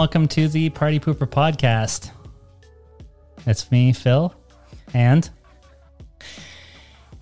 [0.00, 2.10] welcome to the Party Pooper podcast.
[3.44, 4.34] It's me, Phil,
[4.94, 5.28] and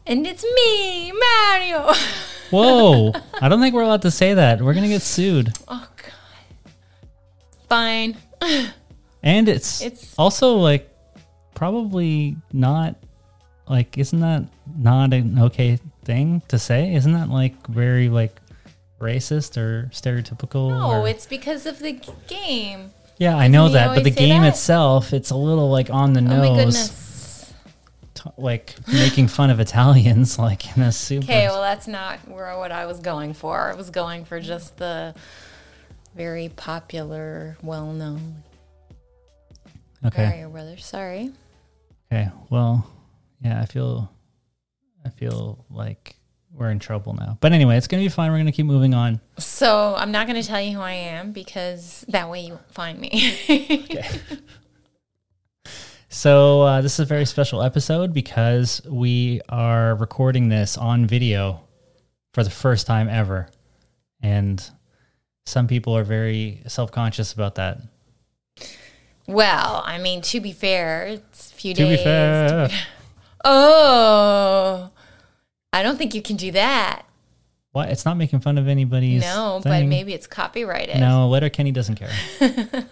[0.07, 1.93] And it's me, Mario.
[2.51, 4.63] whoa, I don't think we're allowed to say that.
[4.63, 5.53] We're gonna get sued.
[5.67, 6.73] oh god.
[7.69, 8.17] Fine.
[9.25, 10.89] And it's, It's- also like
[11.57, 12.95] probably not
[13.69, 14.45] like isn't that
[14.79, 16.95] not an okay thing to say?
[16.95, 18.41] Isn't that like very like
[19.01, 20.71] racist or stereotypical?
[20.71, 21.93] No, or- it's because of the
[22.27, 22.91] game.
[23.19, 24.49] yeah, I know that, but the game that?
[24.55, 27.55] itself, it's a little like on the Oh my nose, goodness.
[28.15, 31.25] t- like making fun of Italians, like in a soup.
[31.25, 33.73] Okay, well that's not where what I was going for.
[33.73, 35.15] I was going for just the
[36.17, 38.43] very popular, well-known
[40.05, 40.27] okay.
[40.27, 40.85] Mario Brothers.
[40.85, 41.33] Sorry.
[42.13, 42.31] Okay.
[42.51, 42.89] Well,
[43.41, 44.11] yeah, I feel
[45.05, 46.17] I feel like
[46.59, 47.39] we're in trouble now.
[47.41, 48.31] But anyway, it's gonna be fine.
[48.33, 49.21] We're gonna keep moving on.
[49.39, 52.73] So I'm not going to tell you who I am because that way you won't
[52.73, 53.35] find me.
[53.49, 54.09] Okay.
[56.09, 61.61] so uh, this is a very special episode because we are recording this on video
[62.35, 63.49] for the first time ever,
[64.23, 64.69] and
[65.47, 67.79] some people are very self conscious about that.
[69.27, 71.99] well, I mean, to be fair, it's a few To days.
[71.99, 72.69] be fair,
[73.45, 74.91] Oh,
[75.73, 77.03] I don't think you can do that.
[77.73, 77.89] what?
[77.91, 79.23] It's not making fun of anybody's.
[79.23, 80.99] No, but maybe it's copyrighted.
[80.99, 82.11] No, Letterkenny doesn't care.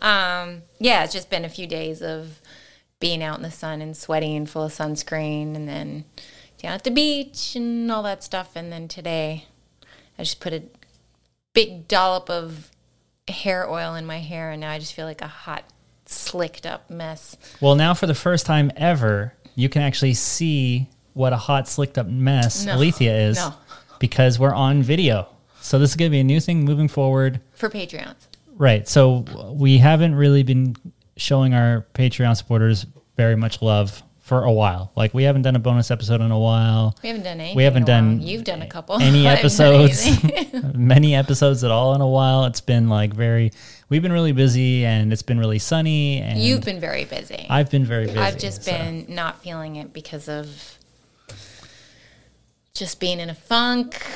[0.00, 2.40] Um, yeah, it's just been a few days of
[3.00, 6.04] being out in the sun and sweating and full of sunscreen, and then
[6.58, 8.52] down at the beach and all that stuff.
[8.54, 9.46] And then today,
[10.18, 10.62] I just put a
[11.52, 12.70] big dollop of
[13.26, 15.64] hair oil in my hair, and now I just feel like a hot,
[16.06, 17.36] slicked up mess.
[17.60, 21.98] Well, now for the first time ever, you can actually see what a hot, slicked
[21.98, 22.74] up mess No.
[22.74, 23.52] Alethea is No.
[23.98, 25.26] because we're on video.
[25.60, 27.40] So this is going to be a new thing moving forward.
[27.54, 28.14] For Patreons.
[28.56, 28.86] Right.
[28.88, 30.76] So we haven't really been
[31.16, 32.86] showing our Patreon supporters
[33.16, 34.92] very much love for a while.
[34.94, 36.96] Like we haven't done a bonus episode in a while.
[37.02, 37.56] We haven't done anything.
[37.56, 38.16] We haven't in a while.
[38.18, 39.00] done You've done a couple.
[39.00, 42.44] any I haven't done episodes, many episodes at all in a while.
[42.44, 43.50] It's been like very.
[43.88, 46.18] We've been really busy, and it's been really sunny.
[46.18, 47.46] And You've been very busy.
[47.48, 48.18] I've been very busy.
[48.18, 50.77] I've just so- been not feeling it because of
[52.78, 54.06] just being in a funk.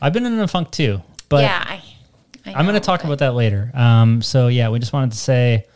[0.00, 1.02] I've been in a funk too.
[1.28, 1.82] But yeah, I,
[2.46, 3.70] I I'm going to talk about that later.
[3.74, 5.66] Um, so yeah, we just wanted to say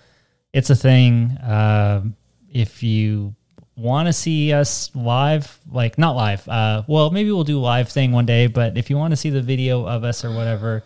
[0.53, 1.37] it's a thing.
[1.43, 2.17] Um
[2.53, 3.35] if you
[3.77, 8.13] want to see us live, like not live, uh, well, maybe we'll do live thing
[8.13, 8.47] one day.
[8.47, 10.83] But if you want to see the video of us or whatever,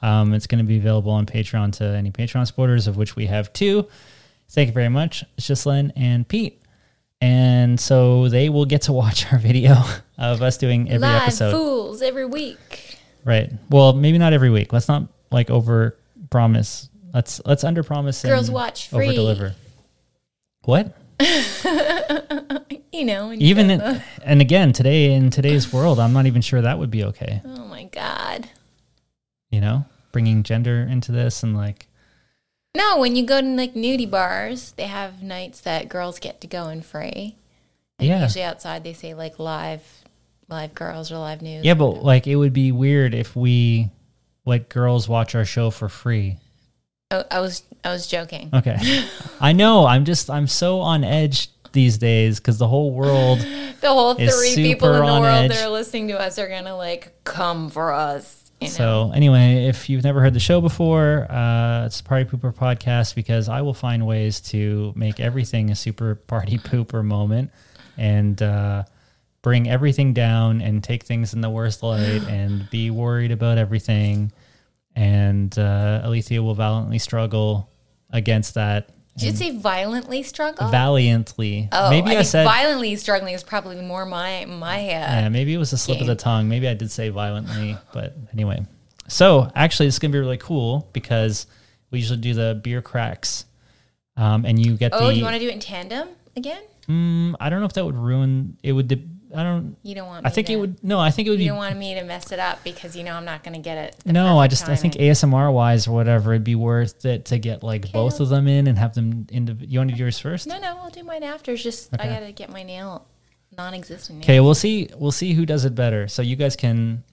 [0.00, 3.26] um, it's going to be available on Patreon to any Patreon supporters, of which we
[3.26, 3.88] have two.
[4.50, 5.24] Thank you very much.
[5.36, 6.62] It's just Len and Pete.
[7.20, 9.76] And so they will get to watch our video
[10.18, 11.50] of us doing every live episode.
[11.52, 12.98] fools every week.
[13.24, 13.52] Right.
[13.70, 14.72] Well, maybe not every week.
[14.72, 15.96] Let's not like over
[16.30, 16.88] promise.
[17.12, 19.06] Let's let's under promise and Girls watch free.
[19.08, 19.54] over deliver.
[20.64, 20.96] What?
[22.90, 26.42] You know, you Even in, the- and again today in today's world, I'm not even
[26.42, 27.40] sure that would be okay.
[27.44, 28.48] oh my god.
[29.50, 31.86] You know, bringing gender into this and like
[32.78, 36.46] No, when you go to like nudie bars, they have nights that girls get to
[36.46, 37.34] go in free.
[37.98, 38.22] And Yeah.
[38.22, 39.82] usually outside they say like live
[40.48, 41.64] live girls or live news.
[41.64, 43.90] yeah, but like it would be weird if we
[44.46, 46.36] let girls watch our show for free.
[47.10, 48.50] Oh, I was I was joking.
[48.54, 48.76] Okay,
[49.40, 49.84] I know.
[49.86, 53.44] I'm just I'm so on edge these days because the whole world.
[53.80, 55.50] The whole three people in the world edge.
[55.52, 58.37] that are listening to us are gonna like come for us.
[58.60, 58.72] You know?
[58.72, 63.48] So anyway, if you've never heard the show before, uh, it's Party Pooper podcast because
[63.48, 67.50] I will find ways to make everything a super party pooper moment
[67.96, 68.84] and uh,
[69.42, 74.32] bring everything down and take things in the worst light and be worried about everything.
[74.96, 77.70] And uh, Alethea will valiantly struggle
[78.10, 78.90] against that.
[79.18, 80.68] Did you say violently struggle?
[80.70, 81.68] Valiantly.
[81.72, 82.44] oh, maybe I, think said.
[82.44, 86.06] violently struggling is probably more my my uh, Yeah, maybe it was a slip of
[86.06, 86.48] the tongue.
[86.48, 88.64] Maybe I did say violently, but anyway.
[89.08, 91.46] So actually, this is gonna be really cool because
[91.90, 93.44] we usually do the beer cracks,
[94.16, 95.12] um, and you get Oh, the.
[95.12, 96.62] do you want to do it in tandem again?
[96.88, 98.56] mm, I don't know if that would ruin.
[98.62, 98.88] It would.
[98.88, 99.02] De-
[99.34, 99.76] I don't.
[99.82, 100.26] You don't want.
[100.26, 100.84] I think to, it would.
[100.84, 101.48] No, I think it would You be.
[101.48, 103.76] don't want me to mess it up because you know I'm not going to get
[103.78, 103.96] it.
[104.06, 104.94] No, I just I think.
[104.94, 108.66] ASMR wise or whatever, it'd be worth it to get like both of them in
[108.66, 109.54] and have them into.
[109.54, 110.46] You want to do yours first?
[110.46, 111.52] No, no, I'll do mine after.
[111.52, 113.06] It's just I got to get my nail
[113.56, 114.24] non-existent.
[114.24, 114.88] Okay, we'll see.
[114.96, 116.08] We'll see who does it better.
[116.08, 117.04] So you guys can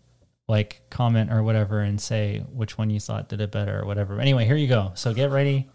[0.47, 4.19] like comment or whatever and say which one you thought did it better or whatever.
[4.21, 4.91] Anyway, here you go.
[4.95, 5.69] So get ready.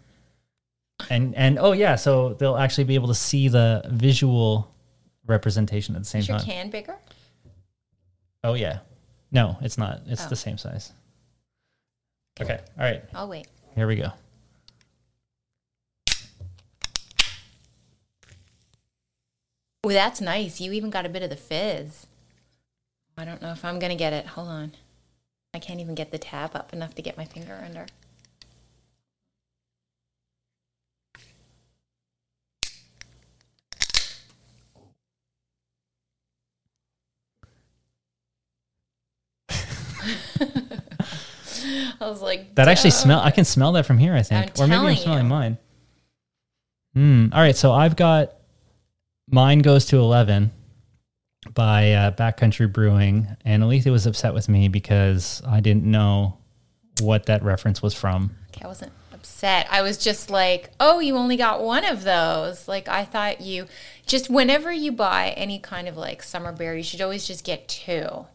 [1.09, 4.73] And and oh yeah, so they'll actually be able to see the visual
[5.27, 6.45] representation at the same Is your time.
[6.47, 6.95] can bigger?
[8.43, 8.79] Oh yeah.
[9.31, 10.01] No, it's not.
[10.07, 10.29] It's Oh.
[10.29, 10.91] the same size.
[12.39, 12.59] Okay.
[12.77, 13.03] All right.
[13.13, 13.47] I'll wait.
[13.75, 14.11] Here we go.
[19.83, 20.61] Oh, that's nice.
[20.61, 22.05] You even got a bit of the fizz.
[23.17, 24.25] I don't know if I'm gonna get it.
[24.27, 24.71] Hold on.
[25.53, 27.87] I can't even get the tab up enough to get my finger under.
[41.99, 43.19] I was like, That actually smell.
[43.19, 44.13] I can smell that from here.
[44.15, 45.29] I think, I'm or maybe I'm smelling you.
[45.29, 45.57] mine.
[46.93, 47.27] Hmm.
[47.31, 47.55] All right.
[47.55, 48.33] So I've got
[49.29, 50.51] mine goes to eleven
[51.53, 56.37] by uh, Backcountry Brewing, and Alethea was upset with me because I didn't know
[56.99, 58.35] what that reference was from.
[58.49, 59.67] Okay, I wasn't upset.
[59.71, 62.67] I was just like, oh, you only got one of those.
[62.67, 63.65] Like, I thought you
[64.05, 67.67] just whenever you buy any kind of like summer beer, you should always just get
[67.67, 68.25] two.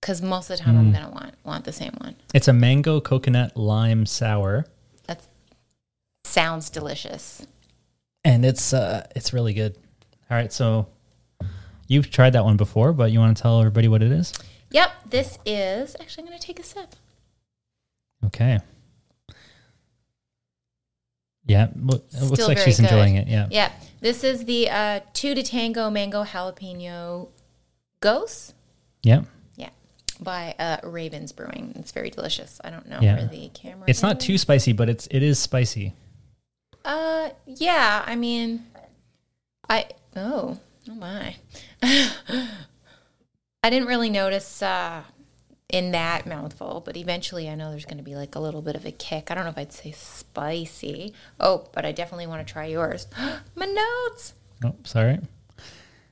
[0.00, 2.14] Because most of the time, I'm gonna want want the same one.
[2.34, 4.66] It's a mango coconut lime sour,
[5.06, 5.20] That
[6.24, 7.44] sounds delicious.
[8.24, 9.76] and it's uh, it's really good.
[10.30, 10.52] All right.
[10.52, 10.86] So
[11.88, 14.32] you've tried that one before, but you want to tell everybody what it is?
[14.70, 16.22] Yep, this is actually.
[16.24, 16.94] I'm gonna take a sip.
[18.26, 18.58] Okay.
[21.46, 22.84] Yeah, it looks Still like she's good.
[22.90, 23.28] enjoying it.
[23.28, 23.46] Yeah.
[23.50, 23.70] Yeah,
[24.00, 27.28] this is the uh, two to tango mango jalapeno
[28.00, 28.54] ghost.
[29.02, 29.22] Yeah.
[29.22, 29.24] Yeah,
[30.20, 31.72] by uh, Ravens Brewing.
[31.76, 32.60] It's very delicious.
[32.64, 33.16] I don't know Yeah.
[33.16, 33.84] where the camera.
[33.86, 35.92] It's not too spicy, but it's it is spicy.
[36.84, 38.02] Uh, yeah.
[38.06, 38.64] I mean,
[39.68, 40.58] I oh
[40.88, 41.36] oh my,
[41.82, 45.02] I didn't really notice uh,
[45.68, 48.76] in that mouthful, but eventually I know there's going to be like a little bit
[48.76, 49.30] of a kick.
[49.30, 51.12] I don't know if I'd say spicy.
[51.40, 53.06] Oh, but I definitely want to try yours.
[53.56, 54.34] my notes.
[54.64, 55.18] Oh, sorry.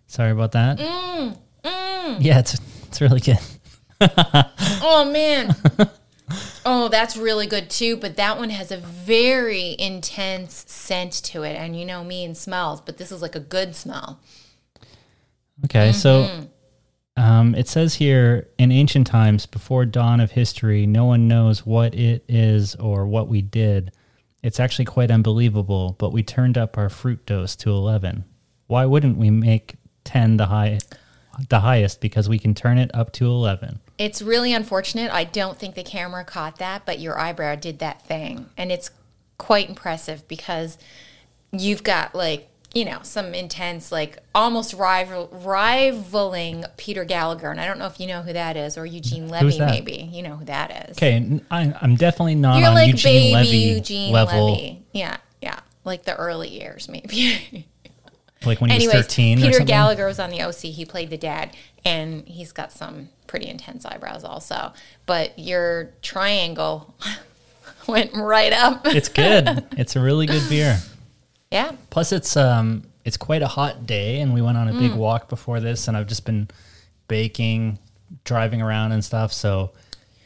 [0.06, 0.78] Sorry about that.
[0.78, 2.16] Mm, mm.
[2.20, 2.58] Yeah, it's
[2.88, 3.38] it's really good.
[4.00, 5.54] Oh man.
[6.66, 11.56] Oh, that's really good too, but that one has a very intense scent to it.
[11.56, 14.20] And you know me and smells, but this is like a good smell.
[15.66, 17.22] Okay, so Mm-hmm.
[17.22, 21.94] um, it says here in ancient times, before dawn of history, no one knows what
[21.94, 23.92] it is or what we did.
[24.42, 28.24] It's actually quite unbelievable, but we turned up our fruit dose to eleven.
[28.66, 30.78] Why wouldn't we make ten the high,
[31.50, 32.00] the highest?
[32.00, 33.80] Because we can turn it up to eleven.
[33.96, 35.12] It's really unfortunate.
[35.12, 38.50] I don't think the camera caught that, but your eyebrow did that thing.
[38.56, 38.90] And it's
[39.38, 40.78] quite impressive because
[41.52, 47.52] you've got like, you know, some intense, like almost rival, rivaling Peter Gallagher.
[47.52, 50.10] And I don't know if you know who that is or Eugene Levy, maybe.
[50.12, 50.98] You know who that is.
[50.98, 54.82] Okay, I'm definitely not You're on like Eugene baby Levy Eugene level, Levy.
[54.92, 55.60] Yeah, yeah.
[55.84, 57.68] Like the early years, maybe.
[58.46, 59.66] like when he was Anyways, thirteen or Peter something.
[59.66, 60.56] Gallagher was on the OC.
[60.62, 64.72] He played the dad, and he's got some pretty intense eyebrows also.
[65.06, 66.94] But your triangle
[67.86, 68.86] went right up.
[68.86, 69.64] It's good.
[69.78, 70.78] it's a really good beer.
[71.50, 71.72] yeah.
[71.90, 74.78] Plus, it's um, it's quite a hot day, and we went on a Mm.
[74.80, 76.48] big walk before this, and I've just been
[77.08, 77.78] baking,
[78.24, 79.32] driving around and stuff.
[79.32, 79.72] So,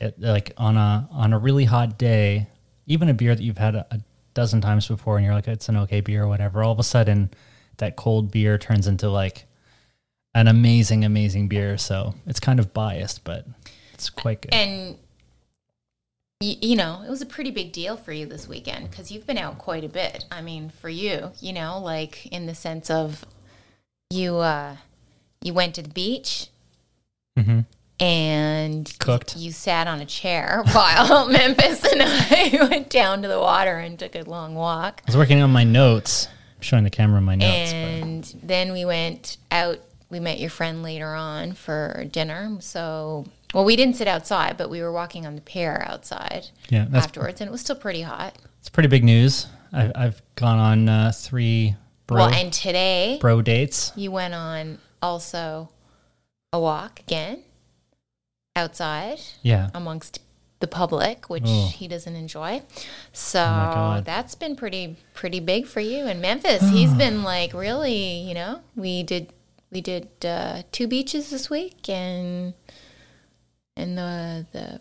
[0.01, 2.47] it, like on a on a really hot day,
[2.87, 4.01] even a beer that you've had a, a
[4.35, 6.63] dozen times before, and you're like, it's an okay beer or whatever.
[6.63, 7.31] All of a sudden,
[7.79, 9.47] that cold beer turns into like
[10.35, 11.79] an amazing, amazing beer.
[11.79, 13.47] So it's kind of biased, but
[13.95, 14.55] it's quite good.
[14.55, 14.97] And
[16.41, 19.27] you, you know, it was a pretty big deal for you this weekend because you've
[19.27, 20.27] been out quite a bit.
[20.31, 23.25] I mean, for you, you know, like in the sense of
[24.11, 24.77] you uh
[25.43, 26.49] you went to the beach
[27.39, 27.61] Mm-hmm
[28.01, 29.37] and Cooked.
[29.37, 33.99] You, sat on a chair while Memphis and I went down to the water and
[33.99, 35.03] took a long walk.
[35.07, 36.29] I was working on my notes,
[36.61, 37.73] showing the camera my notes.
[37.73, 39.79] but- and then we went out.
[40.11, 42.57] We met your friend later on for dinner.
[42.61, 46.87] So, well, we didn't sit outside, but we were walking on the pier outside Yeah,
[46.95, 48.37] afterwards, and it was still pretty hot.
[48.59, 49.47] it's pretty big news.
[49.73, 53.93] I've, I've gone on uh, three bro, well, and today bro dates.
[53.97, 55.69] you went on also
[56.55, 57.43] a walk again
[58.57, 60.21] outside Yeah, amongst
[60.61, 61.71] the public, which Oh.
[61.75, 62.63] he doesn't enjoy.
[63.13, 64.05] So God.
[64.05, 66.07] that's been pretty pretty big for you.
[66.07, 69.33] And Memphis, he's been like really, you know, we did
[69.71, 72.55] we did uh, two beaches this week and
[73.77, 74.81] and the the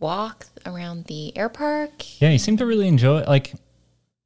[0.00, 2.20] walk around the air park.
[2.20, 2.30] yeah.
[2.30, 3.18] he seemed to really enjoy.
[3.18, 3.28] it.
[3.28, 3.52] Like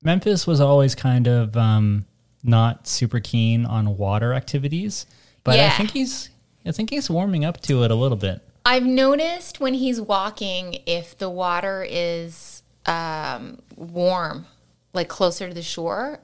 [0.03, 2.07] Memphis was always kind of um,
[2.43, 5.05] not super keen on water activities,
[5.45, 6.31] but I think he's
[6.65, 8.41] I think he's warming up to it a little bit.
[8.67, 14.47] I've noticed when he's walking, if the water is um, warm,
[14.93, 16.19] like closer to the shore,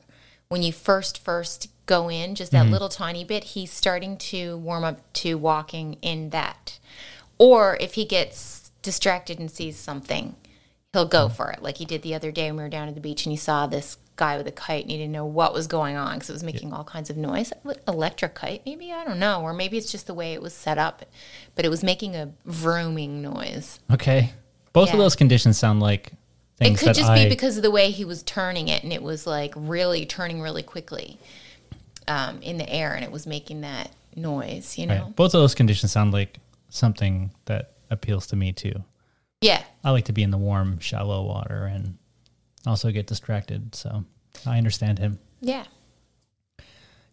[0.48, 4.82] when you first first go in, just that little tiny bit, he's starting to warm
[4.82, 6.80] up to walking in that.
[7.38, 10.34] Or if he gets distracted and sees something,
[10.92, 11.62] he'll go for it.
[11.62, 13.36] Like he did the other day when we were down at the beach and he
[13.36, 16.30] saw this guy with a kite and he didn't know what was going on because
[16.30, 17.52] it was making all kinds of noise.
[17.88, 20.78] Electric kite, maybe I don't know, or maybe it's just the way it was set
[20.78, 21.04] up,
[21.56, 23.80] but it was making a vrooming noise.
[23.90, 24.30] Okay.
[24.72, 26.12] Both of those conditions sound like
[26.60, 29.02] It could just I be because of the way he was turning it, and it
[29.02, 31.18] was like really turning really quickly
[32.06, 34.78] um, in the air, and it was making that noise.
[34.78, 35.02] You know?
[35.02, 35.16] right.
[35.16, 36.38] both of those conditions sound like
[36.68, 38.84] something that appeals to me too.
[39.40, 39.64] Yeah.
[39.82, 41.98] I like to be in the warm, shallow water and
[42.66, 43.74] also get distracted.
[43.74, 44.04] So
[44.46, 45.18] I understand him.
[45.40, 45.64] Yeah.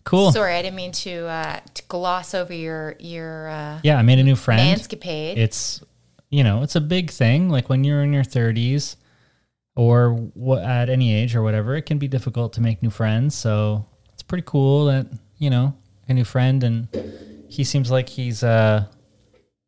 [0.03, 0.31] Cool.
[0.31, 4.17] Sorry, I didn't mean to, uh, to gloss over your your uh, yeah, I made
[4.19, 4.79] a new friend.
[4.79, 5.37] manscapade.
[5.37, 5.83] It's
[6.29, 7.49] you know, it's a big thing.
[7.49, 8.95] Like when you're in your 30s
[9.75, 13.35] or what at any age or whatever, it can be difficult to make new friends.
[13.35, 15.07] So it's pretty cool that
[15.37, 15.75] you know
[16.07, 16.87] a new friend, and
[17.47, 18.85] he seems like he's uh,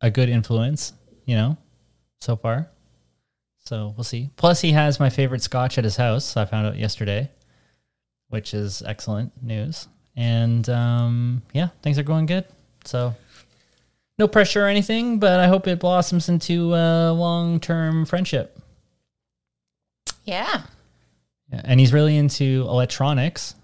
[0.00, 0.92] a good influence.
[1.24, 1.56] You know,
[2.20, 2.68] so far.
[3.64, 4.30] So we'll see.
[4.36, 6.36] Plus, he has my favorite scotch at his house.
[6.36, 7.30] I found out yesterday,
[8.32, 9.88] which is excellent news.
[10.16, 12.46] And um, yeah, things are going good.
[12.84, 13.14] So
[14.18, 18.58] no pressure or anything, but I hope it blossoms into a long term friendship.
[20.24, 20.62] yeah.
[21.52, 23.54] Yeah, and he's really into electronics.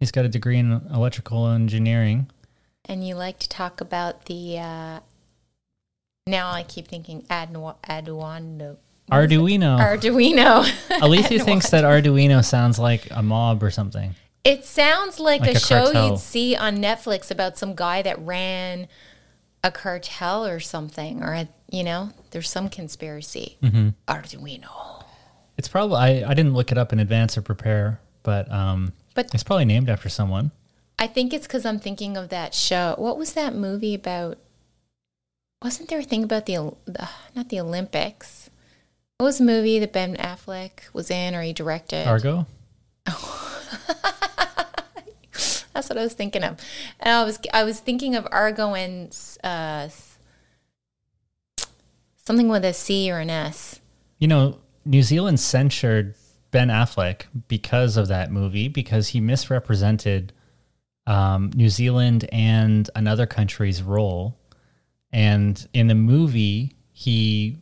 [0.00, 2.28] He's got a degree in electrical engineering.
[2.86, 4.58] And you like to talk about the.
[4.58, 5.00] Uh,
[6.26, 7.76] now I keep thinking Adno-
[9.10, 9.78] Arduino.
[9.78, 10.64] Arduino.
[11.02, 14.14] Alethea thinks that Arduino sounds like a mob or something.
[14.44, 18.18] It sounds like, Like a, a show you'd see on Netflix about some guy that
[18.20, 18.88] ran
[19.62, 23.58] a cartel or something, or a, you know, there's some conspiracy.
[23.62, 23.90] Mm-hmm.
[24.08, 25.04] Arduino.
[25.58, 29.34] It's probably I, I didn't look it up in advance or prepare, but um, But
[29.34, 30.52] it's probably named after someone.
[30.98, 32.94] I think it's because I'm thinking of that show.
[32.98, 34.38] What was that movie about?
[35.62, 38.49] Wasn't there a thing about the, the not the Olympics?
[39.20, 42.06] What was the movie that Ben Affleck was in or he directed?
[42.06, 42.46] Argo.
[43.04, 43.18] That's
[45.90, 46.58] what I was thinking of.
[47.00, 49.88] And I was I was thinking of Argo and uh,
[52.16, 53.82] something with a C or an S.
[54.20, 56.14] You know, New Zealand censured
[56.50, 60.32] Ben Affleck because of that movie because he misrepresented
[61.06, 64.38] um, New Zealand and another country's role.
[65.12, 67.58] And in the movie, he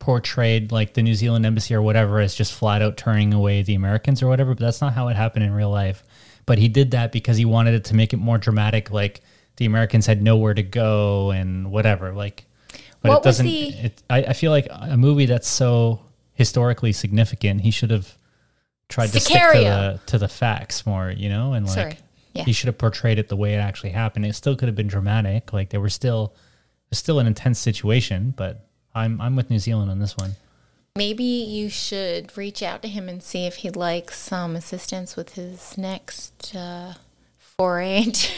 [0.00, 3.74] portrayed like the New Zealand embassy or whatever as just flat out turning away the
[3.76, 4.54] Americans or whatever.
[4.54, 6.02] But that's not how it happened in real life.
[6.46, 9.20] But he did that because he wanted it to make it more dramatic, like
[9.56, 12.12] the Americans had nowhere to go and whatever.
[12.12, 12.44] Like,
[13.02, 13.46] but What it was doesn't.
[13.46, 16.00] the- It, I, I feel like a movie that's so
[16.32, 18.16] historically significant, he should have
[18.88, 21.98] tried to stick to the to the facts more, you know, and like Sorry.
[22.32, 22.44] Yeah.
[22.44, 24.24] he should have portrayed it the way it actually happened.
[24.24, 25.52] It still could have been dramatic.
[25.52, 26.34] Like there were still
[26.90, 30.32] still an intense situation, but I'm I'm with New Zealand on this one.
[30.96, 35.34] Maybe you should reach out to him and see if he'd like some assistance with
[35.34, 36.94] his next uh,
[37.38, 38.28] foray into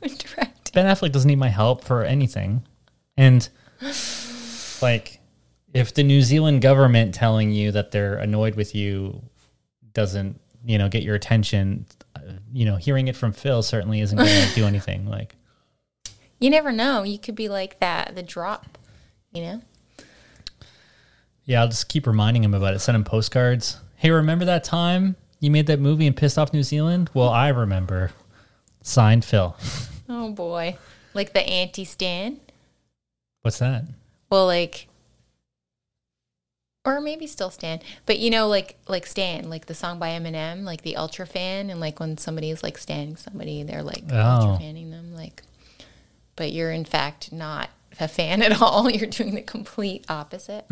[0.00, 0.72] direct.
[0.72, 2.64] Ben Affleck doesn't need my help for anything.
[3.16, 3.48] And
[4.82, 5.20] like
[5.72, 9.22] if the New Zealand government telling you that they're annoyed with you
[9.92, 11.86] doesn't, you know, get your attention,
[12.16, 12.20] uh,
[12.52, 15.36] you know, hearing it from Phil certainly isn't going to do anything like
[16.40, 17.02] You never know.
[17.02, 18.78] You could be like that, the drop,
[19.32, 19.62] you know?
[21.44, 22.78] Yeah, I'll just keep reminding him about it.
[22.78, 23.78] Send him postcards.
[23.96, 27.10] Hey, remember that time you made that movie and pissed off New Zealand?
[27.14, 28.12] Well, I remember.
[28.82, 29.56] Signed Phil.
[30.06, 30.76] Oh boy.
[31.14, 32.38] Like the anti Stan?
[33.40, 33.84] What's that?
[34.28, 34.86] Well, like,
[36.84, 40.64] or maybe still Stan, but you know, like like Stan, like the song by Eminem,
[40.64, 44.16] like the ultra fan, and like when somebody is like standing somebody, they're like Oh.
[44.20, 45.42] ultra fanning them, like.
[46.36, 48.90] But you're in fact not a fan at all.
[48.94, 50.66] You're doing the complete opposite.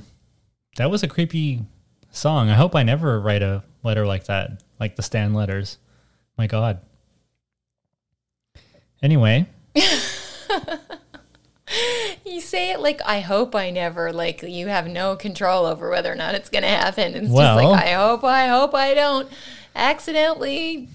[0.77, 1.63] That was a creepy
[2.11, 2.49] song.
[2.49, 5.79] I hope I never write a letter like that, like the Stan letters.
[6.39, 6.81] My God.
[9.03, 9.47] Anyway,
[12.27, 16.13] You say it like I hope I never, like you have no control over whether
[16.13, 17.15] or not it's going to happen.
[17.15, 19.29] It's Well- just like I hope, I hope I don't
[19.75, 20.89] accidentally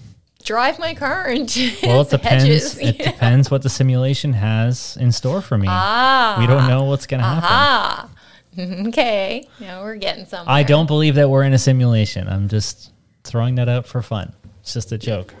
[0.44, 2.44] drive my car into well, it depends.
[2.44, 2.78] hedges.
[2.78, 5.66] It depends what the simulation has in store for me.
[5.68, 8.10] Ah, we don't know what's going to happen.
[8.88, 9.46] Okay.
[9.60, 10.52] Now we're getting somewhere.
[10.54, 12.28] I don't believe that we're in a simulation.
[12.28, 12.90] I'm just
[13.24, 14.32] throwing that out for fun.
[14.62, 15.34] It's just a joke.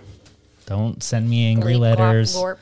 [0.66, 2.36] Don't send me angry letters.
[2.36, 2.58] glorp.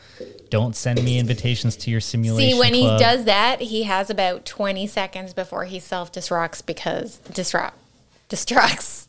[0.48, 2.52] Don't send me invitations to your simulation.
[2.52, 2.98] See, when club.
[2.98, 7.76] he does that, he has about 20 seconds before he self destructs because disrupt
[8.28, 9.08] distracts.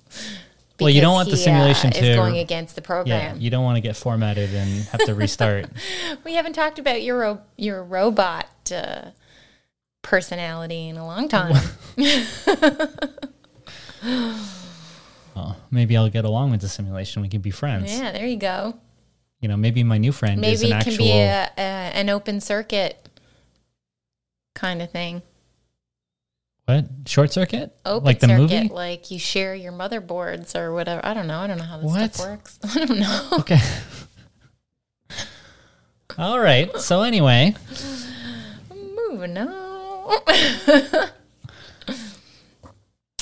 [0.79, 3.35] Well, you don't want the simulation uh, to- is going against the program.
[3.35, 5.67] yeah, you don't want to get formatted and have to restart.
[6.23, 9.09] We haven't talked about your ro- your robot uh,
[10.07, 11.53] personality in a long time.
[15.35, 17.21] well, maybe I'll get along with the simulation.
[17.21, 17.95] We can be friends.
[17.97, 18.77] Yeah, there you go.
[19.41, 21.05] You know, maybe my new friend is Maybe an it can actual.
[21.05, 23.07] be a, a, an open circuit
[24.55, 25.21] kind of thing.
[26.65, 27.77] what short circuit?
[27.85, 28.67] Open like the circuit, movie?
[28.69, 31.05] like you share your motherboards or whatever.
[31.05, 31.37] I don't know.
[31.39, 32.15] I don't know how this What?
[32.15, 32.59] stuff works.
[32.75, 33.27] I don't know.
[33.39, 33.59] Okay.
[36.17, 36.75] All right.
[36.79, 37.53] So anyway,
[39.09, 39.66] Moving on.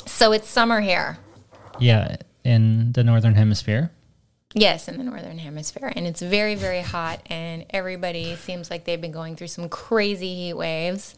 [0.06, 1.18] so it's summer here.
[1.80, 3.92] yeah, in the northern hemisphere.
[4.54, 9.02] Yes, in the northern hemisphere, and it's very, very hot, and everybody seems like they've
[9.02, 11.16] been going through some crazy heat waves.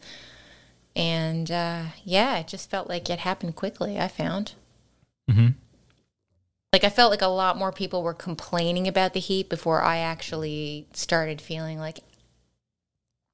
[0.96, 3.98] And uh, yeah, it just felt like it happened quickly.
[4.00, 4.54] I found.
[5.30, 5.54] Mhm.
[6.72, 9.98] Like I felt like a lot more people were complaining about the heat before I
[9.98, 12.00] actually started feeling like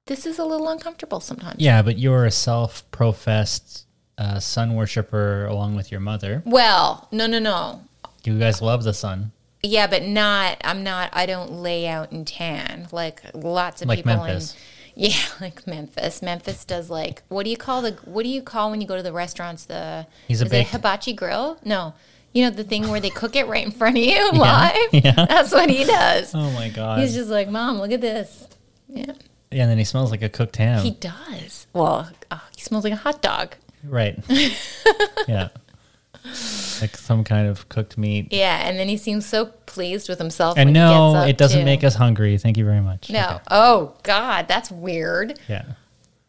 [0.07, 1.55] this is a little uncomfortable sometimes.
[1.59, 3.85] Yeah, but you're a self-professed
[4.17, 6.43] uh, sun worshiper along with your mother.
[6.45, 7.81] Well, no, no, no.
[8.23, 9.31] You guys love the sun,
[9.61, 10.57] Yeah, but not.
[10.63, 11.09] I'm not.
[11.13, 14.53] I don't lay out and tan like lots of Like people Memphis.
[14.53, 14.59] in.
[14.97, 16.21] Yeah, like Memphis.
[16.21, 18.95] Memphis does like what do you call the what do you call when you go
[18.95, 21.57] to the restaurants the He's a is big- it a hibachi grill?
[21.65, 21.93] No,
[22.31, 24.93] you know the thing where they cook it right in front of you live.
[24.93, 25.25] yeah.
[25.27, 26.33] That's what he does.
[26.33, 27.01] Oh my god!
[27.01, 28.47] He's just like, Mom, look at this.
[28.87, 29.11] Yeah,
[29.55, 30.83] yeah, and then he smells like a cooked ham.
[30.83, 31.67] he does.
[31.71, 33.55] Well, oh, he smells like a hot dog.
[33.83, 34.21] right.
[35.27, 35.49] yeah.
[36.81, 38.33] Like some kind of cooked meat.
[38.33, 40.57] Yeah, and then he seems so pleased with himself.
[40.57, 41.65] And no, it doesn't too.
[41.65, 42.37] make us hungry.
[42.37, 43.09] Thank you very much.
[43.09, 43.19] No.
[43.19, 43.43] Okay.
[43.49, 45.39] Oh God, that's weird.
[45.47, 45.63] Yeah.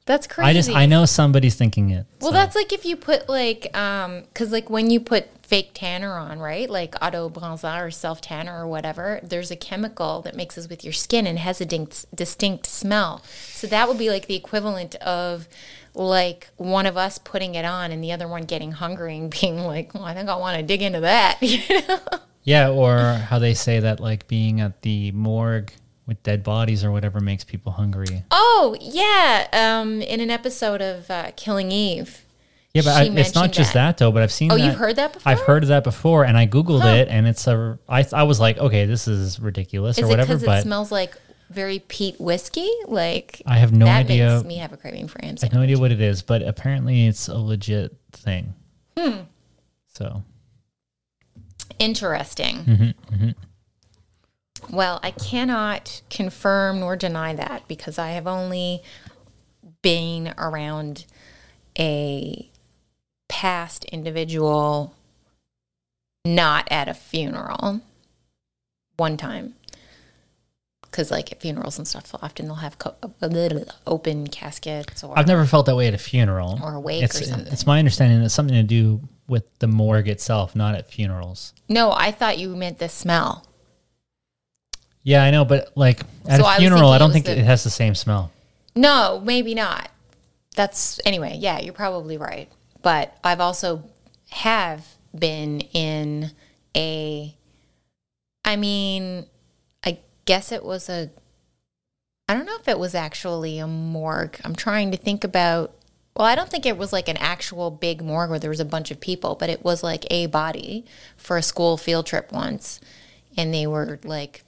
[0.04, 0.48] That's crazy.
[0.48, 2.06] I just I know somebody's thinking it.
[2.20, 2.36] Well, so.
[2.36, 6.40] that's like if you put like, um, because like when you put fake tanner on,
[6.40, 6.68] right?
[6.68, 10.92] Like auto bronzer or self tanner or whatever, there's a chemical that mixes with your
[10.92, 13.22] skin and has a distinct, distinct smell.
[13.24, 15.48] So that would be like the equivalent of
[15.94, 19.58] like one of us putting it on and the other one getting hungry and being
[19.58, 21.38] like, well, I think I want to dig into that.
[21.46, 22.00] You know?
[22.42, 25.72] Yeah, or how they say that like being at the morgue
[26.06, 28.24] with dead bodies or whatever makes people hungry.
[28.30, 32.25] Oh yeah, um, in an episode of uh, Killing Eve.
[32.76, 33.98] Yeah, but I, it's not just that.
[33.98, 34.12] though.
[34.12, 34.52] But I've seen.
[34.52, 34.64] Oh, that.
[34.64, 35.32] you've heard that before?
[35.32, 37.78] I've heard of that before, and I googled it, and it's a.
[37.88, 40.34] I I was like, okay, this is ridiculous Is or whatever.
[40.34, 41.16] it But smells like
[41.50, 42.70] very peat whiskey?
[42.86, 44.34] Like I have no that idea.
[44.36, 46.42] makes me have a craving for ham I have no idea what it is, but
[46.42, 48.54] apparently it's a legit thing.
[48.98, 49.20] Hmm.
[49.94, 50.22] So
[51.78, 52.56] Interesting.
[52.64, 53.30] Mm-hmm,
[54.74, 58.82] Well, I cannot confirm nor deny that because I have only
[59.82, 61.04] been around
[61.78, 62.50] a
[63.28, 64.94] past individual
[66.24, 67.80] not at a funeral
[68.96, 69.54] one time.
[70.82, 75.18] Because, like, at funerals and stuff, often they'll have co- a little open caskets or.
[75.18, 77.52] I've never felt that way at a funeral Or a wake it's, or something.
[77.52, 81.52] It's my understanding that it's something to do with the morgue itself, not at funerals.
[81.68, 83.44] no, I thought you meant the smell.
[85.02, 87.38] Yeah, I know, but like at So I a funeral, I thinking don't think the-
[87.38, 88.30] it has the same smell.
[88.74, 89.90] No, maybe not.
[90.54, 92.48] That's anyway, yeah, you're probably right.
[92.86, 93.82] But I've also
[94.30, 96.30] have been in
[96.76, 97.34] a
[98.44, 99.26] I mean,
[99.82, 101.10] I guess it was a
[102.28, 104.38] I don't know if it was actually a morgue.
[104.44, 105.74] I'm trying to think about
[106.14, 108.64] well, I don't think it was like an actual big morgue where there was a
[108.64, 110.84] bunch of people, but it was like a body
[111.16, 112.80] for a school field trip once.
[113.36, 114.44] And they were like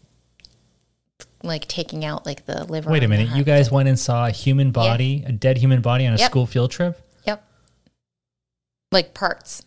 [1.43, 2.89] like taking out like the liver.
[2.89, 6.07] Wait a minute, you guys went and saw a human body, a dead human body
[6.07, 6.31] on a Yep.
[6.31, 7.05] school field trip?
[8.91, 9.65] Like parts.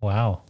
[0.00, 0.42] Wow.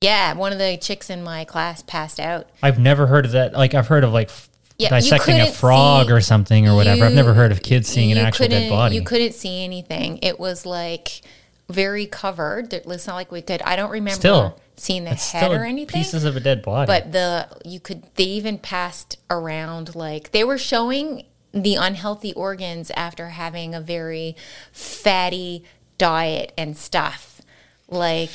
[0.00, 2.48] Yeah, one of the chicks in my class passed out.
[2.62, 3.52] I've never heard of that.
[3.52, 7.04] Like I've heard of like f- Yeah, dissecting a frog see- or something or whatever.
[7.06, 8.94] I've never heard of kids seeing an actual dead body.
[8.96, 10.18] You couldn't see anything.
[10.22, 11.22] It was like
[11.68, 12.72] very covered.
[12.72, 13.60] It's not like we could.
[13.62, 16.00] I don't remember Still, seeing the head or anything.
[16.00, 16.86] pieces of a dead body.
[16.86, 18.04] but the you could.
[18.14, 24.36] They even passed around like they were showing the unhealthy organs after having a very
[24.70, 25.64] fatty
[25.98, 27.40] diet and stuff.
[27.88, 28.30] Like,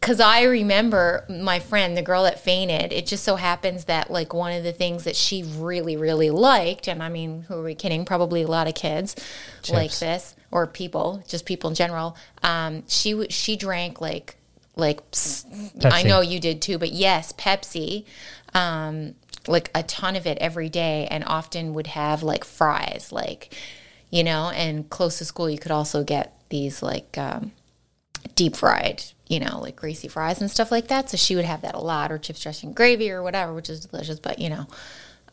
[0.00, 4.34] because I remember my friend, the girl that fainted, it just so happens that, like,
[4.34, 7.74] one of the things that she really, really liked, and I mean, who are we
[7.74, 8.04] kidding?
[8.04, 9.16] Probably a lot of kids
[9.70, 12.16] like this, or people, just people in general.
[12.42, 14.36] Um, she, she drank like,
[14.76, 16.08] like, s- I Pepsi.
[16.08, 18.04] know you did too, but yes, Pepsi.
[18.52, 19.14] Um,
[19.46, 23.54] like a ton of it every day and often would have like fries like
[24.08, 27.50] you know and close to school you could also get these like um,
[28.36, 31.62] deep fried you know like greasy fries and stuff like that so she would have
[31.62, 34.66] that a lot or chips dressing gravy or whatever which is delicious but you know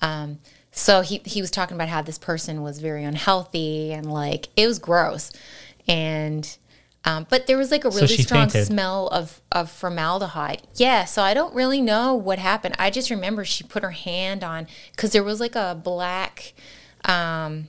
[0.01, 0.39] um,
[0.71, 4.65] so he, he was talking about how this person was very unhealthy and like it
[4.67, 5.31] was gross
[5.87, 6.57] and
[7.03, 8.67] Um, but there was like a really she strong fainted.
[8.67, 10.61] smell of, of formaldehyde.
[10.75, 12.75] Yeah, so I don't really know what happened.
[12.77, 16.53] I just remember she put her hand on because there was like a black,
[17.05, 17.67] um,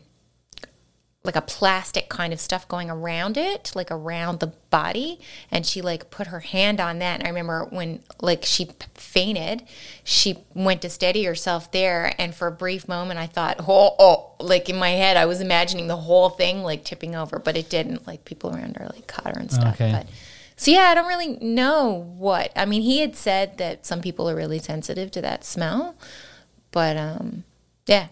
[1.24, 5.20] like a plastic kind of stuff going around it, like around the body,
[5.52, 7.20] and she like put her hand on that.
[7.20, 9.62] And I remember when like she fainted,
[10.02, 14.32] she went to steady herself there, and for a brief moment, I thought, oh, oh,
[14.40, 17.70] like in my head, I was imagining the whole thing like tipping over, but it
[17.70, 18.06] didn't.
[18.06, 19.74] Like people around her like caught her and stuff.
[19.80, 19.92] Okay.
[19.92, 20.06] But
[20.56, 22.50] so yeah, I don't really know what.
[22.56, 25.96] I mean, he had said that some people are really sensitive to that smell,
[26.72, 27.44] but um,
[27.86, 28.08] yeah,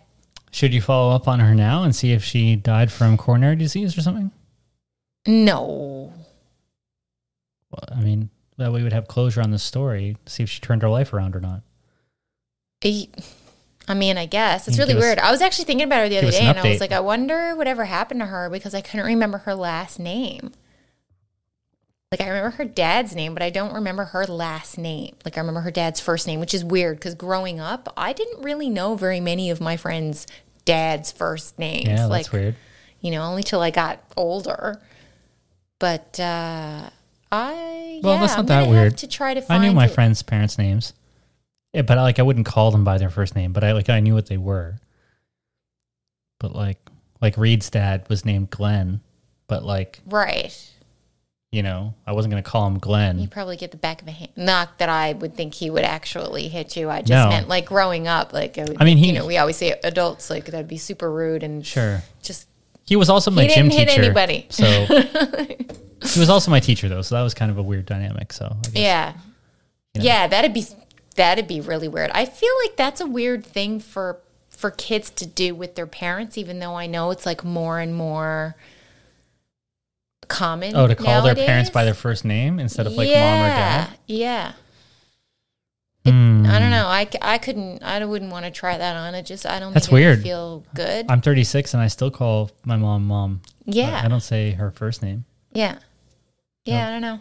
[0.51, 3.97] Should you follow up on her now and see if she died from coronary disease
[3.97, 4.31] or something?
[5.27, 6.13] no.
[7.71, 10.61] Well, I mean, that way we would have closure on the story, see if she
[10.61, 11.63] turned her life around or not.
[12.85, 13.07] I
[13.87, 15.19] I mean, I guess it's really give us- weird.
[15.21, 17.01] I was actually thinking about her the other day, an and I was like, I
[17.01, 20.53] wonder whatever happened to her because I couldn't remember her last name.
[22.11, 25.15] Like I remember her dad's name, but I don't remember her last name.
[25.25, 28.43] Like I remember her dad's first name, which is weird because growing up, I didn't
[28.43, 30.27] really know very many of my friends'
[30.65, 31.87] dad's first names.
[31.87, 32.57] Yeah, like that's weird.
[33.01, 34.81] you know, only till I got older.
[35.79, 36.91] But uh
[37.31, 38.99] I Well, yeah, that's not I'm that weird.
[38.99, 39.93] to try to I knew my it.
[39.93, 40.95] friends' parents' names.
[41.73, 44.01] Yeah, but like I wouldn't call them by their first name, but I like I
[44.01, 44.81] knew what they were.
[46.41, 46.79] But like
[47.21, 49.01] like Reed's dad was named Glenn,
[49.47, 50.59] but like, Right.
[51.53, 53.19] You know, I wasn't gonna call him Glenn.
[53.19, 54.31] You probably get the back of a hand.
[54.37, 56.89] Not that I would think he would actually hit you.
[56.91, 57.29] I just No.
[57.29, 58.33] meant like growing up.
[58.33, 60.79] Like I, would I mean, he- you know, we always say adults like that'd be
[60.79, 62.03] super rude and Sure.
[62.23, 62.47] just
[62.87, 64.03] He was also my He gym didn't hit teacher.
[64.05, 64.47] anybody.
[64.51, 64.65] So
[66.05, 68.33] he was also my teacher though, so that was kind of a weird dynamic.
[68.33, 69.13] So I guess, yeah,
[69.95, 70.05] you know.
[70.07, 70.27] yeah.
[70.29, 70.65] That'd be
[71.17, 72.11] that'd be really weird.
[72.15, 76.37] I feel like that's a weird thing for for kids to do with their parents,
[76.39, 78.57] even though I know it's like more and more
[80.31, 80.75] common.
[80.75, 83.99] Oh, to call their parents by their first name instead of like mom or dad.
[84.07, 84.53] Yeah.
[86.07, 86.47] Hmm.
[86.47, 86.87] I don't know.
[86.87, 87.83] I, I couldn't.
[87.83, 89.15] I wouldn't want to try that on.
[89.15, 89.75] It just I don't.
[89.75, 90.23] That's think it weird.
[90.23, 91.07] Feel good.
[91.11, 93.43] I'm 36 and I still call my mom mom.
[93.67, 94.01] yeah.
[94.03, 95.25] I don't say her first name.
[95.53, 95.79] yeah.
[96.65, 96.89] Yeah.
[96.89, 97.21] I don't know.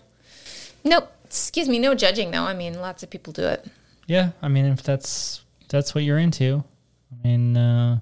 [0.84, 1.12] Nope.
[1.26, 1.80] Excuse me.
[1.80, 2.44] No judging though.
[2.44, 3.66] I mean, lots of people do it.
[4.08, 6.64] Yeah, I mean, if that's that's what you're into,
[7.12, 8.00] I mean, uh,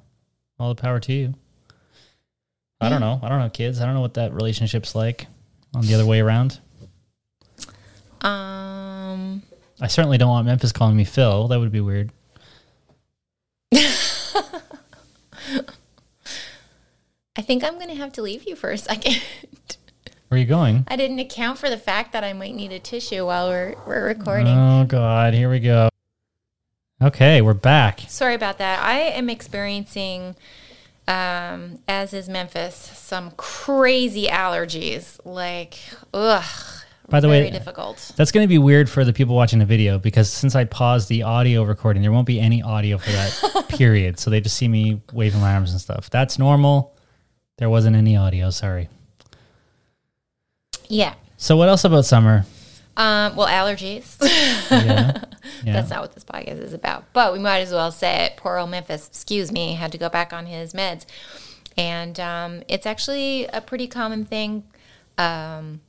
[0.57, 1.33] all the power to you.
[2.79, 3.19] I don't know.
[3.23, 3.81] I don't have kids.
[3.81, 5.27] I don't know what that relationship's like
[5.73, 6.59] on the other way around.
[8.21, 9.43] Um.
[9.79, 11.47] I certainly don't want Memphis calling me Phil.
[11.47, 12.11] That would be weird.
[17.35, 19.21] I think I'm gonna have to leave you for a second.
[20.27, 20.83] Where are you going?
[20.87, 24.05] I didn't account for the fact that I might need a tissue while we're we're
[24.05, 24.57] recording.
[24.57, 25.89] Oh God, here we go.
[27.01, 28.01] Okay, we're back.
[28.07, 28.83] Sorry about that.
[28.83, 30.35] I am experiencing,
[31.07, 35.19] um, as is Memphis, some crazy allergies.
[35.25, 35.79] Like,
[36.13, 36.43] ugh.
[37.09, 38.11] By the very way, difficult.
[38.17, 41.07] That's going to be weird for the people watching the video because since I paused
[41.07, 44.19] the audio recording, there won't be any audio for that period.
[44.19, 46.09] So they just see me waving my arms and stuff.
[46.09, 46.97] That's normal.
[47.59, 48.49] There wasn't any audio.
[48.49, 48.89] Sorry.
[50.89, 51.13] Yeah.
[51.37, 52.45] So what else about summer?
[52.97, 54.17] Um, well, allergies.
[54.69, 55.23] Yeah.
[55.63, 55.73] Yeah.
[55.73, 57.05] That's not what this podcast is about.
[57.13, 58.37] But we might as well say it.
[58.37, 61.05] Poor old Memphis, excuse me, had to go back on his meds.
[61.77, 64.65] And um, it's actually a pretty common thing
[65.17, 65.79] um,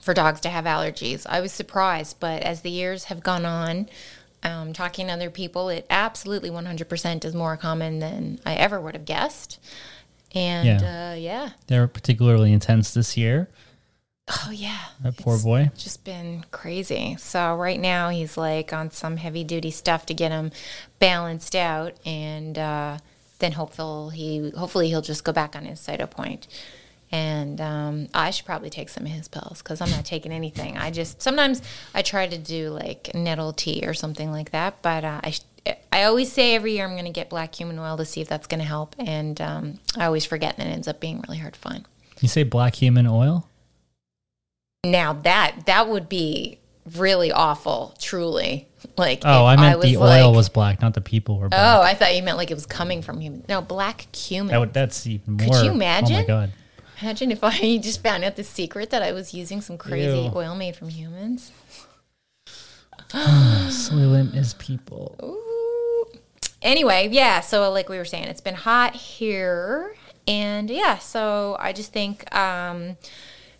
[0.00, 1.26] for dogs to have allergies.
[1.28, 3.88] I was surprised, but as the years have gone on,
[4.42, 8.94] um, talking to other people, it absolutely 100% is more common than I ever would
[8.94, 9.58] have guessed.
[10.34, 11.10] And Yeah.
[11.12, 11.50] uh, yeah.
[11.68, 13.48] They're particularly intense this year.
[14.28, 14.78] Oh, yeah.
[15.02, 15.70] That poor It's- boy.
[15.76, 17.16] just been crazy.
[17.18, 20.50] So right now he's like on some heavy duty stuff to get him
[20.98, 22.98] balanced out, and uh,
[23.38, 26.46] then hopefully he hopefully he'll just go back on his cytopoint.
[27.12, 30.76] And um, I should probably take some of his pills because I'm not taking anything.
[30.76, 31.62] I just sometimes
[31.94, 35.34] I try to do like nettle tea or something like that, but uh, I.
[35.92, 38.28] I always say every year I'm going to get black human oil to see if
[38.28, 41.38] that's going to help, and um, I always forget, and it ends up being really
[41.38, 41.84] hard to find.
[42.20, 43.48] You say black human oil?
[44.90, 46.58] Now that that would be
[46.96, 48.68] really awful, truly.
[48.96, 51.60] Like Oh, I meant the like- oil was black, not the people were black.
[51.78, 53.44] Oh, I thought you meant like it was coming from human.
[53.48, 54.52] No, black cumin.
[54.52, 55.46] That would, that's even more.
[55.48, 56.26] Could you Oh my imagine?
[56.26, 56.52] God.
[57.02, 60.32] Imagine if I just found out the secret that I was using some crazy Ew.
[60.34, 61.50] oil made from humans.
[63.10, 65.16] Soylent is people.
[65.22, 66.18] Ooh.
[66.62, 67.40] Anyway, yeah.
[67.40, 69.94] So like we were saying, it's been hot here,
[70.26, 70.98] and yeah.
[70.98, 72.96] So I just think um,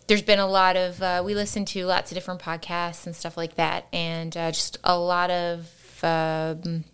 [0.07, 3.37] there's been a lot of uh, we listen to lots of different podcasts and stuff
[3.37, 5.69] like that, and uh, just a lot of
[6.03, 6.85] um,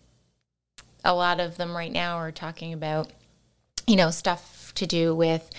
[1.05, 3.11] a lot of them right now are talking about
[3.87, 5.49] you know stuff to do with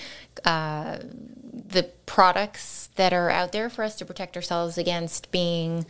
[0.45, 0.99] uh,
[1.53, 5.87] the products that are out there for us to protect ourselves against being,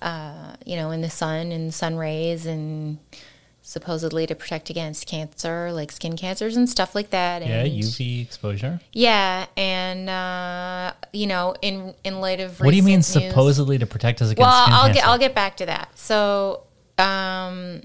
[0.00, 2.98] uh, you know, in the sun and sun rays and
[3.72, 7.42] supposedly to protect against cancer, like skin cancers and stuff like that.
[7.42, 8.80] Yeah, And UV exposure.
[8.92, 13.78] yeah, and uh, you know, in in light of What do you mean news- supposedly
[13.78, 14.94] to protect us against Well, I'll cancer?
[15.00, 15.88] get I'll get back to that.
[15.98, 16.62] So,
[16.98, 17.82] um,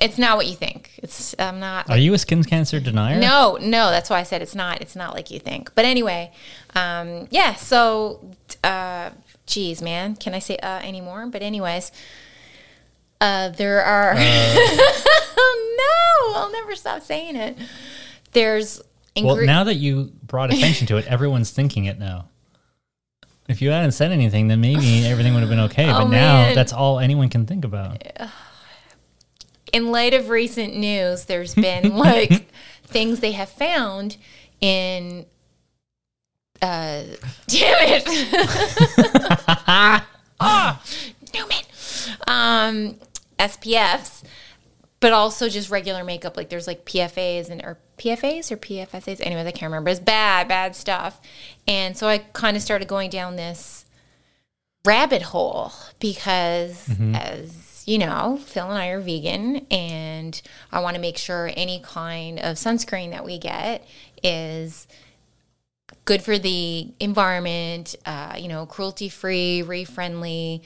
[0.00, 0.90] it's not what you think.
[1.02, 1.90] It's I'm not.
[1.90, 3.18] Are you a skin cancer denier?
[3.20, 4.80] No, no, that's why I said it's not.
[4.80, 5.74] It's not like you think.
[5.74, 6.32] But anyway,
[6.74, 7.54] um, yeah.
[7.54, 8.24] So,
[8.64, 9.10] uh,
[9.46, 11.26] geez, man, can I say uh anymore?
[11.26, 11.92] But anyways,
[13.20, 14.14] uh, there are.
[14.14, 14.22] no,
[16.34, 17.56] I'll never stop saying it.
[18.32, 18.80] There's.
[19.20, 22.28] Well, now that you brought attention to it, everyone's thinking it now.
[23.48, 25.84] If you hadn't said anything, then maybe everything would have been okay.
[25.90, 26.54] Oh, but now man.
[26.54, 28.00] that's all anyone can think about.
[29.72, 32.48] in light of recent news, there's been like
[32.84, 34.16] things they have found
[34.60, 35.26] in.
[36.62, 37.02] Uh,
[37.48, 38.04] damn it!
[40.40, 40.82] oh,
[41.34, 41.64] Newman.
[42.28, 42.98] Um,
[43.40, 44.22] SPFs,
[45.00, 46.36] but also just regular makeup.
[46.36, 49.20] Like there's like PFAs and or PFAs or PFSAs.
[49.20, 49.90] Anyways, I can't remember.
[49.90, 51.20] It's bad, bad stuff.
[51.66, 53.84] And so I kind of started going down this
[54.84, 60.40] rabbit hole because as you know phil and i are vegan and
[60.72, 63.86] i want to make sure any kind of sunscreen that we get
[64.22, 64.86] is
[66.06, 70.62] good for the environment uh, you know cruelty free reef friendly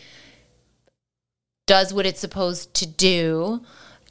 [1.66, 3.62] does what it's supposed to do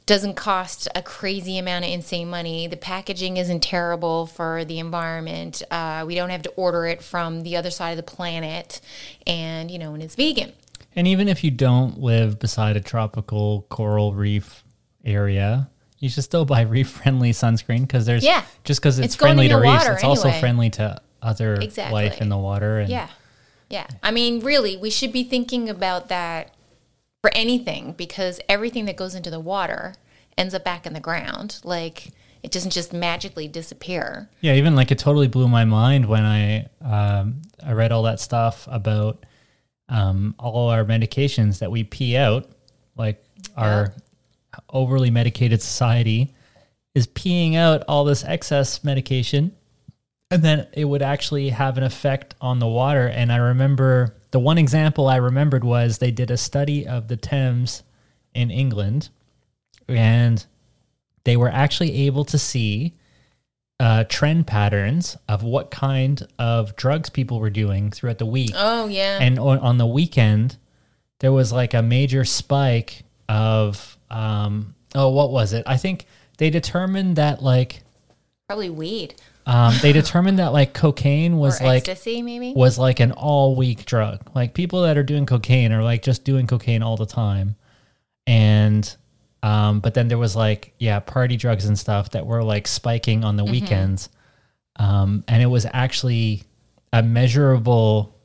[0.06, 2.66] doesn't cost a crazy amount of insane money.
[2.66, 5.62] The packaging isn't terrible for the environment.
[5.70, 8.80] Uh, we don't have to order it from the other side of the planet,
[9.26, 10.52] and you know, and it's vegan.
[10.94, 14.62] And even if you don't live beside a tropical coral reef
[15.04, 18.42] area, you should still buy reef friendly sunscreen because there's Yeah.
[18.64, 21.94] just because it's, It's friendly to reefs, it's also friendly to other Exactly.
[21.94, 22.78] life in the water.
[22.80, 23.08] And Yeah,
[23.70, 23.86] yeah.
[24.02, 26.53] I mean, really, we should be thinking about that
[27.24, 29.94] for anything because everything that goes into the water
[30.36, 31.58] ends up back in the ground.
[31.64, 32.10] Like
[32.42, 34.28] it doesn't just magically disappear.
[34.42, 38.20] Yeah, even like it totally blew my mind when I um, I read all that
[38.20, 39.24] stuff about
[39.88, 42.50] um, all our medications that we pee out,
[42.94, 43.24] like
[43.56, 43.94] our
[44.68, 46.34] overly medicated society
[46.94, 49.56] is peeing out all this excess medication,
[50.30, 53.06] and then it would actually have an effect on the water.
[53.06, 57.16] And I remember the one example I remembered was they did a study of the
[57.16, 57.84] Thames
[58.34, 59.10] in England,
[59.86, 60.44] and
[61.22, 62.94] they were actually able to see
[63.78, 68.50] uh, trend patterns of what kind of drugs people were doing throughout the week.
[68.56, 69.18] Oh yeah.
[69.20, 70.56] And on, on the weekend,
[71.20, 75.62] there was like a major spike of, um, oh, what was it?
[75.64, 76.06] I think
[76.38, 77.84] they determined that like,
[78.48, 79.14] Probably weed
[79.46, 82.52] um, they determined that like cocaine was or like ecstasy, maybe.
[82.54, 84.20] was like an all week drug.
[84.34, 87.56] Like people that are doing cocaine are like just doing cocaine all the time.
[88.26, 88.96] And
[89.42, 93.22] um but then there was like yeah, party drugs and stuff that were like spiking
[93.24, 94.08] on the weekends.
[94.76, 96.44] Um and it was actually
[96.92, 98.18] a measurable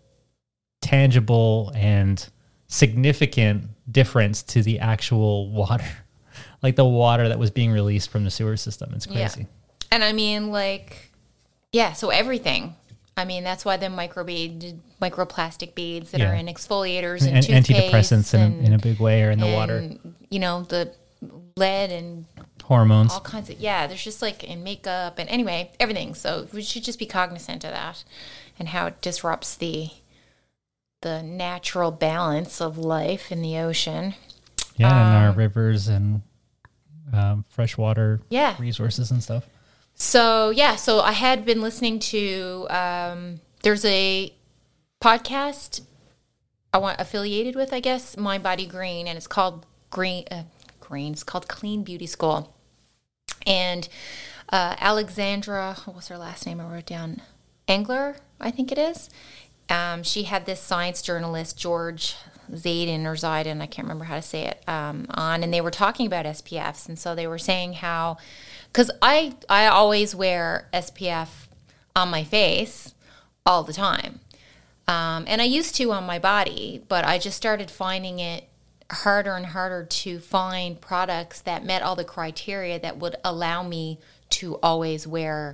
[0.81, 2.25] tangible and
[2.67, 5.83] significant difference to the actual water.
[6.61, 8.93] like the water that was being released from the sewer system.
[8.95, 9.27] It's Yeah.
[9.27, 9.47] crazy.
[9.91, 11.08] And I mean, like,
[11.71, 12.75] yeah, so everything.
[13.17, 16.31] I mean, that's why the microbead, microplastic beads that Yeah.
[16.31, 19.47] are in exfoliators and, And antidepressants in a, in a big way or in the
[19.47, 19.77] water.
[19.77, 20.93] and, You know, the
[21.57, 22.25] lead and
[22.63, 23.11] Hormones.
[23.11, 26.15] all kinds of, yeah, there's just like in makeup and anyway, everything.
[26.15, 28.03] So we should just be cognizant of that
[28.57, 29.89] and how it disrupts the
[31.01, 34.15] the natural balance of life in the ocean.
[34.75, 36.21] Yeah, and our Um, rivers and
[37.13, 38.55] um, freshwater Yeah.
[38.59, 39.45] resources and stuff.
[39.99, 44.33] So yeah, so I had been listening to um, there's a
[45.01, 45.81] podcast
[46.73, 50.43] I want affiliated with, I guess, mindbodygreen, and it's called Green uh,
[50.79, 51.11] Green.
[51.11, 52.55] It's called Clean Beauty School,
[53.45, 53.89] and
[54.47, 56.61] uh, Alexandra, what was her last name?
[56.61, 57.21] I wrote down.
[57.67, 59.09] Engler, I think it is.
[59.69, 62.15] Um, she had this science journalist George
[62.51, 65.71] Zaidan or Zaidan, I can't remember how to say it, um, on, and they were
[65.71, 68.17] talking about SPFs, and so they were saying how,
[68.71, 71.47] because I I always wear SPF
[71.95, 72.93] on my face
[73.45, 74.19] all the time,
[74.87, 78.45] um, and I used to on my body, but I just started finding it
[78.91, 83.99] harder and harder to find products that met all the criteria that would allow me
[84.29, 85.53] to always wear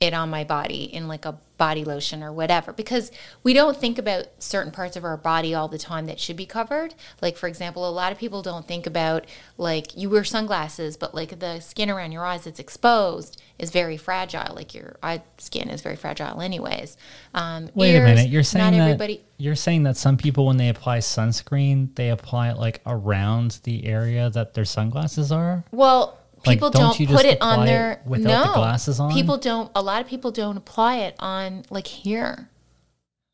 [0.00, 3.10] it on my body in like a body lotion or whatever because
[3.42, 6.46] we don't think about certain parts of our body all the time that should be
[6.46, 9.26] covered like for example a lot of people don't think about
[9.58, 13.96] like you wear sunglasses but like the skin around your eyes that's exposed is very
[13.96, 16.96] fragile like your eye skin is very fragile anyways
[17.34, 18.28] um, Wait a minute.
[18.28, 22.10] You're saying not that everybody you're saying that some people when they apply sunscreen, they
[22.10, 25.64] apply it like around the area that their sunglasses are?
[25.70, 28.54] Well, Like, people don't don't, put it on their it without the no.
[28.54, 29.12] glasses on?
[29.12, 29.70] People don't.
[29.74, 32.48] A lot of people don't apply it on like here,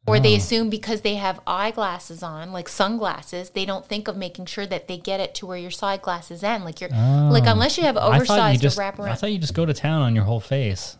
[0.06, 0.20] or Oh.
[0.20, 4.66] they assume because they have eyeglasses on, like sunglasses, they don't think of making sure
[4.66, 6.64] that they get it to where your side glasses end.
[6.64, 7.52] Like you're like oh.
[7.52, 8.08] unless you have Oh.
[8.10, 10.96] You oversized just wrap I thought you just go to town on your whole face.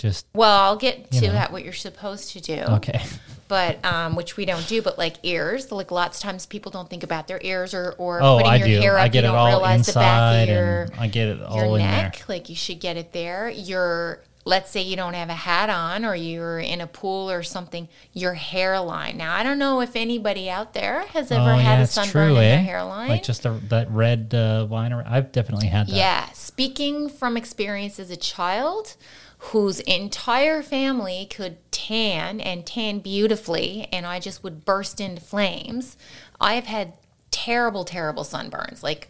[0.00, 1.32] Just well, I'll get You to know.
[1.34, 2.54] that what you're supposed to do.
[2.54, 3.02] okay.
[3.48, 4.80] but um, which we don't do.
[4.80, 8.22] But like ears, like lots of times people don't think about their ears or or
[8.22, 8.80] Oh, putting I your do.
[8.80, 9.04] hair up.
[9.04, 11.28] I get you it don't all realize the back inside, of your and I get
[11.28, 12.16] it all your in neck.
[12.16, 12.24] there.
[12.36, 13.50] Like you should get it there.
[13.50, 17.42] Your let's say you don't have a hat on or you're in a pool or
[17.42, 17.86] something.
[18.14, 19.18] Your hairline.
[19.18, 22.28] Now I don't know if anybody out there has ever oh had yeah, a sunburn
[22.28, 22.56] true, in eh?
[22.56, 23.08] their hairline.
[23.10, 24.94] Like just the, that red uh, line.
[24.94, 25.92] I've definitely had that.
[25.92, 28.96] Yeah, speaking from experience as a child
[29.44, 35.96] whose entire family could tan and tan beautifully, and I just would burst into flames.
[36.40, 36.94] I've had
[37.30, 38.82] terrible, terrible sunburns.
[38.82, 39.08] Like,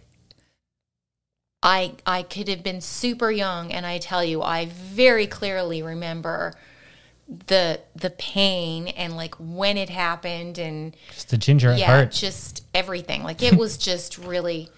[1.63, 6.55] I I could have been super young, and I tell you, I very clearly remember
[7.47, 12.13] the the pain and like when it happened and Just the ginger yeah, heart.
[12.13, 13.23] just everything.
[13.23, 14.69] Like it was just really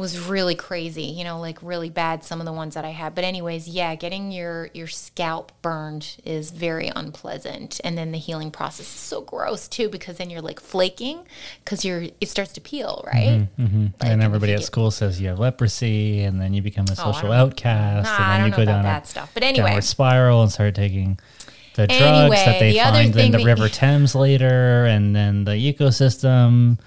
[0.00, 3.14] was really crazy, you know, like really bad some of the ones that I had.
[3.14, 7.80] But anyways, yeah, getting your your scalp burned is very unpleasant.
[7.84, 11.20] And then the healing process is so gross too because then you're like flaking
[11.64, 13.46] cuz you're it starts to peel, right?
[13.56, 16.92] hmm Like, and everybody at school says you have leprosy, and then you become a
[16.92, 19.30] Oh, social don't- outcast, Nah, and then you go down that a stuff.
[19.34, 21.18] But anyway, downward spiral and start taking
[21.74, 25.52] the drugs Anyway, that they the find in the River Thames later, and then the
[25.52, 26.78] ecosystem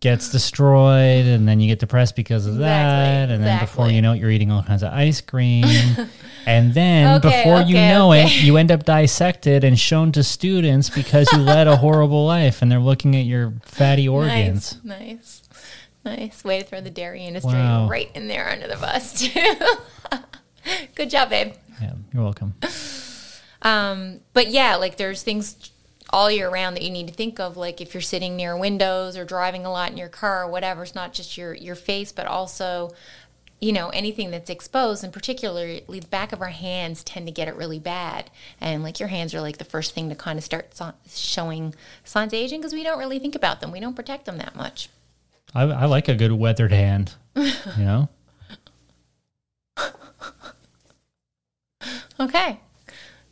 [0.00, 4.00] gets destroyed, and then you get depressed because of that, Exactly, and then before you
[4.02, 5.64] know it, you're eating all kinds of ice cream.
[6.46, 8.24] And then Okay, before you know okay.
[8.24, 12.62] it, you end up dissected and shown to students because you led a horrible life
[12.62, 14.78] and they're looking at your fatty organs.
[14.82, 15.42] Nice,
[16.02, 16.44] nice, nice.
[16.44, 17.88] Way to throw the dairy industry Wow.
[17.88, 19.20] right in there under the bus
[20.12, 20.18] too.
[20.94, 21.52] Good job, babe.
[21.80, 22.54] Yeah, you're welcome.
[23.62, 25.70] Um, but yeah, like there's things
[26.10, 27.56] all year round that you need to think of.
[27.56, 30.82] Like if you're sitting near windows or driving a lot in your car or whatever,
[30.82, 32.90] it's not just your your face, but also
[33.60, 37.46] you know anything that's exposed and particularly the back of our hands tend to get
[37.46, 40.44] it really bad and like your hands are like the first thing to kind of
[40.44, 43.94] start so- showing signs of aging because we don't really think about them we don't
[43.94, 44.88] protect them that much
[45.54, 48.08] I, I like a good weathered hand, you know?
[52.20, 52.60] okay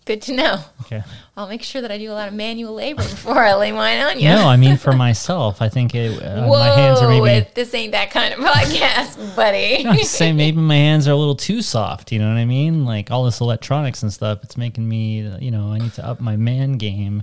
[0.08, 1.02] good to know Okay.
[1.36, 4.00] i'll make sure that i do a lot of manual labor before i lay mine
[4.00, 5.60] on you No, I mean for myself.
[5.62, 7.28] I think it, uh, my hands are maybe.
[7.30, 9.86] it- this ain't that kind of podcast, buddy.
[9.86, 12.10] I'm just saying maybe my hands are a little too soft.
[12.10, 12.84] You know what I mean?
[12.84, 14.40] Like all this electronics and stuff.
[14.42, 15.20] It's making me.
[15.40, 17.22] You know, I need to up my man game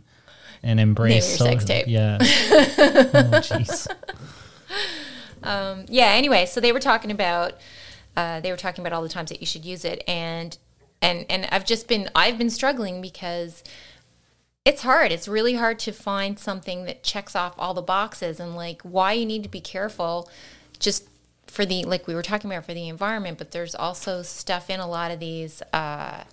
[0.64, 1.40] and embrace.
[1.40, 1.86] your sex tape.
[1.88, 2.18] Yeah.
[2.22, 2.26] oh
[3.42, 3.88] jeez.
[5.44, 6.08] um, yeah.
[6.14, 7.54] Anyway, so they were talking about
[8.16, 10.58] uh, they were talking about all the times that you should use it, and
[11.06, 13.64] and and I've just been I've been struggling because
[14.66, 15.12] it's hard.
[15.12, 19.14] It's really hard to find something that checks off all the boxes, and like why
[19.14, 20.28] you need to be careful,
[20.80, 21.08] just
[21.46, 24.80] for the like we were talking about for the environment, but there's also stuff in
[24.80, 25.62] a lot of these.
[25.72, 26.24] Uh,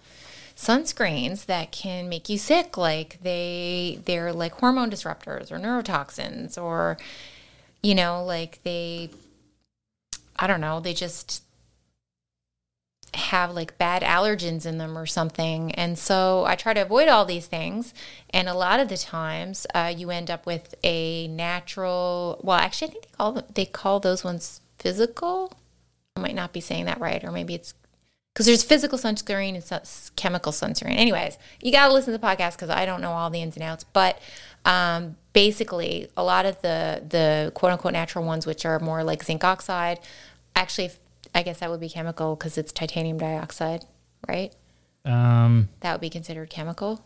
[0.55, 6.99] sunscreens that can make you sick like they they're like hormone disruptors or neurotoxins or
[7.83, 9.09] you know like they
[10.39, 11.43] i don't know they just
[13.15, 17.25] have like bad allergens in them or something and so i try to avoid all
[17.25, 17.93] these things
[18.31, 22.89] and a lot of the times uh, you end up with a natural well actually
[22.89, 25.53] i think they call them, they call those ones physical
[26.17, 27.75] i might not be saying that right or maybe it's
[28.33, 30.97] because there's physical sunscreen and chemical sunscreen.
[30.97, 33.57] Anyways, you got to listen to the podcast because I don't know all the ins
[33.57, 33.85] and outs.
[33.85, 34.19] But
[34.65, 39.23] um, basically, a lot of the the quote unquote natural ones, which are more like
[39.23, 40.01] zinc oxide,
[40.57, 40.93] actually,
[41.35, 43.85] I guess that would be chemical because it's titanium dioxide,
[44.29, 44.55] right?
[45.05, 45.69] Um.
[45.81, 47.05] That would be considered chemical,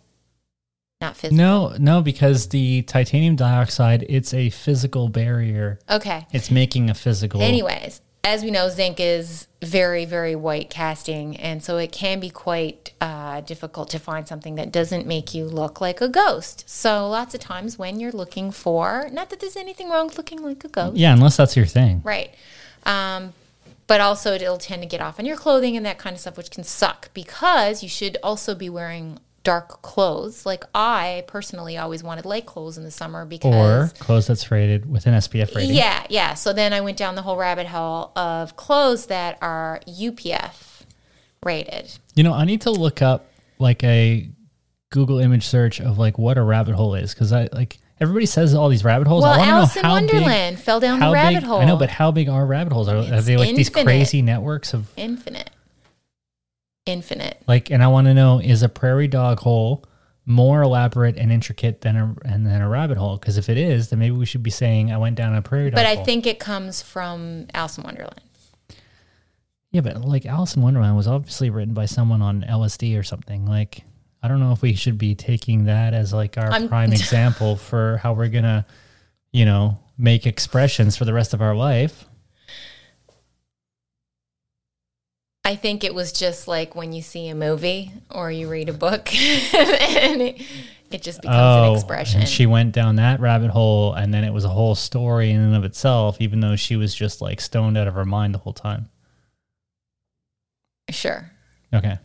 [1.00, 1.36] not physical.
[1.36, 5.78] No, no, because the titanium dioxide, it's a physical barrier.
[5.88, 6.26] Okay.
[6.32, 7.40] It's making a physical.
[7.40, 12.28] Anyways, as we know, zinc is very, very white casting, and so it can be
[12.28, 16.64] quite uh, difficult to find something that doesn't make you look like a ghost.
[16.68, 20.42] So, lots of times when you're looking for, not that there's anything wrong with looking
[20.42, 22.02] like a ghost, Yeah, unless that's your thing.
[22.04, 22.34] right?
[22.84, 23.32] Um,
[23.86, 26.36] but also, it'll tend to get off on your clothing and that kind of stuff,
[26.36, 30.44] which can suck because you should also be wearing dark clothes.
[30.44, 34.90] Like I personally always wanted light clothes in the summer because Or clothes that's rated
[34.90, 35.72] with an SPF rating.
[35.74, 36.34] yeah, yeah.
[36.34, 40.82] So then I went down the whole rabbit hole of clothes that are UPF
[41.44, 41.92] rated.
[42.16, 43.26] You know, I need to look up
[43.60, 44.28] like a
[44.90, 48.54] Google image search of like what a rabbit hole is because I like everybody says
[48.54, 49.22] all these rabbit holes.
[49.22, 51.60] Well, I Alice in Wonderland big, fell down the rabbit big, hole.
[51.60, 52.88] I know, but how big are rabbit holes?
[52.88, 55.50] Are, are they like these crazy networks of infinite,
[56.84, 57.42] infinite.
[57.46, 57.70] like?
[57.70, 59.84] And I want to know is a prairie dog hole
[60.28, 63.16] more elaborate and intricate than a and than a rabbit hole?
[63.16, 65.70] Because if it is, then maybe we should be saying I went down a prairie
[65.70, 65.76] dog.
[65.76, 66.04] But I hole.
[66.04, 68.20] think it comes from Alice in Wonderland.
[69.70, 73.46] yeah, but like Alice in Wonderland was obviously written by someone on LSD or something.
[73.46, 73.84] Like
[74.22, 77.56] I don't know if we should be taking that as like our I'm- prime example
[77.56, 78.66] for how we're gonna,
[79.32, 82.04] you know, make expressions for the rest of our life.
[85.44, 88.72] I think it was just like when you see a movie or you read a
[88.72, 89.14] book
[89.54, 90.42] and it,
[90.90, 92.18] it just becomes an expression.
[92.18, 95.30] Oh, and she went down that rabbit hole, and then it was a whole story
[95.30, 98.34] in and of itself, even though she was just like stoned out of her mind
[98.34, 98.88] the whole time.
[100.90, 101.30] sure.
[101.72, 101.96] Okay.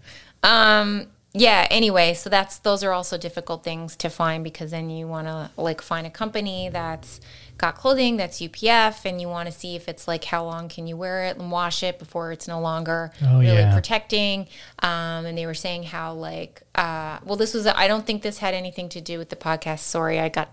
[0.43, 5.07] Um yeah, anyway, so that's those are also difficult things to find because then you
[5.07, 7.21] want to like find a company that's
[7.57, 10.87] got clothing that's UPF and you want to see if it's like how long can
[10.87, 13.73] you wear it and wash it before it's no longer Oh, really yeah.
[13.73, 14.47] protecting.
[14.79, 18.39] Um and they were saying how like uh well this was I don't think this
[18.39, 19.79] had anything to do with the podcast.
[19.79, 20.49] Sorry, I got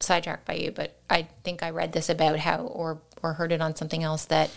[0.00, 3.60] sidetracked by you, but I think I read this about how or or heard it
[3.60, 4.50] on something else that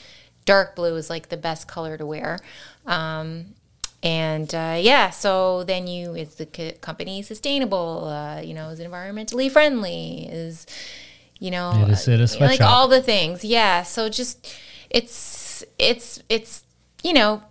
[0.45, 2.39] dark blue is like the best color to wear.
[2.87, 3.53] Um,
[4.03, 8.05] and uh, yeah, so then you is the co- company sustainable?
[8.05, 10.27] Uh, you know, is it environmentally friendly?
[10.29, 10.67] Is
[11.39, 13.43] you know, It is- it is uh, like all the things.
[13.43, 14.53] Yeah, so just
[14.89, 16.63] it's it's it's
[17.03, 17.43] you know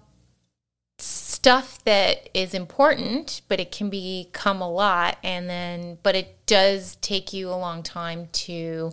[0.99, 6.97] stuff that is important, but it can become a lot, and then but it does
[6.97, 8.93] take you a long time to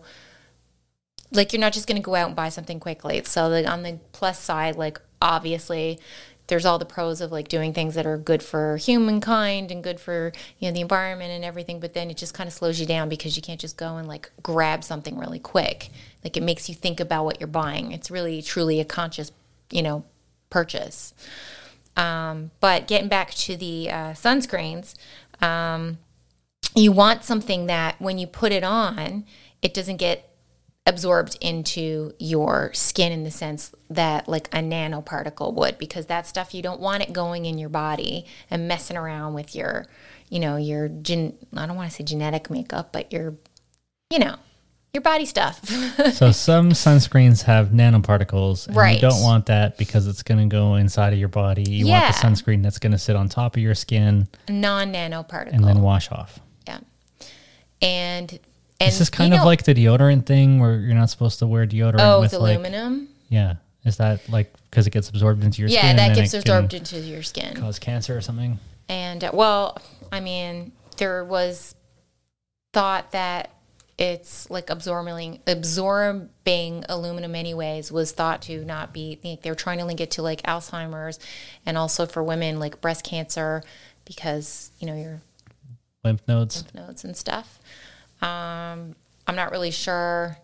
[1.32, 3.22] like you're not just going to go out and buy something quickly.
[3.24, 5.99] So like on the plus side, like obviously
[6.49, 9.99] there's all the pros of like doing things that are good for humankind and good
[9.99, 12.85] for you know the environment and everything but then it just kind of slows you
[12.85, 15.89] down because you can't just go and like grab something really quick.
[16.23, 17.91] Like it makes you think about what you're buying.
[17.93, 19.31] It's really truly a conscious
[19.71, 20.03] you know
[20.49, 21.13] purchase.
[21.95, 24.95] Um, but getting back to the uh, sunscreens
[25.41, 25.97] um,
[26.75, 29.25] you want something that when you put it on
[29.61, 30.28] it doesn't get
[30.89, 36.53] absorbed into your skin in the sense that like a nanoparticle would because that stuff
[36.53, 39.85] you don't want it going in your body and messing around with your
[40.29, 43.35] you know your gen I don't want to say genetic makeup but your
[44.09, 44.35] you know
[44.93, 45.63] your body stuff
[46.13, 48.95] So some sunscreens have nanoparticles, and Right.
[48.95, 51.61] you don't want that because it's going to go inside of your body.
[51.69, 55.63] You want the sunscreen that's going to sit on top of your skin non-nanoparticle and
[55.63, 56.39] then wash off.
[56.67, 56.79] yeah
[57.81, 58.39] and
[58.80, 61.39] and Is this you kind of know- like the deodorant thing where you're not supposed
[61.39, 63.55] to wear deodorant oh with like aluminum yeah?
[63.86, 65.97] Is that like because it gets absorbed into your yeah skin?
[65.97, 68.59] Yeah, that gets absorbed into your skin cause cancer or something.
[68.89, 69.77] And uh, well,
[70.11, 71.75] I mean, there was
[72.73, 73.51] thought that
[73.97, 79.77] it's like absorbing absorbing aluminum anyways was thought to not be like they were trying
[79.80, 81.19] to link it to like Alzheimer's
[81.65, 83.61] and also for women like breast cancer
[84.05, 85.21] because you know your
[86.03, 86.63] Lymph nodes.
[86.63, 87.59] lymph nodes and stuff.
[88.22, 88.95] Um,
[89.28, 90.38] I'm not really sure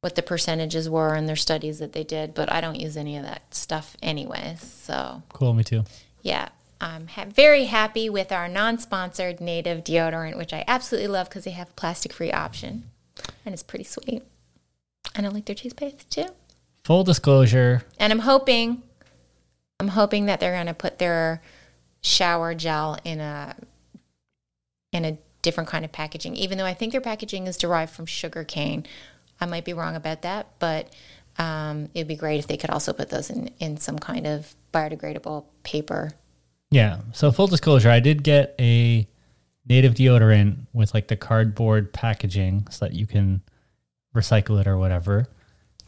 [0.00, 3.16] what the percentages were in their studies that they did, but I don't use any
[3.16, 4.60] of that stuff anyways.
[4.60, 5.84] So Cool, me too.
[6.22, 6.48] yeah,
[6.80, 11.50] I'm ha- very happy with our non-sponsored native deodorant, which I absolutely love because they
[11.52, 12.84] have a plastic-free option,
[13.44, 14.22] and it's pretty sweet.
[15.14, 16.26] And I like their toothpaste too.
[16.84, 18.82] Full disclosure, And I'm hoping,
[19.80, 21.42] I'm hoping that they're gonna put their
[22.02, 23.56] shower gel in a
[24.92, 26.36] in a different kind of packaging.
[26.36, 28.84] Even though I think their packaging is derived from sugar cane,
[29.40, 30.90] I might be wrong about that, but.
[31.38, 34.54] Um, it'd be great if they could also put those in, in some kind of
[34.72, 36.12] biodegradable paper
[36.70, 37.00] yeah.
[37.12, 39.06] So full disclosure, I did get a
[39.68, 43.42] native deodorant with like the cardboard packaging so that you can
[44.14, 45.28] recycle it or whatever,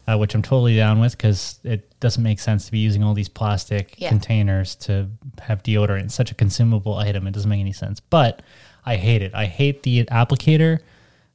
[0.07, 3.13] uh, which I'm totally down with because it doesn't make sense to be using all
[3.13, 4.09] these plastic Yeah.
[4.09, 5.09] containers to
[5.41, 6.05] have deodorant.
[6.05, 7.27] It's such a consumable item.
[7.27, 7.99] It doesn't make any sense.
[7.99, 8.41] But
[8.89, 9.33] I hate it.
[9.35, 10.79] I hate the applicator.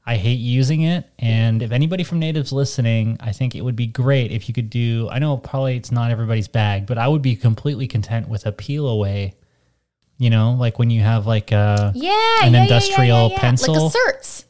[0.06, 1.08] I hate using it.
[1.18, 4.68] And if anybody from Native's listening, I think it would be great if you could
[4.68, 5.08] do.
[5.10, 8.52] I know probably it's not everybody's bag, but I would be completely content with a
[8.52, 9.34] peel away.
[10.18, 13.74] You know, like when you have like a Yeah, An yeah, industrial yeah, yeah, pencil?
[13.86, 14.44] like a certs.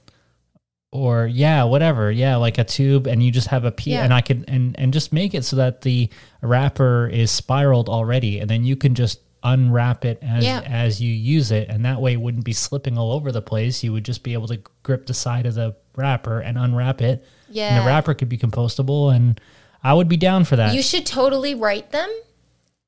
[0.92, 4.20] or yeah, whatever, yeah, like a tube, and you just have a peel, and I
[4.22, 6.09] could and and just make it so that the
[6.42, 10.61] wrapper is spiraled already, and then you can just unwrap it as Yeah.
[10.64, 13.84] as you use it, and that way it wouldn't be slipping all over the place.
[13.84, 17.24] You would just be able to grip the side of the wrapper and unwrap it.
[17.47, 17.78] and Yeah.
[17.80, 19.40] the wrapper could be compostable, and
[19.82, 20.74] I would be down for that.
[20.74, 22.11] You should totally write them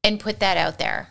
[0.02, 1.10] and put that out there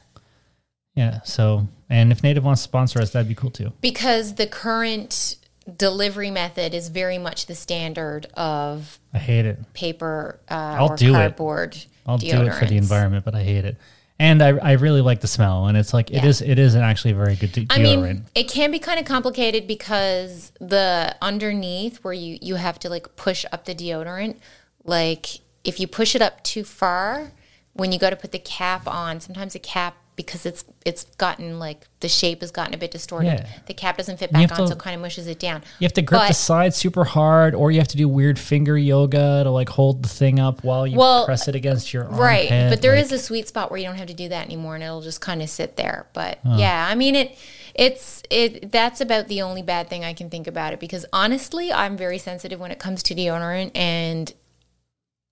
[0.96, 1.20] yeah.
[1.24, 3.74] So, and if Native wants to sponsor us, that'd be cool too.
[3.82, 5.36] because the current
[5.78, 9.74] delivery method is very much the standard of I hate it.
[9.74, 11.88] paper uh, I'll or do it.
[12.08, 13.78] I'll do it for the environment, but I hate it.
[14.18, 16.28] And I, I really like the smell, and it's like it Yeah.
[16.28, 18.02] is it is actually very good de- I deodorant.
[18.02, 22.90] mean, it can be kind of complicated because the underneath where you you have to
[22.90, 24.38] like push up the deodorant,
[24.86, 27.34] like if you push it up too far,
[27.74, 31.60] when you go to put the cap on, sometimes the cap because it's it's gotten
[31.60, 33.28] like the shape has gotten a bit distorted.
[33.28, 33.48] Yeah.
[33.68, 35.62] The cap doesn't fit back on, to- so it kind of mushes it down.
[35.80, 38.40] you have to grip the but- side super hard, or you have to do weird
[38.40, 42.06] finger yoga to like hold the thing up while you Well, press it against your
[42.06, 42.70] Right, armpit.
[42.70, 44.76] but there like- is a sweet spot where you don't have to do that anymore,
[44.76, 46.08] and it'll just kind of sit there.
[46.14, 47.38] But yeah, I mean it.
[47.74, 48.72] It's it.
[48.72, 52.18] That's about the only bad thing I can think about it because honestly, I'm very
[52.20, 54.32] sensitive when it comes to deodorant, and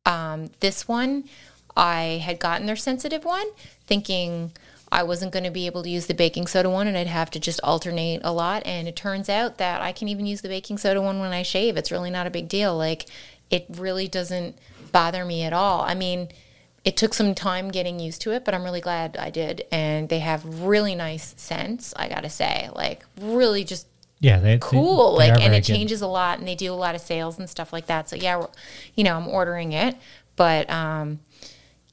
[0.06, 1.24] um, this one,
[1.78, 3.46] I had gotten their sensitive one,
[3.88, 4.52] thinking
[4.94, 7.32] I wasn't going to be able to use the baking soda one, and I'd have
[7.32, 8.62] to just alternate a lot.
[8.66, 11.42] And it turns out that I can even use the baking soda one when I
[11.42, 11.78] shave.
[11.78, 12.78] It's really not a big deal.
[12.78, 13.08] Like
[13.50, 14.58] it really doesn't
[14.92, 15.82] bother me at all.
[15.82, 16.30] I mean,
[16.86, 19.66] it took some time getting used to it, but I'm really glad I did.
[19.72, 22.70] And they have really nice scents, I gotta say.
[22.76, 23.88] Like really just
[24.20, 25.18] yeah, they, they- cool.
[25.18, 25.74] they like and it good.
[25.74, 28.10] changes a lot and they do a lot of sales and stuff like that.
[28.10, 28.46] So yeah,
[28.96, 29.98] you know, I'm ordering it,
[30.36, 31.20] but um,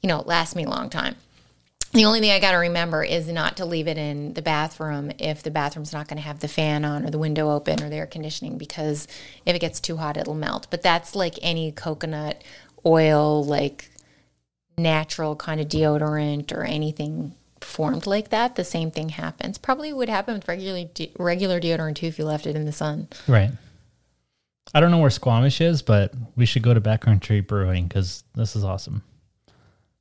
[0.03, 1.15] you know, it lasts me a long time.
[1.93, 5.11] The only thing I got to remember is not to leave it in the bathroom
[5.19, 7.89] if the bathroom's not going to have the fan on or the window open or
[7.89, 9.07] the air conditioning because
[9.45, 10.67] if it gets too hot, it'll melt.
[10.69, 12.41] But that's like any coconut
[12.85, 13.91] oil, like
[14.77, 18.55] natural kind of deodorant or anything formed like that.
[18.55, 19.57] The same thing happens.
[19.57, 22.71] Probably would happen with regular de- regular deodorant too if you left it in the
[22.71, 23.09] sun.
[23.27, 23.51] right.
[24.73, 28.55] I don't know where Squamish is, but we should go to Backcountry Brewing because this
[28.55, 29.03] is awesome.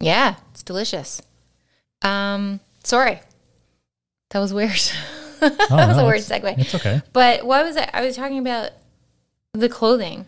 [0.00, 1.20] Yeah, it's delicious.
[2.02, 3.20] Um, sorry,
[4.30, 4.70] that was weird.
[5.40, 6.58] that Oh, was no, a weird segue.
[6.58, 7.02] It's okay.
[7.12, 7.88] But what was I?
[7.92, 8.70] I was talking about
[9.54, 10.26] the clothing.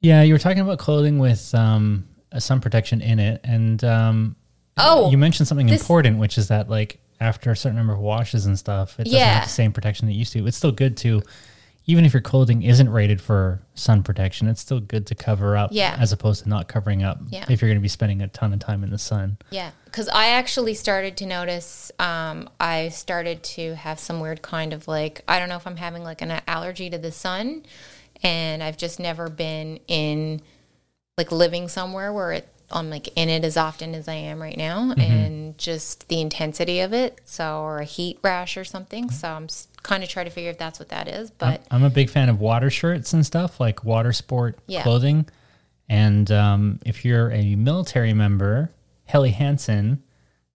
[0.00, 4.36] Yeah, you were talking about clothing with um, uh, sun protection in it, and um,
[4.76, 8.00] Oh, you mentioned something this- important, which is that like after a certain number of
[8.00, 9.34] washes and stuff, it doesn't Yeah.
[9.34, 10.44] have the same protection that it used to.
[10.46, 11.22] It's still good to,
[11.86, 15.70] even if your clothing isn't rated for sun protection, it's still good to cover up,
[15.72, 15.96] Yeah.
[15.98, 17.44] as opposed to not covering up Yeah.
[17.48, 19.38] if you're going to be spending a ton of time in the sun.
[19.50, 21.90] Yeah, because I actually started to notice.
[21.98, 25.76] Um, I started to have some weird kind of like I don't know if I'm
[25.76, 27.64] having like an allergy to the sun,
[28.22, 30.40] and I've just never been in
[31.18, 34.56] like living somewhere where it I'm like in it as often as I am right
[34.56, 37.20] now, and just the intensity of it.
[37.24, 39.10] So or a heat rash or something.
[39.10, 39.48] So I'm
[39.82, 41.30] kind of trying to figure if that's what that is.
[41.30, 44.82] But I'm a big fan of water shirts and stuff like water sport Yeah.
[44.82, 45.28] clothing.
[45.88, 48.70] And um, if you're a military member,
[49.04, 50.02] Helly Hansen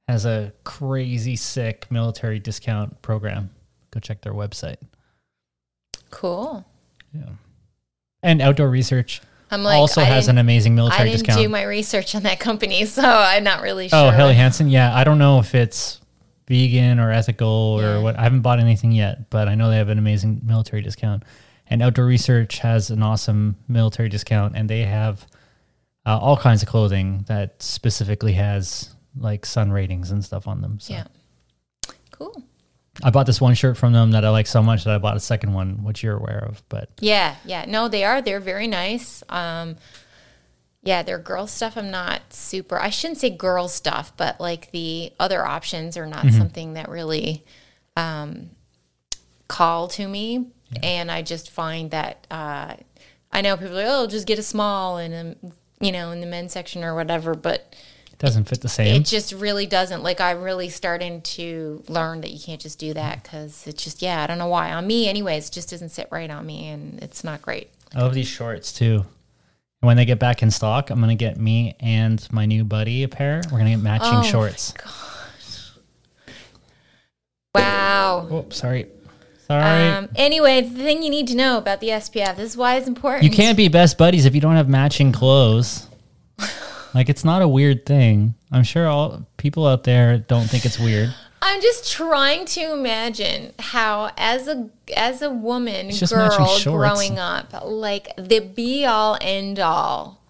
[0.07, 3.49] has a crazy sick military discount program.
[3.91, 4.78] Go check their website.
[6.09, 6.65] cool.
[7.13, 7.30] Yeah.
[8.24, 11.41] And Outdoor Research I'm like also I has an amazing I military didn't discount.
[11.41, 14.00] do my research on that company, so I'm not really sure.
[14.08, 14.70] oh, Helly Hansen.
[14.70, 16.02] Yeah, I don't know if it's
[16.48, 18.18] vegan or ethical or what.
[18.18, 21.24] I haven't bought anything yet, but I know they have an amazing military discount.
[21.70, 25.26] And Outdoor Research has an awesome military discount, and they have
[26.06, 30.80] uh, all kinds of clothing that specifically has like sun ratings and stuff on them.
[30.80, 31.04] So Yeah.
[32.12, 32.43] Cool.
[33.04, 35.16] I bought this one shirt from them that I like so much that I bought
[35.18, 36.64] a second one, which you're aware of.
[36.70, 37.66] But Yeah, yeah.
[37.68, 38.22] No, they are.
[38.22, 39.24] They're very nice.
[39.30, 39.76] Um,
[40.84, 41.78] yeah, their girl stuff.
[41.78, 42.80] I'm not super.
[42.80, 46.38] I shouldn't say girl stuff, but like the other options are not Mm-hmm.
[46.38, 47.43] something that really
[47.95, 48.50] um,
[49.48, 50.48] call to me.
[50.84, 52.76] And I just find that uh,
[53.32, 56.20] I know people are like, oh, just get a small and um, you know in
[56.20, 57.74] the men's section or whatever, but
[58.20, 59.01] it doesn't fit the same.
[59.01, 60.01] it just really doesn't.
[60.01, 64.01] Like I'm really starting to learn that you can't just do that because it's just
[64.01, 64.24] yeah.
[64.24, 65.49] I don't know why on me anyways.
[65.49, 67.70] It just doesn't sit right on me, and it's not great.
[67.95, 69.05] I love these shorts too.
[69.82, 73.07] When they get back in stock, I'm gonna get me and my new buddy a
[73.07, 73.41] pair.
[73.51, 74.74] We're gonna get matching Oh, shorts.
[77.53, 78.28] Wow.
[78.30, 78.88] Oh, sorry.
[79.47, 79.89] Sorry.
[79.89, 82.36] Um, anyway, the thing you need to know about the SPF.
[82.36, 83.24] This is why it's important.
[83.24, 85.88] you can't be best buddies if you don't have matching clothes.
[86.94, 88.36] Like it's not a weird thing.
[88.52, 91.14] I'm sure all people out there don't think it's weird.
[91.42, 96.78] I'm just trying to imagine how, as a as a woman, It's just matching girl
[96.78, 100.22] growing up, like the be all end all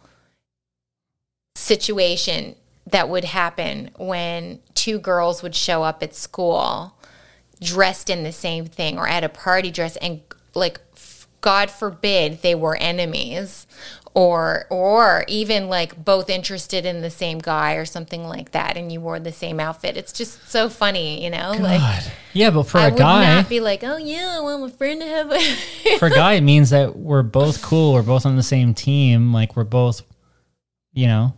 [1.56, 2.56] situation
[2.86, 6.94] that would happen when two girls would show up at school
[7.62, 10.22] dressed in the same thing or at a party dress and
[10.54, 13.66] like f- god forbid they were enemies
[14.18, 18.92] or or even like both interested in the same guy or something like that and
[18.92, 22.12] you wore the same outfit it's just so funny you know like God.
[22.34, 25.02] Yeah, but for I a guy, not be like, oh yeah, I want my friend
[25.02, 25.32] to have.
[25.32, 27.94] A for a guy, it means that we're both cool.
[27.94, 29.34] We're both on the same team.
[29.34, 30.04] Like we're both,
[30.94, 31.34] you know,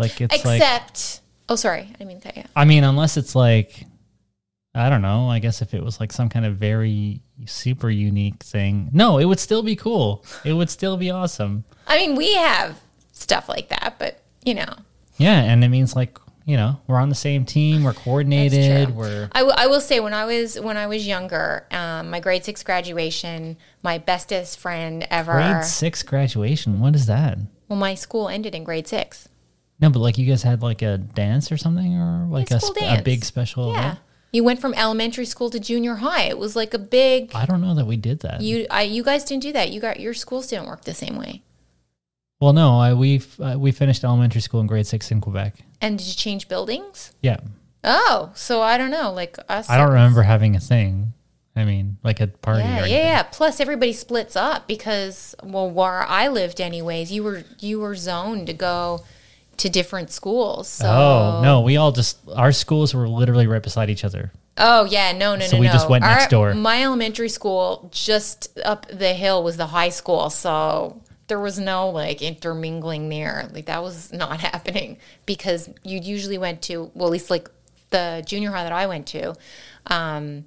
[0.00, 0.60] like it's like.
[0.60, 2.44] Except, oh sorry, I didn't mean to cut you.
[2.56, 3.86] I mean, unless it's like,
[4.74, 5.28] I don't know.
[5.28, 9.24] I guess if it was like some kind of very super unique thing, no, it
[9.26, 10.24] would still be cool.
[10.44, 11.64] It would still be awesome.
[11.86, 12.80] I mean, we have
[13.12, 14.74] stuff like that, but you know,
[15.18, 17.84] Yeah, and it means like you know we're on the same team.
[17.84, 18.90] We're coordinated.
[18.96, 22.18] We're I, w- I will say when I was when I was younger, um, my
[22.20, 25.32] grade six graduation, my bestest friend ever.
[25.32, 26.80] grade six graduation.
[26.80, 27.38] What is that?
[27.68, 29.28] Well, my school ended in grade six.
[29.80, 32.82] No, but like you guys had like a dance or something, or like a, sp-
[32.82, 33.72] a big special.
[33.72, 33.98] Yeah, event?
[34.32, 36.22] You went from elementary school to junior high.
[36.24, 37.30] It was like a big.
[37.34, 38.40] I don't know that we did that.
[38.40, 39.70] You I, you guys didn't do that.
[39.70, 41.42] You got your schools didn't work the same way.
[42.40, 45.56] well, no, I we uh, we finished elementary school in grade six in Quebec.
[45.80, 47.12] And did you change buildings?
[47.22, 47.38] Yeah,
[47.84, 49.12] Oh, so I don't know.
[49.12, 49.68] Like us.
[49.68, 51.12] I don't remember having a thing.
[51.54, 52.62] I mean, like a party.
[52.62, 53.22] Yeah, or yeah, yeah.
[53.24, 58.46] Plus, everybody splits up because, well, where I lived, anyways, you were you were zoned
[58.46, 59.02] to go
[59.58, 60.68] to different schools.
[60.68, 64.32] So, Oh no, we all just our schools were literally right beside each other.
[64.58, 65.72] Oh yeah, no, no, So no, we no.
[65.72, 66.54] just went next door.
[66.54, 70.28] My elementary school, just up the hill, was the high school.
[70.30, 73.48] So there was no like intermingling there.
[73.52, 77.48] Like that was not happening because you usually went to well, at least like
[77.90, 79.34] the junior high that I went to,
[79.86, 80.44] um,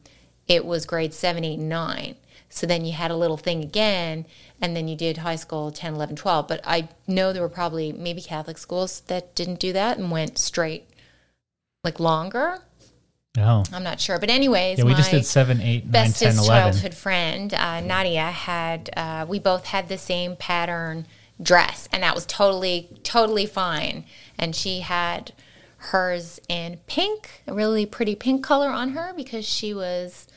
[0.47, 2.15] it was grade seven, eight, and nine.
[2.49, 4.25] So then you had a little thing again,
[4.61, 6.47] and then you did high school 10, 11, 12.
[6.47, 10.37] But I know there were probably maybe Catholic schools that didn't do that and went
[10.37, 10.89] straight
[11.83, 12.59] like longer.
[13.37, 14.17] Oh, I'm not sure.
[14.17, 16.71] But anyways, yeah, we just did seven, eight, nine, bestest ten, eleven.
[16.71, 21.05] childhood friend, uh, Nadia, had uh, we both had the same pattern
[21.41, 24.05] dress, and that was totally, totally fine.
[24.39, 25.33] And she had
[25.77, 30.27] hers in pink, a really pretty pink color on her because she was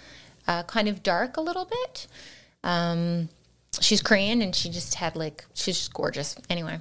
[0.47, 2.07] uh, kind of dark a little bit.
[2.65, 3.29] Um,
[3.81, 6.37] she's Korean, and she just had like she's just gorgeous.
[6.49, 6.81] Anyway,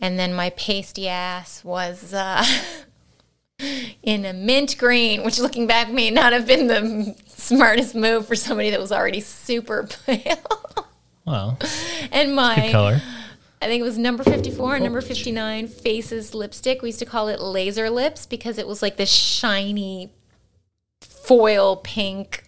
[0.00, 2.12] and then my pasty ass was.
[2.12, 2.44] Uh,
[4.02, 8.34] in a mint green, which looking back may not have been the smartest move for
[8.34, 10.36] somebody that was already super pale.
[11.24, 11.56] Well,
[12.10, 13.00] and my, color.
[13.60, 16.82] I think it was number 54 and number 59 Faces lipstick.
[16.82, 20.12] We used to call it laser lips because it was like this shiny
[21.00, 22.42] foil pink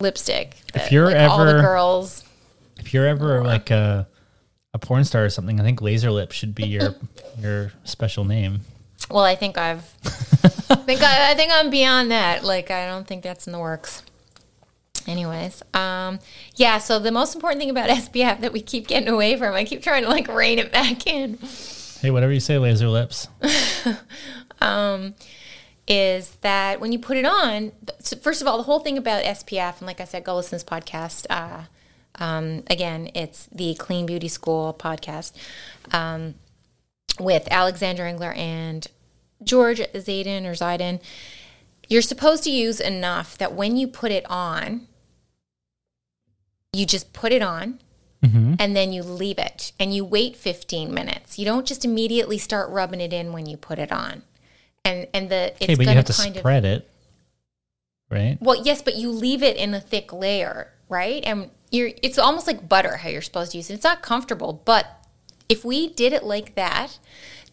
[0.00, 0.56] lipstick.
[0.72, 2.24] that, you're like, all the ever- girls.
[2.78, 4.08] If you're ever like a
[4.72, 6.94] a porn star or something, I think laser lip should be your
[7.40, 8.60] your special name.
[9.10, 9.82] Well, I think I've
[10.84, 12.44] think I, I think I'm beyond that.
[12.44, 14.02] Like I don't think that's in the works.
[15.06, 16.18] Anyways, um,
[16.56, 16.78] yeah.
[16.78, 19.82] So the most important thing about SPF that we keep getting away from, I keep
[19.82, 21.38] trying to like rein it back in,
[22.00, 23.28] Hey, whatever you say, laser lips.
[25.88, 29.24] Is that when you put it on, so first of all, the whole thing about
[29.24, 31.26] SPF, and like I said, go listen to this podcast.
[31.28, 31.64] Uh,
[32.16, 35.32] um, again, it's the Clean Beauty School podcast
[35.92, 36.34] um,
[37.18, 38.86] with Alexander Engler and
[39.42, 41.00] George Zaidan or Zaidan.
[41.88, 44.86] You're supposed to use enough that when you put it on,
[46.72, 47.80] you just put it on
[48.22, 48.56] Mm-hmm.
[48.58, 51.38] and then you leave it and you wait 15 minutes.
[51.38, 54.24] You don't just immediately start rubbing it in when you put it on.
[54.84, 56.90] And and the it's Okay, but you have to kind of spread it,
[58.10, 58.38] right?
[58.40, 61.22] well, yes, but you leave it in a thick layer, right?
[61.24, 63.74] And you're it's almost like butter how you're supposed to use it.
[63.74, 64.86] It's not comfortable, but
[65.48, 66.98] if we did it like that,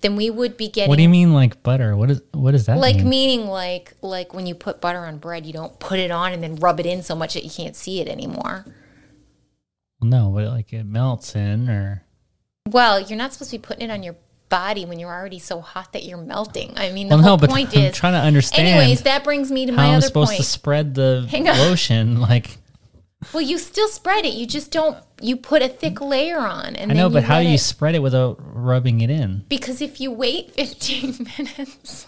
[0.01, 1.95] then we would be getting What do you mean, like butter?
[1.95, 3.09] What is what is that like mean?
[3.09, 6.41] meaning like like when you put butter on bread, you don't put it on and
[6.41, 8.65] then rub it in so much that you can't see it anymore.
[10.01, 12.03] no, but like it melts in, or
[12.67, 14.15] Well, you're not supposed to be putting it on your
[14.49, 16.73] body when you're already so hot that you're melting.
[16.77, 17.95] I mean, the well, whole no, but point I'm is.
[17.95, 18.67] trying to understand.
[18.67, 20.41] Anyways, that brings me to how my I'm other supposed point.
[20.41, 22.19] to spread the lotion.
[22.21, 22.57] Like
[23.33, 24.33] well, you still spread it.
[24.33, 24.97] You just don't.
[25.21, 27.59] You put a thick layer on, and I know, then but how do you it-
[27.59, 29.43] spread it without rubbing it in?
[29.49, 32.05] Because if you wait 15 minutes,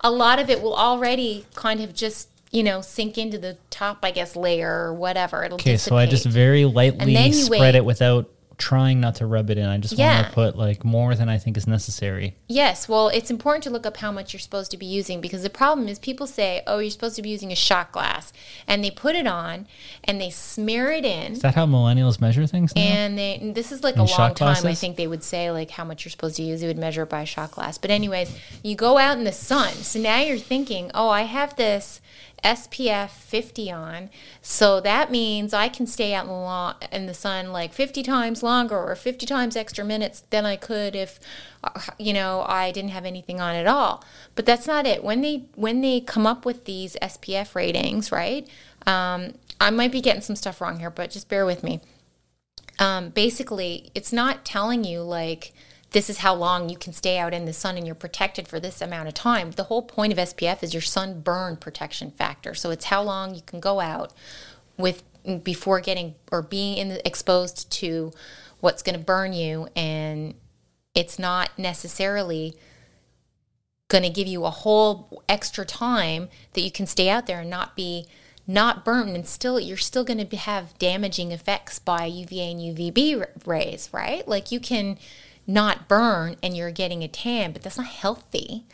[0.00, 4.00] a lot of it will already kind of just you know sink into the top,
[4.02, 5.44] I guess, layer or whatever.
[5.44, 7.74] It'll Okay, so I just very lightly spread wait.
[7.76, 8.28] it without
[8.62, 9.66] trying not to rub it in.
[9.66, 10.14] I just Yeah.
[10.14, 12.36] want to put like more than I think is necessary.
[12.46, 15.42] Yes, well, it's important to look up how much you're supposed to be using because
[15.42, 18.32] the problem is people say, "Oh, you're supposed to be using a shot glass,"
[18.68, 19.66] and they put it on
[20.04, 22.82] and they smear it in, Is that how millennials measure things now?
[22.82, 24.66] and they and this is like a long time.
[24.66, 26.60] I think they would say like how much you're supposed to use.
[26.60, 27.78] They would measure it by a shot glass.
[27.78, 28.30] But anyways,
[28.62, 32.00] you go out in the sun, so now you're thinking, "Oh, I have this."
[32.42, 37.52] SPF 50 on, so that means I can stay out in the, in the sun
[37.52, 41.20] like 50 times longer or 50 times extra minutes than I could if,
[41.62, 44.04] uh, you know, I didn't have anything on at all.
[44.34, 45.04] But that's not it.
[45.04, 48.48] When they when they come up with these SPF ratings, right?
[48.86, 51.80] Um, I might be getting some stuff wrong here, but just bear with me
[52.78, 55.52] um, basically it's not telling you like
[55.92, 58.58] this is how long you can stay out in the sun and you're protected for
[58.58, 59.50] this amount of time.
[59.50, 62.54] The whole point of SPF is your sunburn protection factor.
[62.54, 64.12] So it's how long you can go out
[64.78, 65.02] with
[65.42, 68.12] before getting or being in the, exposed to
[68.60, 70.34] what's going to burn you and
[70.94, 72.54] it's not necessarily
[73.88, 77.50] going to give you a whole extra time that you can stay out there and
[77.50, 78.06] not be
[78.46, 83.46] not burned and still you're still going to have damaging effects by UVA and UVB
[83.46, 84.26] rays, right?
[84.26, 84.98] Like you can
[85.46, 88.64] not burn and you're getting a tan, but that's not healthy.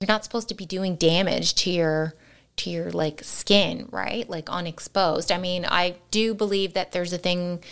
[0.00, 2.14] You're not supposed to be doing damage to your
[2.56, 4.28] to your like skin, right?
[4.28, 5.32] Like unexposed.
[5.32, 7.62] I mean, I do believe that there's a thing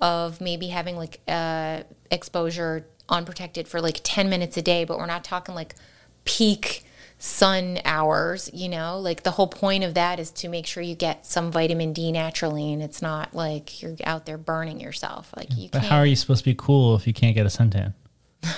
[0.00, 5.06] of maybe having like uh exposure unprotected for like 10 minutes a day, but we're
[5.06, 5.74] not talking like
[6.24, 6.84] peak
[7.22, 8.98] sun hours, you know?
[8.98, 12.10] Like the whole point of that is to make sure you get some vitamin D
[12.12, 15.30] naturally and it's not like you're out there burning yourself.
[15.36, 17.44] Like you But can't how are you supposed to be cool if you can't get
[17.46, 17.94] a suntan?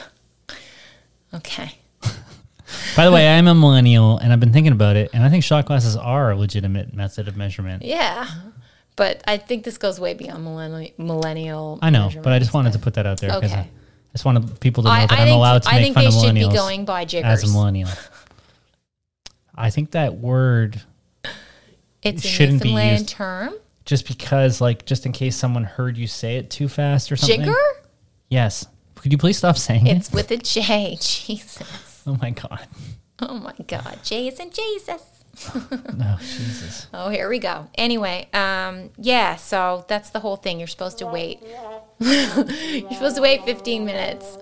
[1.34, 1.72] Okay.
[2.96, 5.42] By the way, I'm a millennial and I've been thinking about it, and I think
[5.44, 7.82] shot glasses are a legitimate method of measurement.
[7.82, 8.26] Yeah.
[8.96, 12.72] But I think this goes way beyond millennial millennial I know, but I just wanted
[12.72, 13.60] but- to put that out there because Okay.
[13.62, 13.68] I
[14.12, 16.02] just wanted people to know I, that I I'm allowed to I make think fun
[16.04, 17.88] they of should be millennials going by jiggers as a millennial.
[19.55, 20.80] I think that word
[22.03, 23.09] It's shouldn't be used.
[23.09, 23.55] term.
[23.84, 27.40] just because, like, just in case someone heard you say it too fast or something.
[27.42, 27.55] Jigger?
[28.28, 28.66] Yes.
[28.96, 29.96] Could you please stop saying it?
[29.96, 30.96] It's with a J.
[31.00, 32.03] Jesus.
[32.07, 32.66] Oh my god.
[33.20, 33.98] Oh my God.
[34.05, 35.03] J is in Jesus.
[35.96, 36.86] No, Jesus.
[36.92, 37.68] Oh, here we go.
[37.76, 40.59] Anyway, um, yeah, so that's the whole thing.
[40.59, 41.40] You're supposed to wait.
[42.00, 44.38] You're supposed to wait 15 minutes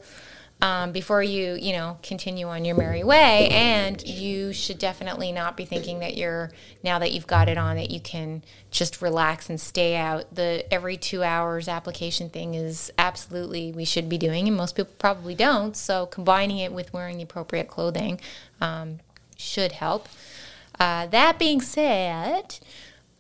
[0.62, 3.48] um, before you, you know, continue on your merry way.
[3.48, 6.50] And you should definitely not be thinking that you're
[6.82, 10.34] now that you've got it on that you can just relax and stay out.
[10.34, 14.92] The every two hours application thing is absolutely we should be doing, and most people
[14.98, 15.76] probably don't.
[15.76, 18.20] So combining it with wearing the appropriate clothing
[18.60, 19.00] um,
[19.36, 20.08] should help.
[20.78, 22.58] Uh, that being said,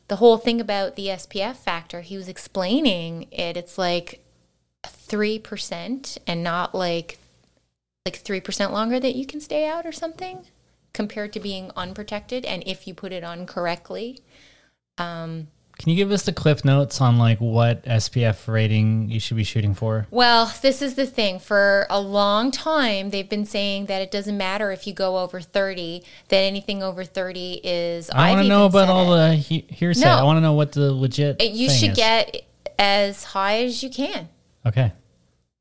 [0.08, 3.56] the whole thing about the SPF factor, he was explaining it.
[3.56, 4.24] It's like
[4.84, 7.18] three percent, and not like
[8.06, 10.46] like three percent longer that you can stay out or something,
[10.92, 12.44] compared to being unprotected.
[12.44, 14.20] And if you put it on correctly,
[14.98, 15.48] um,
[15.78, 19.44] Can you give us the cliff notes on like what SPF rating you should be
[19.44, 20.06] shooting for?
[20.10, 21.38] Well, this is the thing.
[21.40, 25.40] For a long time, they've been saying that it doesn't matter if you go over
[25.40, 28.08] 30, that anything over 30 is.
[28.10, 29.18] I want to know about all it.
[29.28, 30.04] the he- hearsay.
[30.06, 30.12] No.
[30.16, 31.42] I want to know what the legit.
[31.42, 31.96] You should is.
[31.96, 32.44] get
[32.78, 34.28] as high as you can.
[34.64, 34.92] okay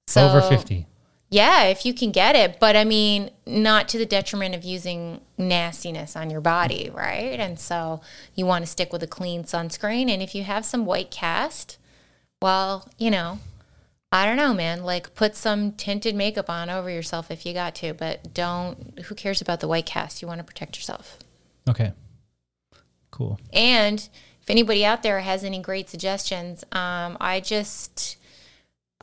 [0.08, 0.86] So, over fifty.
[1.32, 2.60] Yeah, if you can get it.
[2.60, 7.40] But I mean, not to the detriment of using nastiness on your body, right?
[7.40, 8.02] And so
[8.36, 10.10] you want to stick with a clean sunscreen.
[10.10, 11.78] And if you have some white cast,
[12.42, 13.40] well, you know,
[14.12, 14.84] I don't know, man.
[14.84, 19.14] Like put some tinted makeup on over yourself if you got to, but don't, who
[19.14, 20.22] cares about the white cast?
[20.22, 21.20] You want to protect yourself.
[21.70, 21.94] Okay,
[23.12, 23.40] cool.
[23.54, 24.10] And
[24.42, 28.18] if anybody out there has any great suggestions, um, I just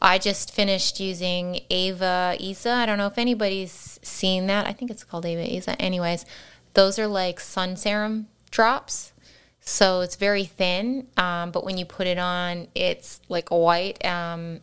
[0.01, 2.71] I just finished using Ava Isa.
[2.71, 4.67] I don't know if anybody's seen that.
[4.67, 5.81] I think it's called Ava Isa.
[5.81, 6.27] Anyways,
[6.75, 9.13] those are like sun serum drops.
[9.61, 14.05] So it's very thin, um, but when you put it on, it's like a white.
[14.05, 14.61] Um,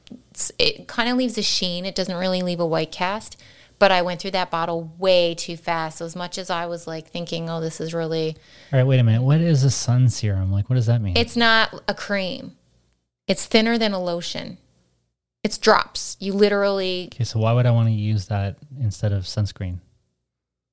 [0.58, 1.86] it kind of leaves a sheen.
[1.86, 3.36] It doesn't really leave a white cast.
[3.80, 5.98] But I went through that bottle way too fast.
[5.98, 8.38] So as much as I was like thinking, oh, this is really
[8.72, 9.24] All right, wait a minute.
[9.24, 10.54] What is a sun serum?
[10.54, 11.18] Like, what does that mean?
[11.18, 12.56] it's not a cream.
[13.28, 14.58] It's thinner than a lotion.
[15.44, 16.16] It's drops.
[16.20, 19.80] You literally, okay, so why would I want to use that instead of sunscreen?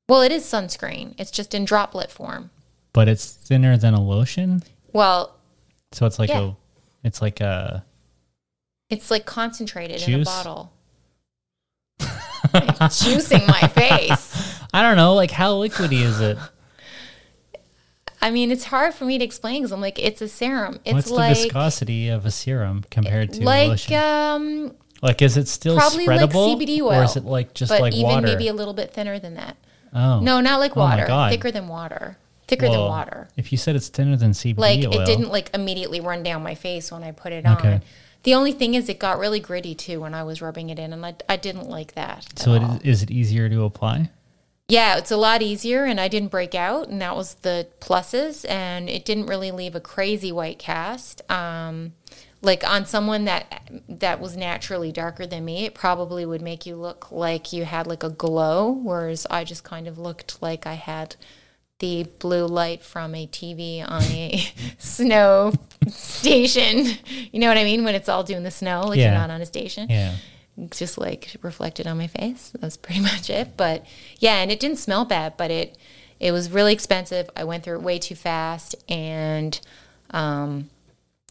[0.08, 1.14] well, it is sunscreen.
[1.18, 2.50] It's just in droplet form.
[2.92, 4.62] But it's thinner than a lotion,
[4.92, 5.36] Well,
[5.92, 6.40] so it's like Yeah.
[6.40, 6.52] a,
[7.04, 7.84] it's like a.
[8.88, 10.72] it's like concentrated in a bottle.
[12.00, 14.58] Juicing my face.
[14.72, 16.38] I don't know, like how liquidy is it?
[18.22, 20.78] I mean, it's hard for me to explain because I'm like, it's a serum.
[20.84, 23.94] It's What's like the viscosity of a serum compared to like lotion?
[23.96, 27.80] um, like, is it still probably like spreadable, CBD or is it like just but
[27.80, 28.26] like even water?
[28.26, 29.56] maybe a little bit thinner than that.
[29.94, 31.06] oh, No, not like Oh my water.
[31.06, 31.30] God.
[31.32, 32.18] Thicker than water.
[32.46, 33.28] Thicker than water.
[33.36, 36.42] If you said it's thinner than CBD Like oil, it didn't like immediately run down
[36.42, 37.74] my face when I put it Okay.
[37.74, 37.82] on.
[38.24, 40.92] The only thing is, it got really gritty too when I was rubbing it in,
[40.92, 42.26] and I, I didn't like that.
[42.32, 42.74] at So it all.
[42.76, 44.10] is, is it easier to apply?
[44.70, 48.48] Yeah, it's a lot easier, and I didn't break out, and that was the pluses.
[48.48, 51.20] And it didn't really leave a crazy white cast.
[51.30, 51.92] Um,
[52.42, 56.76] like on someone that that was naturally darker than me, it probably would make you
[56.76, 60.74] look like you had like a glow, whereas I just kind of looked like I
[60.74, 61.16] had
[61.80, 64.42] the blue light from a TV on a
[64.78, 65.52] snow
[65.88, 66.86] station.
[67.32, 67.84] You know what I mean?
[67.84, 69.10] When it's all doing the snow, like Yeah.
[69.10, 70.14] you're not on a station Yeah.
[70.70, 72.52] Just like reflected on my face.
[72.60, 73.56] That's pretty much it.
[73.56, 73.84] But
[74.18, 75.76] yeah, and it didn't smell bad, but it
[76.18, 77.30] it was really expensive.
[77.34, 79.58] I went through it way too fast, and
[80.10, 80.68] um,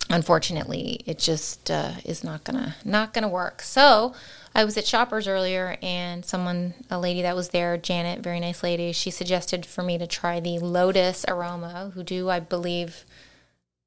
[0.09, 3.61] unfortunately, it just uh, is not gonna not gonna work.
[3.61, 4.13] So
[4.53, 8.63] I was at Shoppers earlier, and someone, a lady that was there, Janet, very nice
[8.63, 13.05] lady, she suggested for me to try the Lotus Aroma, who do I believe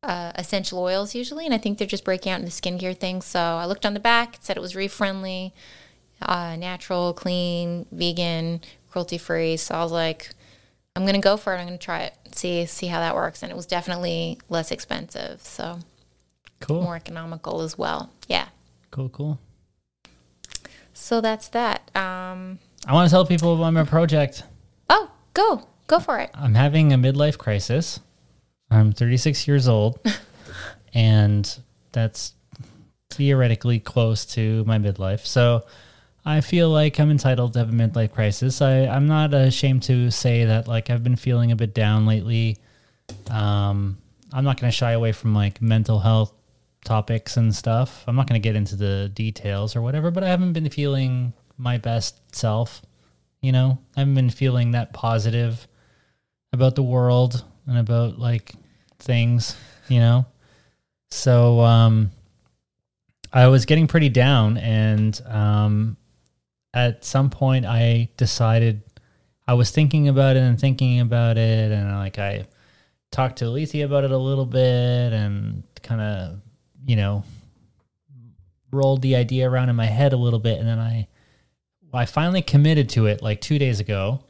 [0.02, 3.24] uh, essential oils usually, and I think they're just breaking out into skincare things.
[3.24, 5.52] So I looked on the back; it said it was reef friendly,
[6.20, 9.56] uh, natural, clean, vegan, cruelty free.
[9.56, 10.30] So I was like,
[10.96, 11.58] I'm gonna go for it.
[11.58, 15.40] I'm gonna try it, see see how that works, and it was definitely less expensive,
[15.42, 15.78] so
[16.60, 16.82] Cool.
[16.82, 18.10] more economical as well.
[18.28, 18.48] Yeah.
[18.90, 19.08] Cool.
[19.08, 19.38] Cool.
[20.94, 21.90] So that's that.
[21.96, 24.44] Um, I want to tell people about my project.
[24.90, 26.30] oh, go go for it.
[26.34, 28.00] I'm having a midlife crisis.
[28.72, 30.00] I'm 36 years old,
[30.94, 31.58] and
[31.92, 32.34] that's
[33.10, 35.26] theoretically close to my midlife.
[35.26, 35.64] So
[36.24, 38.62] I feel like I'm entitled to have a midlife crisis.
[38.62, 42.58] I, I'm not ashamed to say that like I've been feeling a bit down lately.
[43.30, 43.98] Um,
[44.32, 46.32] I'm not going to shy away from like mental health
[46.84, 48.04] topics and stuff.
[48.06, 51.32] I'm not going to get into the details or whatever, but I haven't been feeling
[51.58, 52.82] my best self.
[53.40, 55.66] You know, I haven't been feeling that positive
[56.52, 58.52] about the world and about like
[59.02, 59.56] things,
[59.88, 60.26] you know.
[61.10, 62.10] So um
[63.32, 65.96] I was getting pretty down and um
[66.74, 68.82] at some point I decided
[69.46, 72.46] I was thinking about it and thinking about it and like I
[73.10, 76.40] talked to Alethea about it a little bit and kind of,
[76.86, 77.24] you know,
[78.70, 81.08] rolled the idea around in my head a little bit and then I
[81.94, 84.24] I finally committed to it like 2 days ago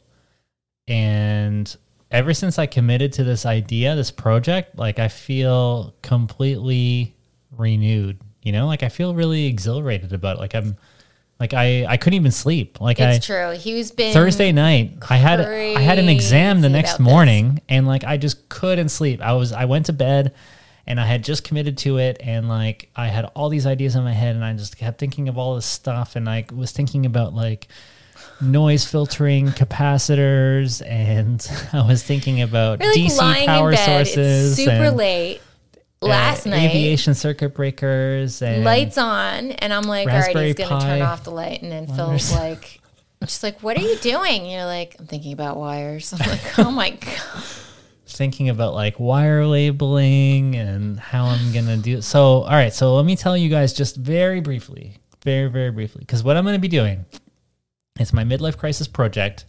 [0.89, 1.75] and
[2.13, 7.17] ever since I committed to this idea, this project, like I feel completely
[7.51, 8.19] renewed.
[8.43, 10.41] You know, like I feel really exhilarated about it.
[10.41, 10.77] Like I'm,
[11.41, 12.81] like I, I couldn't even sleep.
[12.81, 13.59] Like It's I true.
[13.59, 17.13] He's been Thursday night, I had I had an exam the next about this.
[17.13, 19.21] morning, and like I just couldn't sleep.
[19.21, 20.35] I was I went to bed,
[20.87, 24.05] and I had just committed to it, and like I had all these ideas in
[24.05, 27.07] my head, and I just kept thinking of all this stuff, and I was thinking
[27.07, 27.67] about like
[28.43, 34.07] noise filtering capacitors, and I was thinking about You're DC lying power in bed.
[34.07, 35.41] sources, It's super and, late
[36.03, 36.71] uh, last night.
[36.71, 41.25] aviation circuit breakers, and lights on, and I'm like, all right, he's gonna turn off
[41.25, 42.81] the light, and then Phil's like,
[43.21, 44.47] just like, what are you doing?
[44.47, 46.13] You're like, I'm thinking about wires.
[46.19, 47.45] I'm like, oh my god.
[48.07, 52.03] thinking about like wire labeling and how I'm gonna do it.
[52.03, 56.01] So, all right, so let me tell you guys just very briefly, very very briefly,
[56.01, 57.07] because what I'm gonna be doing,
[57.99, 59.45] it's my midlife crisis project,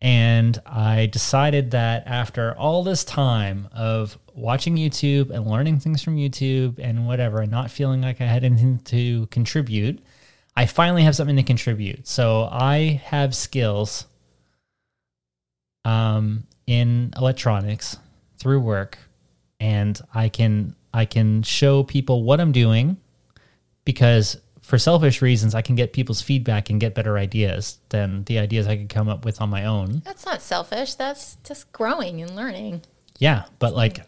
[0.00, 6.16] and I decided that after all this time of watching YouTube and learning things from
[6.16, 10.00] YouTube and whatever, and not feeling like I had anything to contribute,
[10.56, 12.06] I finally have something to contribute.
[12.06, 14.06] So I have skills
[15.84, 17.98] um, in electronics
[18.38, 18.98] through work,
[19.60, 22.98] and I can I can show people what I'm doing
[23.84, 28.38] because for selfish reasons I can get people's feedback and get better ideas than the
[28.38, 30.00] ideas I could come up with on my own.
[30.06, 30.94] That's not selfish.
[30.94, 32.80] That's just growing and learning.
[33.18, 34.00] Yeah, but like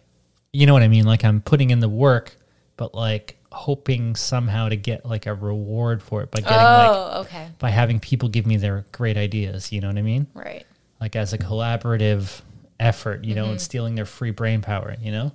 [0.54, 1.04] you know what I mean?
[1.04, 2.36] Like I'm putting in the work,
[2.78, 7.20] but like hoping somehow to get like a reward for it by getting like oh,
[7.20, 10.26] okay, by having people give me their great ideas, you know what I mean?
[10.32, 10.64] right.
[11.02, 12.40] like as a collaborative
[12.80, 15.32] effort, you know, and stealing their free brain power, you know,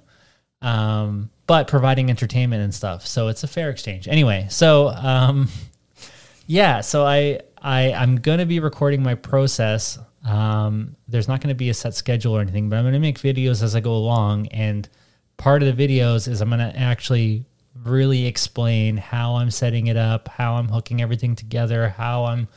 [0.64, 3.06] um, but providing entertainment and stuff.
[3.06, 4.08] So it's a fair exchange.
[4.08, 5.50] Anyway, so um,
[6.48, 10.00] yeah, so I I I'm gonna be recording my process.
[10.26, 13.62] Um, there's not gonna be a set schedule or anything, but I'm gonna make videos
[13.64, 14.88] as I go along, and
[15.36, 17.44] part of the videos is I'm gonna actually
[17.84, 22.48] really explain how I'm setting it up, how I'm hooking everything together, how I'm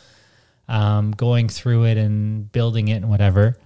[0.68, 3.56] um, going through it and building it and whatever.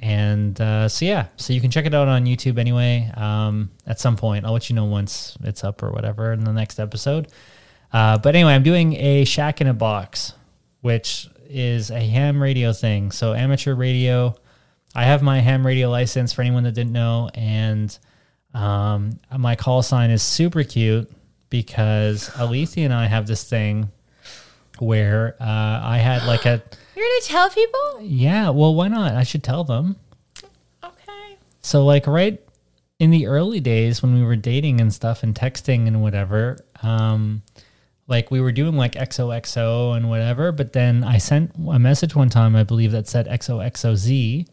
[0.00, 3.10] And uh, so yeah, so you can check it out on YouTube anyway.
[3.14, 6.52] Um, at some point, I'll let you know once it's up or whatever in the
[6.52, 7.28] next episode.
[7.92, 10.32] Uh, but anyway, I'm doing a Shack in a Box,
[10.80, 13.10] which is a ham radio thing.
[13.10, 14.34] So amateur radio.
[14.94, 17.96] I have my ham radio license for anyone that didn't know, and
[18.54, 21.10] um, my call sign is super cute
[21.50, 23.90] because Alethea and I have this thing
[24.78, 26.62] where uh, I had like a
[27.00, 28.00] You're gonna tell people?
[28.02, 28.50] yeah.
[28.50, 29.14] Well, why not?
[29.14, 29.96] I should tell them.
[30.84, 31.38] Okay.
[31.62, 32.38] So like right
[32.98, 37.40] in the early days when we were dating and stuff and texting and whatever, um,
[38.06, 42.28] like we were doing like XOXO and whatever, but then I sent a message one
[42.28, 44.46] time, I believe that said XOXOZ.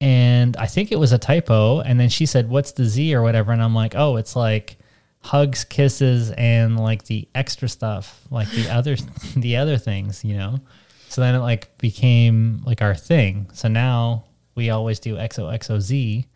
[0.00, 1.80] And I think it was a typo.
[1.80, 3.52] And then she said, What's the Z or whatever?
[3.52, 4.78] And I'm like, Oh, it's like
[5.20, 8.96] hugs, kisses, and like the extra stuff, like the other
[9.36, 10.60] the other things, you know?
[11.08, 13.50] So then it like became like our thing.
[13.52, 16.26] So now we always do XOXOZ.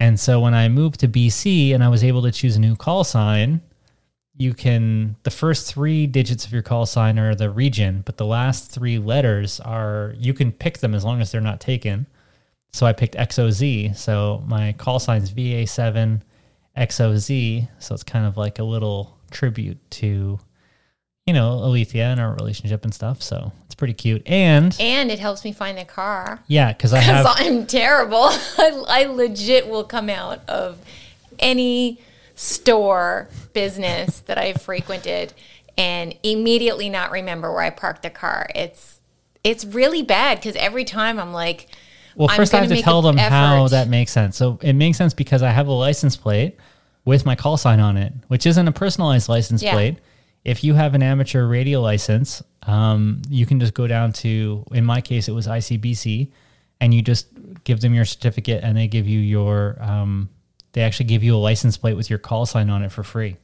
[0.00, 2.76] And so when I moved to BC and I was able to choose a new
[2.76, 3.60] call sign,
[4.36, 8.26] you can the first three digits of your call sign are the region, but the
[8.26, 12.06] last three letters are you can pick them as long as they're not taken.
[12.72, 13.96] So I picked XOZ.
[13.96, 16.22] So my call sign is VA7
[16.76, 17.68] XOZ.
[17.78, 20.40] So it's kind of like a little tribute to,
[21.26, 23.22] you know, Alethea and our relationship and stuff.
[23.22, 24.22] So it's pretty cute.
[24.26, 26.40] And And it helps me find the car.
[26.48, 27.26] yeah, because I have.
[27.36, 28.24] I'm terrible.
[28.58, 30.78] I, I legit will come out of
[31.38, 31.98] any
[32.34, 35.32] store business that I've frequented
[35.78, 38.48] and immediately not remember where I parked the car.
[38.54, 38.98] It's
[39.42, 41.68] it's really bad because every time I'm like,
[42.16, 44.36] Well, first I have gonna tell them how that makes sense.
[44.36, 46.56] So it makes sense because I have a license plate
[47.04, 49.72] with my call sign on it, which isn't a personalized license Yeah.
[49.72, 49.96] plate.
[50.44, 54.84] If you have an amateur radio license, um, you can just go down to, in
[54.84, 56.28] my case, it was ICBC,
[56.80, 57.28] and you just
[57.64, 60.28] give them your certificate and they give you your, um,
[60.72, 63.36] they actually give you a license plate with your call sign on it for free,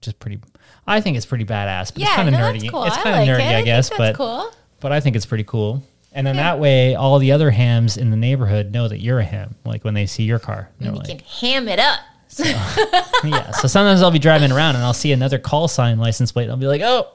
[0.00, 0.40] which is pretty,
[0.86, 2.70] I think it's pretty badass, but yeah, it's kind of no, nerdy.
[2.70, 2.84] cool.
[2.84, 3.56] It's kind of like nerdy, it.
[3.56, 4.50] I guess, that's but cool.
[4.80, 5.82] but I think it's pretty cool.
[6.12, 9.24] And then that way, all the other hams in the neighborhood know that you're a
[9.24, 9.54] ham.
[9.64, 12.00] Like when they see your car, they're You like, can ham it up.
[13.24, 13.50] yeah.
[13.52, 16.44] So sometimes I'll be driving around and I'll see another call sign license plate.
[16.44, 17.08] And I'll be like, oh,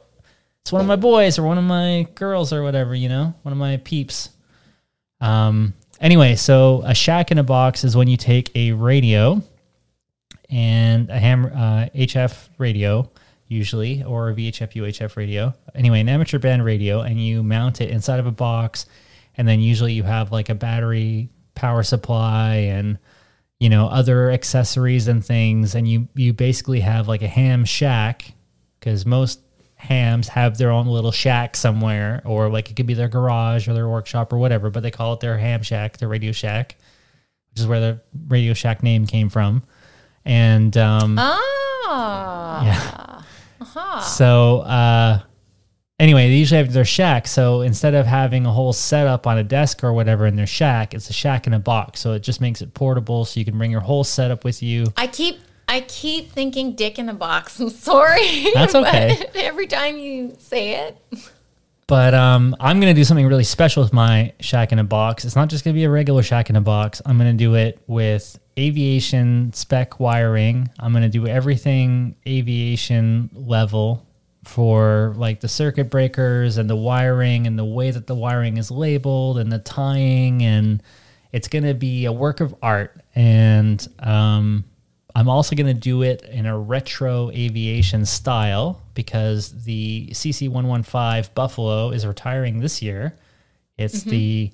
[0.62, 3.52] it's one of my boys or one of my girls or whatever, you know, one
[3.52, 4.30] of my peeps.
[5.22, 5.74] Um.
[6.00, 9.42] Anyway, so a shack in a box is when you take a radio
[10.50, 13.10] and a ham uh, HF radio
[13.48, 15.54] usually or a VHF UHF radio.
[15.74, 18.86] Anyway, an amateur band radio, and you mount it inside of a box,
[19.38, 22.98] and then usually you have like a battery power supply and
[23.64, 28.34] you know other accessories and things, and you you basically have like a ham shack
[28.80, 29.40] because most
[29.76, 33.74] hams have their own little shack somewhere, or like it could be their garage or
[33.74, 36.76] their workshop or whatever, but they call it their ham shack, their radio shack,
[37.52, 39.64] which is where the Radio Shack name came from.
[40.26, 42.62] And um, Oh.
[42.66, 44.00] yeah.
[44.02, 45.22] So uh,
[46.04, 47.28] anyway, they usually have their shack.
[47.28, 50.94] So instead of having a whole setup on a desk or whatever in their shack,
[50.94, 52.02] it's a shack in a box.
[52.02, 54.86] So it just makes it portable, so you can bring your whole setup with you.
[54.98, 57.60] I keep I keep thinking dick in a box.
[57.60, 58.48] I'm sorry.
[58.54, 59.26] That's okay.
[59.36, 60.98] every time you say it.
[61.88, 65.26] But um, I'm gonna do something really special with my shack in a box.
[65.26, 67.02] It's not just gonna be a regular shack in a box.
[67.06, 70.70] I'm gonna do it with aviation spec wiring.
[70.80, 74.06] I'm gonna do everything aviation level
[74.44, 78.70] for like the circuit breakers and the wiring and the way that the wiring is
[78.70, 80.84] labeled and the tying and
[81.32, 83.02] it's gonna be a work of art.
[83.16, 84.66] And um,
[85.16, 91.92] I'm also going to do it in a retro aviation style because the CC115 Buffalo
[91.92, 93.16] is retiring this year.
[93.78, 94.52] It's the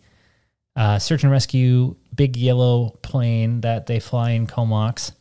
[0.75, 5.13] uh, search and rescue big yellow plane that they fly in Comox.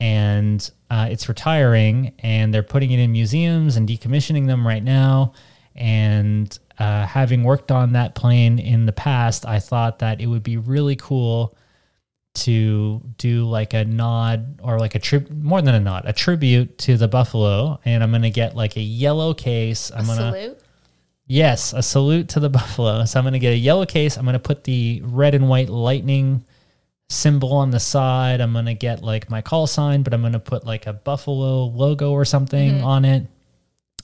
[0.00, 5.32] And uh, it's retiring, and they're putting it in museums and decommissioning them right now.
[5.74, 10.42] And uh, having worked on that plane in the past, I thought that it would
[10.42, 11.56] be really cool
[12.34, 16.78] to do like a nod or like a trib more than a nod, a tribute
[16.78, 17.80] to the buffalo.
[17.84, 19.90] And I'm gonna get like a yellow case.
[19.90, 20.58] I'm gonna Salute.
[21.26, 23.04] yes, a salute to the buffalo.
[23.04, 24.16] So I'm gonna get a yellow case.
[24.16, 26.44] I'm gonna put the red and white lightning
[27.10, 28.40] symbol on the side.
[28.40, 32.12] I'm gonna get like my call sign, but I'm gonna put like a buffalo logo
[32.12, 32.84] or something mm-hmm.
[32.84, 33.26] on it.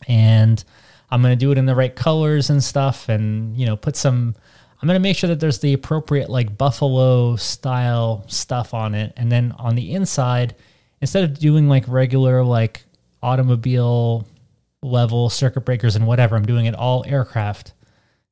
[0.09, 0.63] And
[1.11, 4.35] I'm gonna do it in the right colors and stuff and you know, put some
[4.81, 9.13] I'm gonna make sure that there's the appropriate like buffalo style stuff on it.
[9.17, 10.57] And then on the inside,
[11.01, 12.85] instead of doing like regular like
[13.23, 14.27] automobile
[14.83, 17.73] level circuit breakers and whatever, I'm doing it all aircraft.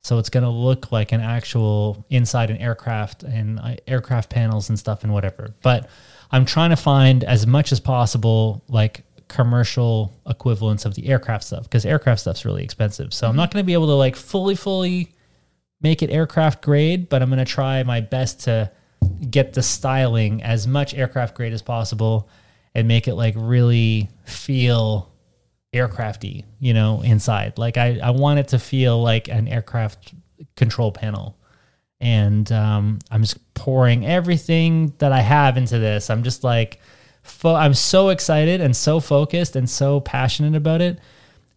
[0.03, 4.67] So it's going to look like an actual inside an aircraft and uh, aircraft panels
[4.67, 5.53] and stuff and whatever.
[5.61, 5.89] But
[6.29, 11.63] I'm trying to find as much as possible like commercial equivalents of the aircraft stuff
[11.63, 13.13] because aircraft stuff's really expensive.
[13.13, 15.13] So I'm not going to be able to like fully, fully
[15.81, 18.71] make it aircraft grade, but I'm going to try my best to
[19.29, 22.27] get the styling as much aircraft grade as possible
[22.75, 25.12] and make it like really feel
[25.73, 27.57] aircrafty, you know, inside.
[27.57, 30.13] Like I, I want it to feel like an aircraft
[30.55, 31.37] control panel.
[31.99, 36.09] And um, I'm just pouring everything that I have into this.
[36.09, 36.79] I'm just like,
[37.23, 40.99] fo- I'm so excited and so focused and so passionate about it.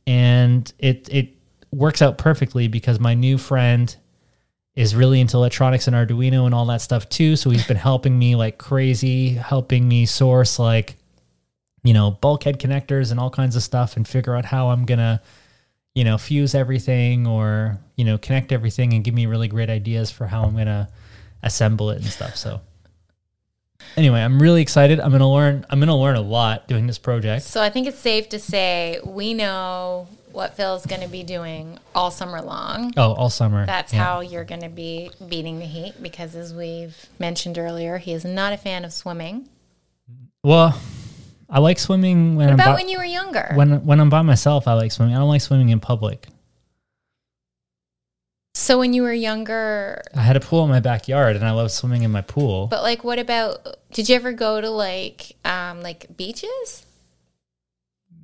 [0.07, 1.31] And it it
[1.73, 3.95] works out perfectly because my new friend
[4.77, 7.35] is really into electronics and Arduino and all that stuff too.
[7.35, 10.97] So he's been helping me like crazy, helping me source like,
[11.87, 14.99] you know, bulkhead connectors and all kinds of stuff and figure out how I'm going
[14.99, 15.21] to,
[15.95, 20.11] you know, fuse everything or, you know, connect everything and give me really great ideas
[20.11, 20.89] for how I'm going to
[21.43, 22.37] assemble it and stuff.
[22.37, 22.61] So
[23.97, 25.01] anyway, I'm really excited.
[25.01, 27.45] I'm going to learn, I'm going to learn a lot doing this project.
[27.45, 31.79] So I think it's safe to say we know what Phil's going to be doing
[31.95, 32.93] all summer long.
[32.99, 33.65] Oh, all summer.
[33.65, 34.05] That's Yeah.
[34.05, 38.23] how you're going to be beating the heat because, as we've mentioned earlier, he is
[38.25, 39.49] not a fan of swimming.
[40.43, 40.79] Well,
[41.49, 43.53] I like swimming when What I'm about by, when you were younger?
[43.55, 44.67] when when I'm by myself.
[44.67, 45.15] I like swimming.
[45.15, 46.27] I don't like swimming in public.
[48.55, 51.71] so when you were younger, I had a pool in my backyard, and I loved
[51.71, 52.67] swimming in my pool.
[52.69, 53.77] but like, what about?
[53.93, 56.85] Did you ever go to like, um, like beaches?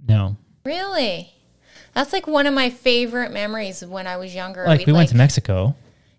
[0.08, 1.32] no, Really?
[1.94, 4.64] That's like one of my favorite memories of when I was younger.
[4.64, 5.76] like We'd, we went to Mexico.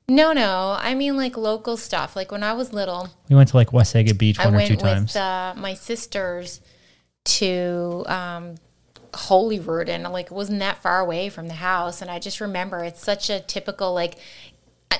[0.08, 0.78] No, no.
[0.80, 2.16] I mean like local stuff.
[2.16, 4.68] Like when I was little, We went to like Wasaga Beach I one or went
[4.68, 5.16] two with times.
[5.16, 6.62] uh, my sisters
[7.26, 8.56] to um,
[9.14, 12.02] Holyrood, and like it wasn't that far away from the house.
[12.02, 14.16] And I just remember it's such a typical like.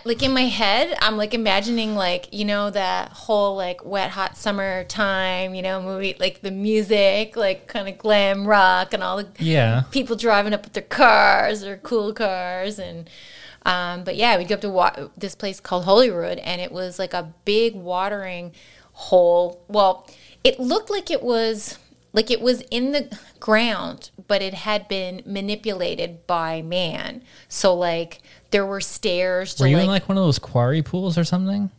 [0.06, 4.36] Like in my head, I'm like imagining like you know that whole like wet hot
[4.36, 9.18] summer time, you know movie like the music, like kind of glam rock and all
[9.18, 13.10] the yeah, people driving up with their cars, their cool cars, and
[13.66, 17.00] um, but yeah, we'd go up to wa- this place called Holyrood, and it was
[17.00, 18.52] like a big watering
[18.94, 19.64] hole.
[19.68, 20.10] Well,
[20.44, 21.78] it looked like it was
[22.14, 27.24] like it was in the ground, but it had been manipulated by man.
[27.48, 30.82] So like there were stairs to were you like, in like one of those quarry
[30.82, 31.72] pools or something?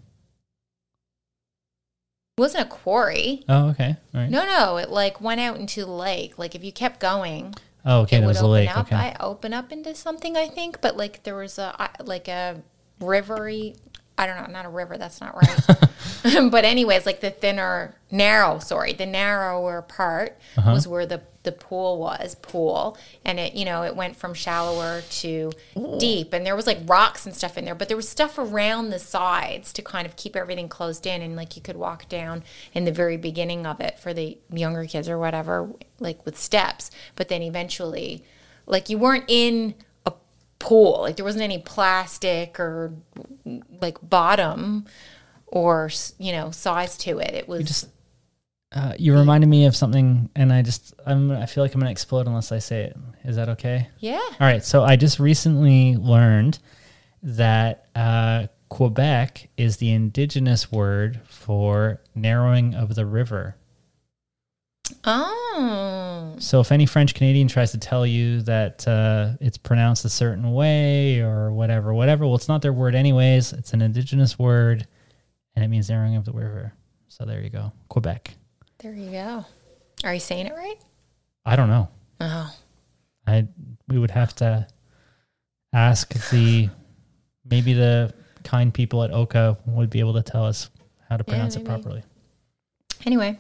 [2.37, 3.45] it wasn't a quarry.
[3.49, 4.29] Oh, okay, all right.
[4.31, 6.37] No, no, it like went out into the lake.
[6.39, 7.55] Like if you kept going,
[7.87, 8.77] Oh, okay, it would was a lake.
[8.77, 8.87] up.
[8.87, 12.61] Okay, I open up into something, I think, but like there was a like a
[13.01, 13.77] rivery.
[14.17, 14.97] I don't know, not a river.
[14.97, 16.51] That's not right.
[16.51, 18.59] but anyways, like the thinner, narrow.
[18.61, 20.73] Sorry, the narrower part Uh-huh.
[20.73, 25.03] was where the the pool was pool, and it you know it went from shallower
[25.11, 25.53] to
[25.99, 28.89] deep, and there was like rocks and stuff in there, but there was stuff around
[28.91, 32.45] the sides to kind of keep everything closed in, and like you could walk down
[32.73, 35.69] in the very beginning of it for the younger kids or whatever,
[36.01, 38.25] like with steps, but then eventually,
[38.67, 39.75] like you weren't in
[40.65, 42.95] pool, like there wasn't any plastic or
[43.81, 44.87] like bottom
[45.47, 47.35] or you know size to it.
[47.35, 47.89] It was just
[48.73, 51.93] uh, you reminded me of something, and I just I'm I feel like I'm gonna
[51.93, 52.97] explode unless I say it.
[53.25, 53.89] Is that okay?
[53.99, 54.19] yeah.
[54.19, 54.65] All right.
[54.65, 56.59] So I just recently learned
[57.23, 63.57] that uh, Quebec is the indigenous word for narrowing of the river.
[65.05, 70.09] Oh, So if any French Canadian tries to tell you that uh, it's pronounced a
[70.09, 73.53] certain way or whatever, whatever, well, it's not their word anyways.
[73.53, 74.87] It's an indigenous word,
[75.57, 76.73] and it means narrowing of the river.
[77.09, 78.35] So there you go, Quebec.
[78.79, 79.45] there you go.
[80.05, 80.77] Are you saying it right?
[81.47, 81.89] I don't know.
[82.21, 82.55] Oh,
[83.27, 83.47] I
[83.89, 84.67] we would have to
[85.73, 86.69] ask the
[87.49, 88.13] maybe the
[88.43, 90.71] kind people at Oka would be able to tell us
[91.09, 92.03] how to Yeah, pronounce it properly.
[93.07, 93.39] anyway,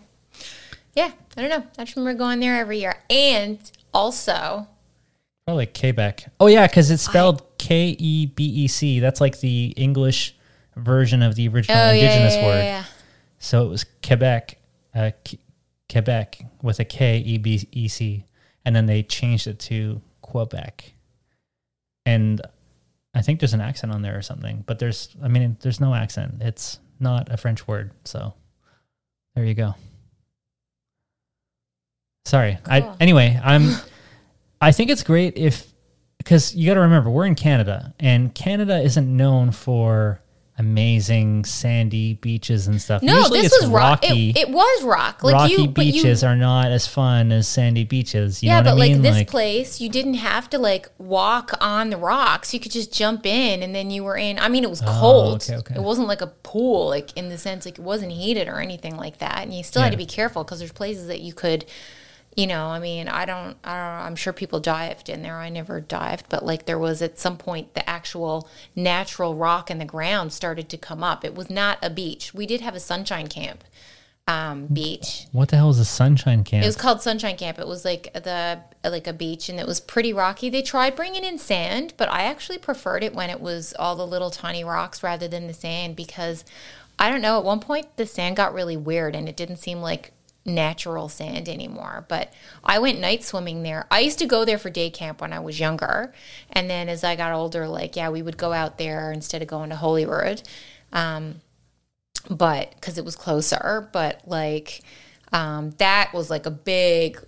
[0.95, 1.12] yeah.
[1.37, 1.66] I don't know.
[1.79, 3.59] I just remember going there every year, and
[3.93, 4.69] also
[5.47, 6.33] Probably Quebec.
[6.41, 9.01] Oh yeah, because it's spelled K E B E C.
[9.01, 10.37] That's like the English
[10.77, 12.65] version of the original oh indigenous yeah, yeah, word.
[12.65, 12.85] yeah.
[13.39, 14.59] So it was Quebec,
[14.95, 15.39] uh, K-
[15.91, 18.25] Quebec with a K E B E C,
[18.65, 20.95] and then they changed it to Quebec.
[22.07, 22.41] And
[23.15, 25.95] I think there's an accent on there or something, but there's, I mean, there's no
[25.95, 26.37] accent.
[26.41, 27.93] It's not a French word.
[28.05, 28.35] So
[29.35, 29.75] there you go.
[32.25, 32.59] Sorry.
[32.67, 33.71] I anyway, I'm.
[34.61, 35.73] I think it's great if
[36.19, 40.21] because you got to remember we're in Canada and Canada isn't known for
[40.57, 43.03] amazing sandy beaches and stuff.
[43.03, 44.03] No, Usually this it's was rock.
[44.03, 44.31] rocky.
[44.31, 45.23] It, it was rock.
[45.23, 48.43] Like rocky you, but you- beaches are not as fun as sandy beaches.
[48.43, 49.03] You yeah, know but what I mean?
[49.03, 52.55] like this place, you didn't have to like walk on the rocks.
[52.55, 54.39] You could just jump in, and then you were in.
[54.39, 55.47] I mean, it was oh, cold.
[55.51, 55.75] Oh, okay, okay.
[55.75, 58.97] It wasn't like a pool, like in the sense like it wasn't heated or anything
[58.97, 59.43] like that.
[59.43, 61.65] And you still had to be careful because there's places that you could,
[62.36, 62.66] you know.
[62.66, 63.56] I mean, I don't.
[63.65, 64.06] I don't.
[64.06, 65.36] I'm sure people dived in there.
[65.36, 69.78] I never dived, but like there was at some point the actual natural rock in
[69.78, 71.24] the ground started to come up.
[71.24, 72.35] It was not a beach.
[72.35, 73.65] We did have a sunshine camp
[74.27, 75.27] um, beach.
[75.32, 76.65] what the hell is a sunshine camp?
[76.65, 77.59] It was called Sunshine Camp.
[77.59, 80.48] It was like the like a beach, and it was pretty rocky.
[80.48, 84.06] They tried bringing in sand, but I actually preferred it when it was all the
[84.06, 86.44] little tiny rocks rather than the sand because
[86.98, 87.39] I don't know.
[87.39, 90.12] At one point, the sand got really weird, and it didn't seem like
[90.47, 92.05] natural sand anymore.
[92.09, 93.87] But I went night swimming there.
[93.91, 96.12] I used to go there for day camp when I was younger,
[96.51, 99.49] and then as I got older, like yeah, we would go out there instead of
[99.49, 100.43] going to Holyrood.
[100.93, 101.41] Um,
[102.31, 104.83] but because it was closer, but like
[105.33, 107.21] um, that was like a big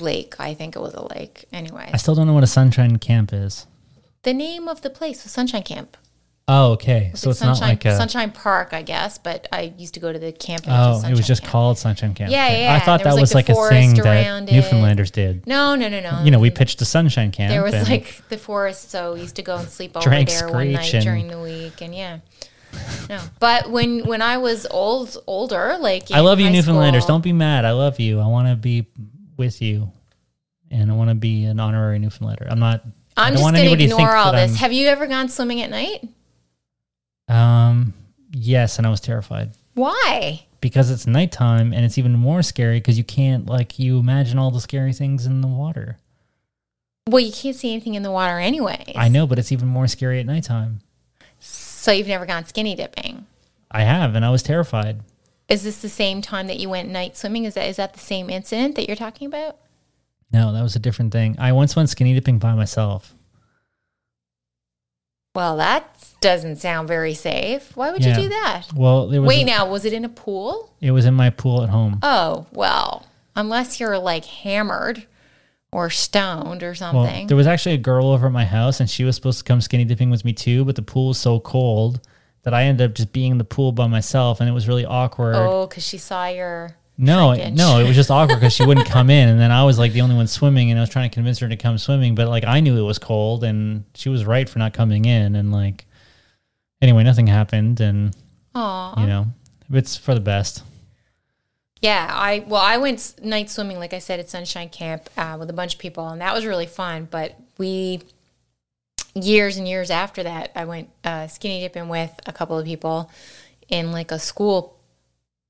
[0.00, 0.34] lake.
[0.38, 1.44] I think it was a lake.
[1.52, 3.66] Anyway, I still don't know what a sunshine camp is.
[4.22, 5.96] the name of the place was Sunshine Camp.
[6.48, 7.12] Oh, okay.
[7.14, 7.96] So it's Sunshine, not like a.
[7.96, 9.16] Sunshine Park, I guess.
[9.16, 10.64] But I used to go to the camp.
[10.66, 11.52] oh, Sunshine it was oh, just Camp.
[11.52, 12.32] called sunshine camp.
[12.32, 12.62] Yeah, Okay.
[12.64, 14.52] yeah, I thought that was, like, like, a thing that it.
[14.52, 15.46] Newfoundlanders did.
[15.46, 16.22] No, no, no, no.
[16.24, 17.50] You know, we pitched a sunshine camp.
[17.50, 20.72] There was like the forest, so we used to go and sleep over there one
[20.72, 22.18] night and- during the week, and yeah.
[23.08, 27.02] No, but when when I was old, older, like I love you, Newfoundlanders.
[27.02, 27.64] school- Don't be mad.
[27.66, 28.18] I love you.
[28.18, 28.86] I want to be
[29.36, 29.92] with you,
[30.70, 32.46] and I want to be an honorary Newfoundlander.
[32.50, 32.82] I'm not.
[33.14, 34.52] I I'm don't just want going to anybody to think ignore all this.
[34.52, 36.02] I'm- Have you ever gone swimming at night?
[37.32, 37.94] Um.
[38.34, 40.46] Yes, and I was terrified Why?
[40.60, 44.50] because it's nighttime, and it's even more scary because you can't like you imagine all
[44.50, 45.98] the scary things in the water.
[47.08, 48.94] Well, you can't see anything in the water anyways.
[48.96, 50.80] I know, but it's even more scary at nighttime.
[51.40, 53.26] So you've never gone skinny dipping.
[53.70, 55.00] I have, and I was terrified.
[55.48, 57.44] Is this the same time that you went night swimming?
[57.44, 59.58] Is that is that the same incident that you're talking about?
[60.32, 61.36] No, that was a different thing.
[61.38, 63.14] I once went skinny dipping by myself.
[65.34, 65.91] Well, that
[66.22, 67.72] doesn't sound very safe.
[67.76, 68.16] Why would Yeah.
[68.16, 68.62] you do that?
[68.74, 70.70] Well, there was Wait, now was it in a pool?
[70.80, 71.98] it was in my pool at home.
[72.02, 73.04] Oh, well,
[73.36, 75.06] unless you're like hammered
[75.70, 77.26] or stoned or Well, something.
[77.26, 79.60] there was actually a girl over at my house, and she was supposed to come
[79.60, 82.00] skinny dipping with me too, but the pool was so cold
[82.44, 84.84] that I ended up just being in the pool by myself, and it was really
[84.84, 85.34] awkward.
[85.36, 86.76] oh, because she saw your.
[86.98, 89.78] no, no, it was just awkward because she wouldn't come in, and then I was
[89.78, 92.14] like the only one swimming, and I was trying to convince her to come swimming,
[92.14, 95.34] but like I knew it was cold, and she was right for not coming in,
[95.36, 95.86] and like
[96.82, 98.14] anyway, nothing happened, and
[98.54, 99.00] Aw.
[99.00, 99.26] you know,
[99.72, 100.62] it's for the best.
[101.80, 105.48] Yeah, I well, I went night swimming, like I said, at Sunshine Camp uh, with
[105.48, 107.08] a bunch of people, and that was really fun.
[107.10, 108.02] But we,
[109.14, 113.10] years and years after that, I went uh, skinny dipping with a couple of people
[113.68, 114.78] in like a school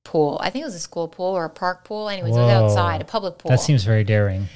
[0.05, 0.39] pool.
[0.41, 2.09] I think it was a school pool or a park pool.
[2.09, 3.51] Anyways, it was outside, a public pool.
[3.51, 4.49] That seems very daring.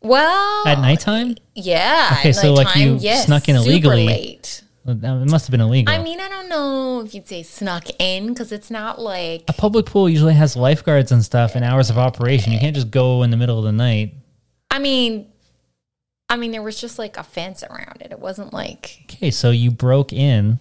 [0.00, 2.16] well At nighttime, Yeah.
[2.18, 4.06] Okay, so, like, you yes, snuck in illegally.
[4.06, 4.62] late.
[4.86, 5.92] It must have been illegal.
[5.92, 9.52] I mean, I don't know if you'd say snuck in because it's not like a
[9.52, 12.52] public pool usually has lifeguards and stuff and hours of operation.
[12.52, 14.14] You can't just go in the middle of the night.
[14.70, 15.28] I mean,
[16.28, 18.12] I mean, there was just like a fence around it.
[18.12, 20.60] It wasn't like Okay, so you broke in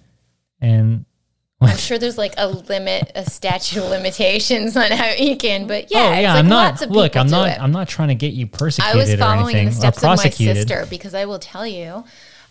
[0.61, 1.05] and
[1.61, 5.67] I'm sure there's like a limit, a statute of limitations on how you can.
[5.67, 7.59] But yeah, oh yeah, like I'm not look, I'm not.
[7.59, 10.17] I'm not trying to get you I persecuted was or following the or steps of
[10.17, 12.03] my sister because I will tell you,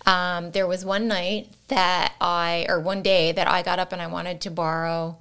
[0.07, 4.03] um, there was one night that I, or one day that I got up and
[4.03, 5.19] I wanted to borrow.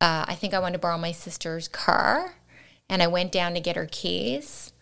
[0.00, 2.34] Uh, I think I wanted to borrow my sister's car,
[2.88, 4.72] and I went down to get her keys,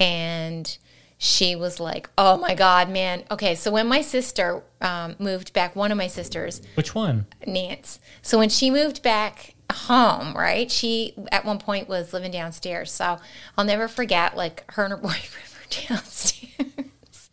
[0.00, 0.76] and
[1.18, 3.22] she was like, "Oh my god, man!
[3.30, 7.26] Okay, so when my sister um, moved back, one of my sisters, Which one?
[7.46, 8.00] Nance.
[8.22, 10.70] So when she moved back home, right?
[10.70, 12.90] She at one point was living downstairs.
[12.90, 13.18] So
[13.56, 17.30] I'll never forget like her and her boyfriend were downstairs.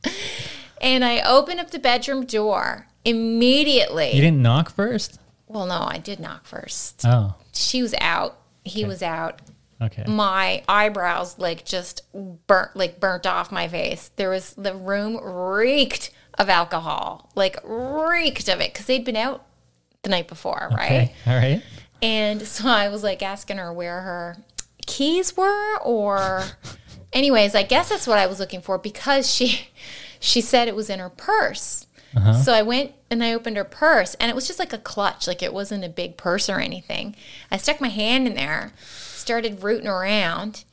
[0.84, 4.12] And I opened up the bedroom door immediately.
[4.14, 5.20] You didn't knock first?
[5.48, 7.02] well, no, I did knock first.
[7.06, 8.38] Oh, She was out.
[8.66, 9.42] He was out.
[9.82, 10.04] okay.
[10.08, 12.02] My eyebrows like just
[12.48, 14.10] burnt like burnt off my face.
[14.16, 17.30] There was the room reeked of alcohol.
[17.36, 19.46] Like reeked of it cuz they'd been out
[20.02, 20.86] the night before, right?
[20.86, 21.14] Okay.
[21.28, 21.62] All right.
[22.02, 24.38] And so I was like asking her where her
[24.88, 26.44] keys were or
[27.14, 29.68] anyways, I guess that's what I was looking for because she
[30.24, 31.86] she said it was in her purse.
[32.16, 32.34] Uh-huh.
[32.34, 35.28] So I went and I opened her purse and it was just like a clutch,
[35.28, 37.16] like it wasn't a big purse or anything.
[37.52, 40.64] I stuck my hand in there, started rooting around,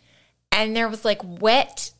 [0.52, 1.90] and there was like wet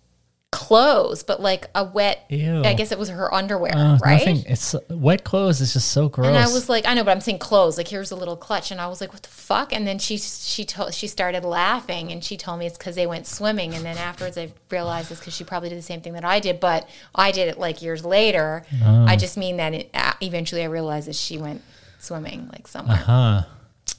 [0.53, 2.25] clothes, but like a wet.
[2.29, 2.63] Ew.
[2.65, 4.19] I guess it was her underwear, Uh, right?
[4.19, 4.43] Nothing.
[4.47, 6.27] It's wet clothes is just so gross.
[6.27, 7.77] And I was like, I know, but I'm saying clothes.
[7.79, 9.73] Like here's a little clutch, and I was like, what the fuck?
[9.73, 13.07] And then she she told she started laughing, and she told me it's because they
[13.07, 13.75] went swimming.
[13.75, 16.41] And then afterwards, I realized it's because she probably did the same thing that I
[16.41, 18.65] did, but I did it like years later.
[18.85, 19.05] Oh.
[19.07, 21.63] I just mean that it, uh, eventually I realized that she went
[22.01, 22.97] swimming like somewhere.
[22.97, 23.43] huh.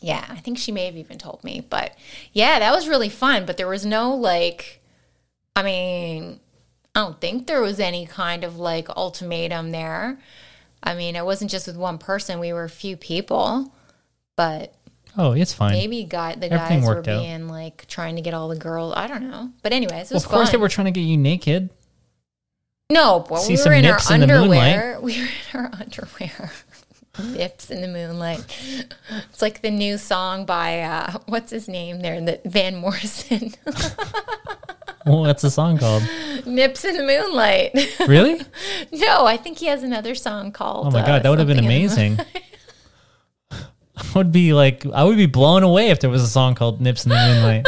[0.01, 1.65] Yeah, I think she may have even told me.
[1.69, 1.95] But
[2.33, 3.45] yeah, that was really fun.
[3.45, 4.80] But there was no like,
[5.55, 6.39] I mean,
[6.95, 10.19] I don't think there was any kind of like ultimatum there.
[10.83, 13.73] I mean, it wasn't just with one person, we were a few people.
[14.35, 14.73] But
[15.17, 15.73] Oh, it's fine.
[15.73, 17.03] maybe guy, the Everything guys were out.
[17.05, 18.93] being like trying to get all the girls.
[18.95, 19.51] I don't know.
[19.61, 20.51] But anyways, it well, was of course fun.
[20.53, 21.69] they were trying to get you naked.
[22.89, 24.99] No, See we were in our in underwear.
[25.01, 26.51] We were in our underwear.
[27.25, 28.43] nips in the moonlight.
[29.29, 33.53] It's like the new song by uh, what's his name there, the Van Morrison.
[35.05, 36.03] What's the song called?
[36.45, 37.71] nips in the moonlight.
[38.07, 38.41] Really?
[38.91, 40.87] no, I think he has another song called.
[40.87, 42.19] Oh my uh, god, that would have been something in the amazing.
[43.97, 46.81] I would be like, I would be blown away if there was a song called
[46.81, 47.67] "Nips in the Moonlight."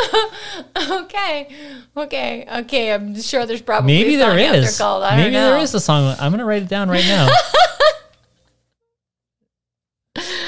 [0.76, 1.48] Okay,
[1.96, 2.94] okay, okay.
[2.94, 4.72] I'm sure there's probably Maybe a song there.
[4.78, 5.04] Called.
[5.04, 5.52] I Maybe don't know.
[5.52, 6.16] there is a song.
[6.20, 7.30] I'm gonna write it down right now.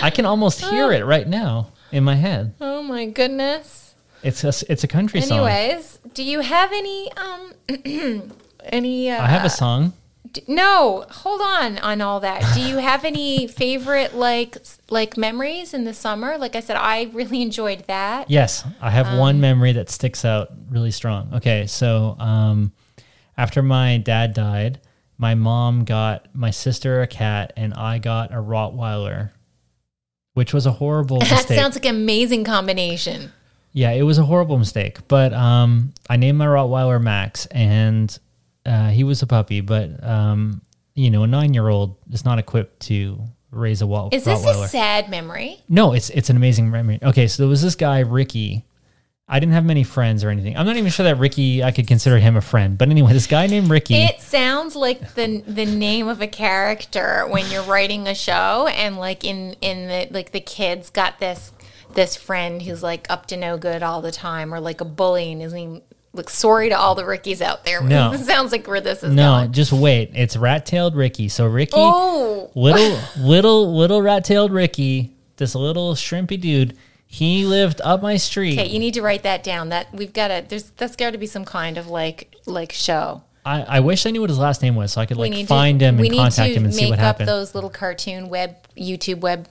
[0.02, 2.56] I can almost hear it right now in my head.
[2.60, 3.85] Oh my goodness.
[4.26, 5.38] It's a it's a country song.
[5.38, 7.54] Anyways, do you have any um
[8.64, 9.10] any?
[9.12, 9.94] Uh, I have a song.
[10.32, 12.56] D- No, hold on on all that.
[12.56, 14.58] Do you have any favorite like
[14.90, 16.38] like memories in the summer?
[16.38, 18.30] Like I said, I really enjoyed that.
[18.30, 21.34] Yes, I have Um, one memory that sticks out really strong.
[21.36, 22.72] Okay, so um,
[23.38, 24.82] after my dad died,
[25.18, 29.32] my mom got my sister a cat, and I got a Rottweiler,
[30.34, 31.60] which was a horrible That mistake.
[31.60, 33.32] sounds like an amazing combination.
[33.76, 35.06] Yeah, it was a horrible mistake.
[35.10, 38.18] But um, I named my Rottweiler Max, and
[38.66, 39.60] uh, he was a puppy.
[39.60, 40.62] But um,
[40.94, 43.20] you know, a nine-year-old is not equipped to
[43.52, 45.62] raise a Wa- Is this a sad memory?
[45.68, 47.00] No, it's it's an amazing memory.
[47.04, 48.64] Okay, so there was this guy Ricky.
[49.28, 50.56] I didn't have many friends or anything.
[50.56, 52.78] I'm not even sure that Ricky I could consider him a friend.
[52.78, 53.96] But anyway, this guy named Ricky.
[53.96, 58.96] It sounds like the the name of a character when you're writing a show, and
[58.98, 61.52] like in in the like the kids got this
[61.96, 65.32] this friend who's like up to no good all the time, or like a bully,
[65.32, 65.82] and name.
[66.14, 67.82] Like sorry to all the Rickies out there.
[67.84, 68.14] No.
[68.14, 69.52] it sounds like where this is no, going.
[69.52, 70.12] just wait.
[70.14, 71.28] It's rat-tailed Ricky.
[71.28, 78.02] So Ricky, Oh, little little little rat-tailed Ricky, this little shrimpy dude, he lived up
[78.02, 78.58] my street.
[78.58, 78.70] okay.
[78.70, 79.68] You need to write that down.
[79.70, 80.46] That we've got to.
[80.48, 83.24] There's that's got to be some kind of like like show.
[83.46, 85.80] I, I wish I knew what his last name was so I could like find
[85.82, 87.28] to, him we and need contact to him and see make what up happened.
[87.28, 89.48] those little cartoon web YouTube web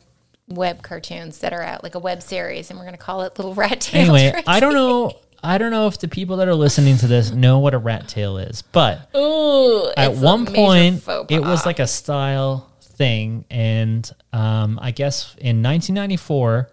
[0.49, 3.55] web cartoons that are out like a web series, and we're gonna call it Little
[3.55, 4.15] Rat Tail.
[4.15, 5.13] Anyway, I don't know.
[5.43, 8.09] I don't know if the people that are listening to this know what a rat
[8.09, 14.79] tail is, but Ooh, at one point it was like a style thing and um,
[14.81, 16.71] i guess in 1994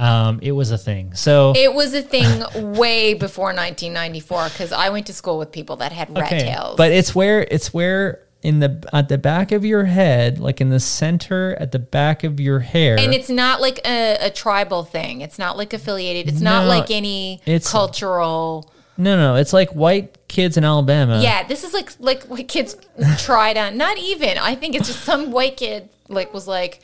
[0.00, 2.44] um, it was a thing so It was a thing
[2.76, 6.76] way before 1994 because I went to school with people that had rat tails.
[6.76, 10.68] but it's where it's where in the at the back of your head like in
[10.68, 14.84] the center at the back of your hair and it's not like a, a tribal
[14.84, 15.20] thing.
[15.22, 16.32] It's not like affiliated.
[16.32, 18.70] It's not like any it's- cultural.
[18.96, 22.76] no no it's like white kids in alabama Yeah, this is like like what kids
[23.18, 23.76] tried on.
[23.76, 24.38] Not even.
[24.38, 26.80] I think it's just some white kid like was like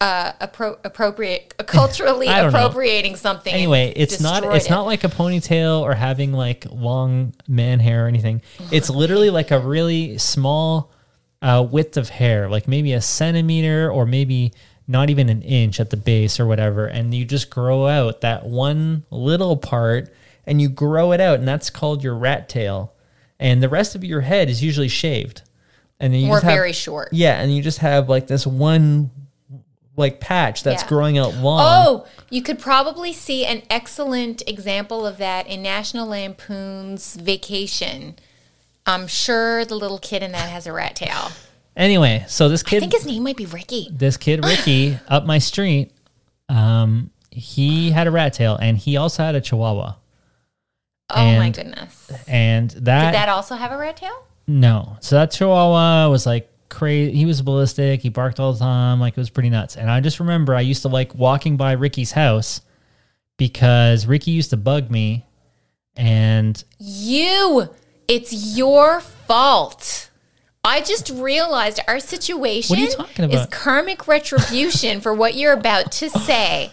[0.00, 2.58] uh appro- appropriate culturally don't know.
[2.58, 3.54] appropriating something.
[3.54, 4.70] anyway it's not it's it.
[4.70, 8.42] not like a ponytail or having like long man hair or anything
[8.72, 10.90] it's literally like a really small
[11.42, 14.52] uh, width of hair like maybe a centimeter or maybe
[14.88, 18.44] not even an inch at the base or whatever and you just grow out that
[18.46, 20.12] one little part
[20.46, 22.92] and you grow it out and that's called your rat tail
[23.38, 25.42] and the rest of your head is usually shaved
[26.00, 27.08] and then you or just have- very short.
[27.12, 29.10] yeah and you just have like this one
[29.96, 30.88] like patch that's Yeah.
[30.88, 36.06] growing out long Oh, you could probably see an excellent example of that in National
[36.08, 38.16] Lampoon's Vacation.
[38.86, 41.30] I'm sure the little kid in that has a rat tail.
[41.76, 43.88] Anyway, so this kid I think his name might be Ricky.
[43.92, 45.90] this kid Ricky up my street,
[46.48, 49.94] um, he had a rat tail and he also had a Chihuahua.
[51.10, 52.10] Oh my goodness.
[52.26, 54.24] And that, Did that also have a rat tail?
[54.46, 57.16] no, so that Chihuahua was like crazy.
[57.16, 58.00] He was ballistic.
[58.00, 59.00] He barked all the time.
[59.00, 59.76] Like it was pretty nuts.
[59.76, 62.60] And I just remember I used to like walking by Ricky's house
[63.36, 65.26] because Ricky used to bug me.
[65.96, 67.68] And You.
[68.06, 70.10] It's your fault.
[70.64, 75.52] I just realized our situation What are you talking is karmic retribution for what you're
[75.52, 76.72] about to say.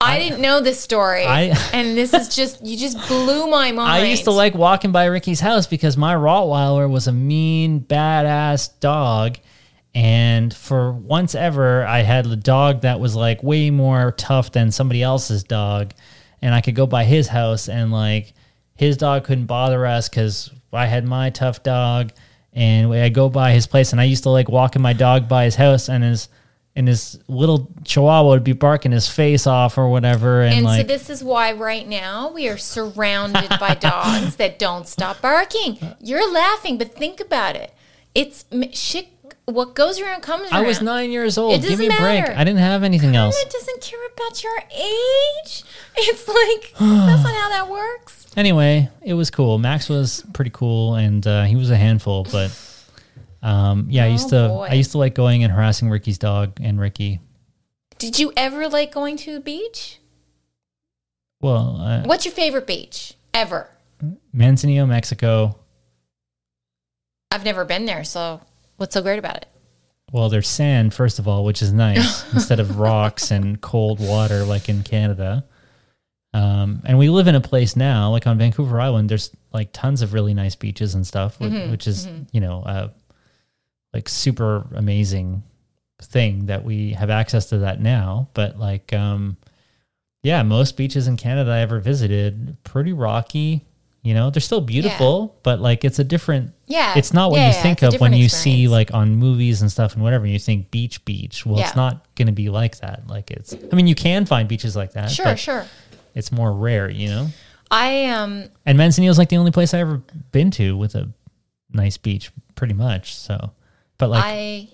[0.00, 3.90] I, didn't know this story, I- and this is just you just blew my mind.
[3.90, 8.80] I used to like walking by Ricky's house because my Rottweiler was a mean, badass
[8.80, 9.38] dog.
[9.94, 14.70] And for once ever, I had a dog that was like way more tough than
[14.70, 15.92] somebody else's dog.
[16.40, 18.32] And I could go by his house and like
[18.76, 22.12] his dog couldn't bother us because I had my tough dog.
[22.52, 25.44] And I go by his place and I used to like walking my dog by
[25.44, 26.28] his house and his
[26.76, 30.42] and his little chihuahua would be barking his face off or whatever.
[30.42, 34.58] And, And like so this is why right now we are surrounded by dogs that
[34.58, 35.78] don't stop barking.
[36.00, 37.72] You're laughing, but think about it.
[38.14, 39.08] It's shit.
[39.46, 40.64] What goes around comes I around.
[40.64, 41.54] I was nine years old.
[41.54, 42.20] It Give me a doesn't break.
[42.22, 42.34] matter.
[42.38, 43.36] I didn't have anything else.
[43.40, 45.64] It doesn't care about your age.
[46.02, 48.28] It's like that's not how that works.
[48.36, 49.58] anyway, it was cool.
[49.58, 52.24] Max was pretty cool, and uh, he was a handful.
[52.30, 52.56] But
[53.42, 54.68] um, yeah, I used to Oh, boy.
[54.70, 57.20] I used to like going and harassing Ricky's dog and Ricky.
[57.98, 59.98] Did you ever like going to the beach?
[61.40, 63.68] Well, uh, What's your favorite beach ever?
[64.34, 65.58] Manzanillo, Mexico.
[67.30, 68.40] I've never been there, so
[68.76, 69.46] what's so great about it?
[70.12, 74.44] Well, there's sand first of all, which is nice instead of rocks and cold water
[74.44, 75.44] like in Canada.
[76.32, 79.08] Um, and we live in a place now, like on Vancouver Island.
[79.08, 82.62] There's like tons of really nice beaches and stuff, wh- Mm-hmm, which is you know,
[82.62, 82.88] uh,
[83.94, 85.42] like super amazing
[86.02, 88.28] thing that we have access to that now.
[88.34, 89.36] But like, um,
[90.22, 93.66] yeah, most beaches in Canada I ever visited, pretty rocky.
[94.02, 97.48] You know, they're still beautiful, but like it's a different Yeah, it's not what yeah,
[97.50, 98.58] you yeah, think of when you experience.
[98.60, 102.06] see like on movies and stuff and whatever you think beach beach well it's not
[102.14, 105.10] going to be like that like it's i mean you can find beaches like that
[105.10, 105.66] Sure, but sure.
[106.14, 107.26] it's more rare you know
[107.70, 110.00] I um and manzanillo's like the only place i ever
[110.32, 111.10] been to with a
[111.70, 113.52] nice beach pretty much so
[114.00, 114.68] but like I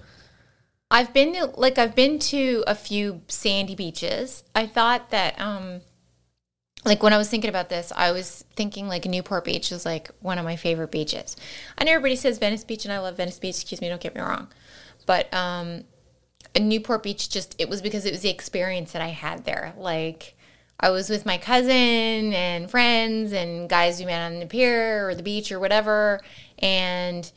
[0.91, 4.45] I've been to like I've been to a few sandy beaches.
[4.55, 5.83] I thought that um
[6.85, 10.09] like when I was thinking about this, I was thinking like Newport Beach is like
[10.21, 11.37] one of my favorite beaches.
[11.77, 14.15] I know everybody says Venice Beach and I love Venice Beach, excuse me, don't get
[14.15, 14.49] me wrong.
[15.05, 15.85] But um
[16.59, 19.75] Newport Beach just it was because it was the experience that I had there.
[19.77, 20.37] Like
[20.79, 21.73] I was with my cousin
[22.33, 26.21] and friends and guys we met on the pier or the beach or whatever
[26.61, 27.31] and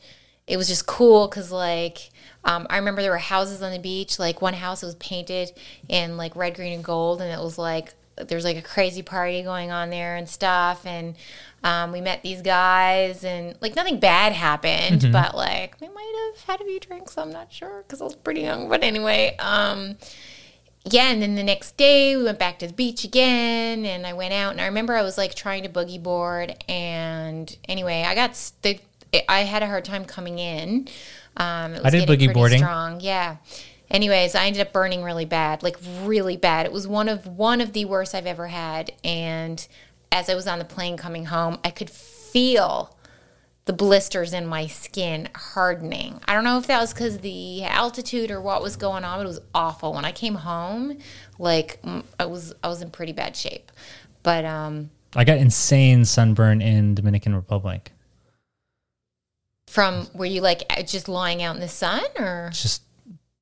[0.50, 2.10] it was just cool because like
[2.44, 5.52] um, i remember there were houses on the beach like one house was painted
[5.88, 9.42] in like red green and gold and it was like there's like a crazy party
[9.42, 11.14] going on there and stuff and
[11.62, 16.44] um, we met these guys and like nothing bad happened but like we might have
[16.44, 19.96] had a few drinks i'm not sure because i was pretty young but anyway um,
[20.84, 24.14] yeah, and then the next day we went back to the beach again, and I
[24.14, 28.14] went out, and I remember I was like trying to boogie board, and anyway, I
[28.14, 28.34] got
[29.12, 30.88] st- I had a hard time coming in.
[31.36, 32.58] Um, it was I did boogie boarding.
[32.58, 33.36] Strong, yeah.
[33.90, 36.66] Anyways, I ended up burning really bad, like really bad.
[36.66, 39.66] It was one of one of the worst I've ever had, and
[40.12, 42.96] as I was on the plane coming home, I could feel
[43.64, 46.20] the blisters in my skin hardening.
[46.26, 49.24] I don't know if that was because the altitude or what was going on, but
[49.24, 49.92] it was awful.
[49.92, 50.98] When I came home,
[51.38, 51.80] like
[52.18, 53.70] I was I was in pretty bad shape.
[54.22, 57.92] But um i got insane sunburn in dominican republic
[59.70, 62.82] from were you like just lying out in the sun or just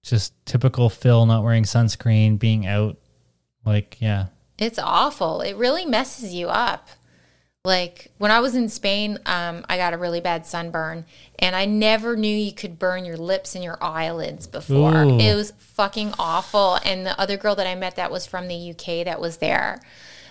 [0.02, 2.96] just typical phil not wearing sunscreen being out
[3.64, 4.26] like yeah
[4.59, 5.40] it's awful.
[5.40, 6.88] It really messes you up.
[7.64, 11.05] Like when I was in Spain, um, I got a really bad sunburn,
[11.38, 15.05] and I never knew you could burn your lips and your eyelids before.
[15.05, 15.18] Ooh.
[15.18, 16.78] It was fucking awful.
[16.84, 19.80] And the other girl that I met that was from the UK that was there,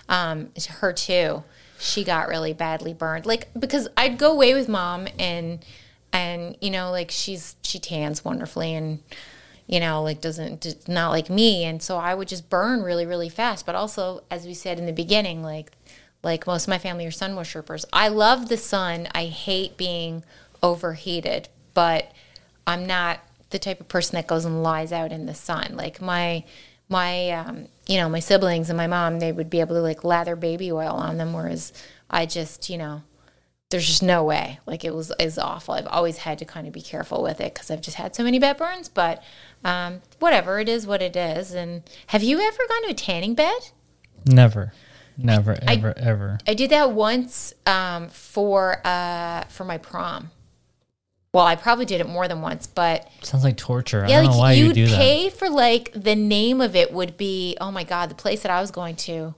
[0.09, 1.43] um, her too.
[1.79, 3.25] She got really badly burned.
[3.25, 5.63] Like because I'd go away with mom and
[6.13, 8.99] and you know like she's she tans wonderfully and
[9.67, 13.27] you know, like doesn't not like me, and so I would just burn really, really
[13.27, 13.65] fast.
[13.65, 15.73] But also, as we said in the beginning, like
[16.23, 17.85] like most of my family are sun worshippers.
[17.91, 19.09] I love the sun.
[19.13, 20.23] I hate being
[20.63, 22.11] overheated, but
[22.65, 23.19] I'm not
[23.49, 25.73] the type of person that goes and lies out in the sun.
[25.75, 26.45] Like my
[26.87, 30.05] my um, you know my siblings and my mom, they would be able to like
[30.05, 31.73] lather baby oil on them, whereas
[32.09, 33.03] I just you know
[33.69, 34.59] there's just no way.
[34.65, 35.73] Like it was is awful.
[35.73, 38.23] I've always had to kind of be careful with it because I've just had so
[38.23, 38.89] many bad burns.
[38.89, 39.21] But
[39.63, 41.53] um, whatever, it is what it is.
[41.53, 43.71] And have you ever gone to a tanning bed?
[44.25, 44.73] never
[45.17, 50.31] never ever ever I did that once um, for uh, for my prom.
[51.33, 54.31] Well, I probably did it more than once, but sounds like torture i yeah, don't
[54.31, 57.17] know why like you you'd do that pay for like the name of it would
[57.17, 59.35] be oh my god, the place that I was going to,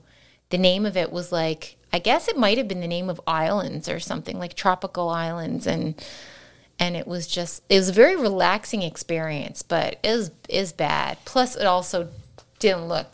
[0.50, 3.20] the name of it was like I guess it might have been the name of
[3.26, 5.94] islands or something like tropical islands and
[6.78, 11.18] and it was just it was a very relaxing experience, but it was is bad.
[11.24, 12.08] Plus, it also
[12.58, 13.06] didn't look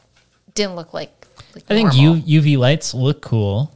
[0.54, 1.10] didn't look like
[1.54, 2.16] like I think normal.
[2.18, 3.72] U, UV lights look cool,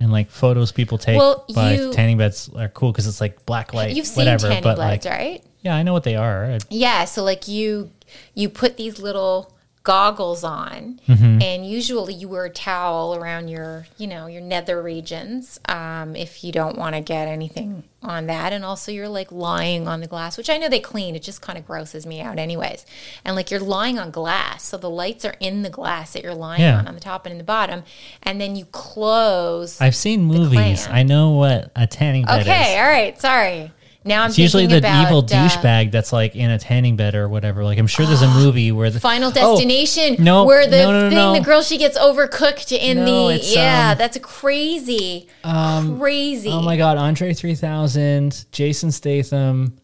[0.00, 3.46] and like photos people take Well, by you- tanning beds are cool because it's like
[3.46, 4.48] black light, You've seen whatever.
[4.48, 5.44] tanning but beds, like, right?
[5.62, 6.58] yeah, I know what they are.
[6.68, 7.90] Yeah, so like you
[8.34, 11.40] you put these little goggles on Mm-hmm.
[11.42, 16.44] and usually you wear a towel around your you know your nether regions um, if
[16.44, 20.06] you don't want to get anything on that and also you're like lying on the
[20.06, 22.84] glass which i know they clean it just kind of grosses me out anyways
[23.24, 26.34] and like you're lying on glass so the lights are in the glass that you're
[26.34, 26.78] lying Yeah.
[26.78, 27.82] on on the top and in the bottom
[28.22, 30.86] and then you close I've seen movies.
[30.88, 32.46] I know what a tanning bed is.
[32.46, 32.78] okay is.
[32.78, 33.72] all right sorry
[34.04, 37.14] now i'm It's usually the about, evil uh, douchebag that's like in a tanning bed
[37.14, 37.62] or whatever.
[37.64, 40.92] Like I'm sure there's a movie where the Final Oh, Destination, no, where the no,
[40.92, 46.50] no, no, thing, the girl, she gets overcooked in the yeah, um, that's crazy, crazy.
[46.50, 49.76] Oh my god, Andre 3000, Jason Statham,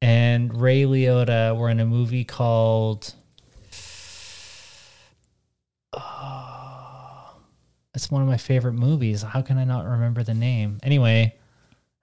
[0.00, 3.14] and Ray Liotta were in a movie called.
[5.92, 7.36] Oh,
[7.94, 9.22] it's one of my favorite movies.
[9.22, 10.80] How can I not remember the name?
[10.82, 11.36] Anyway,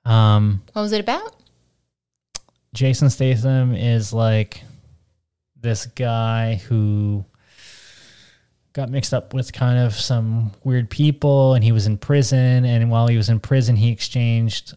[0.06, 1.36] um, What was it about?
[2.73, 4.64] Jason Statham is like
[5.60, 7.26] this guy who
[8.73, 12.90] got mixed up with kind of some weird people and he was in prison and
[12.90, 14.73] while he was in prison he exchanged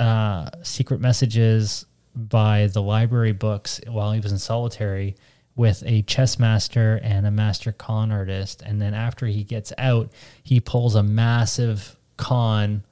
[0.00, 5.16] uh, secret messages by the library books while he was in solitary
[5.56, 10.10] with a chess master and a master con artist and then after he gets out
[10.44, 12.84] he pulls a massive con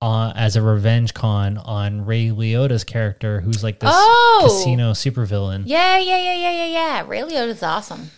[0.00, 4.42] on as a revenge con on Ray Liotta's character who's like this Oh!
[4.44, 5.64] casino supervillain.
[5.66, 7.04] Yeah, yeah, yeah, yeah, yeah, yeah.
[7.06, 8.10] Ray Liotta's awesome.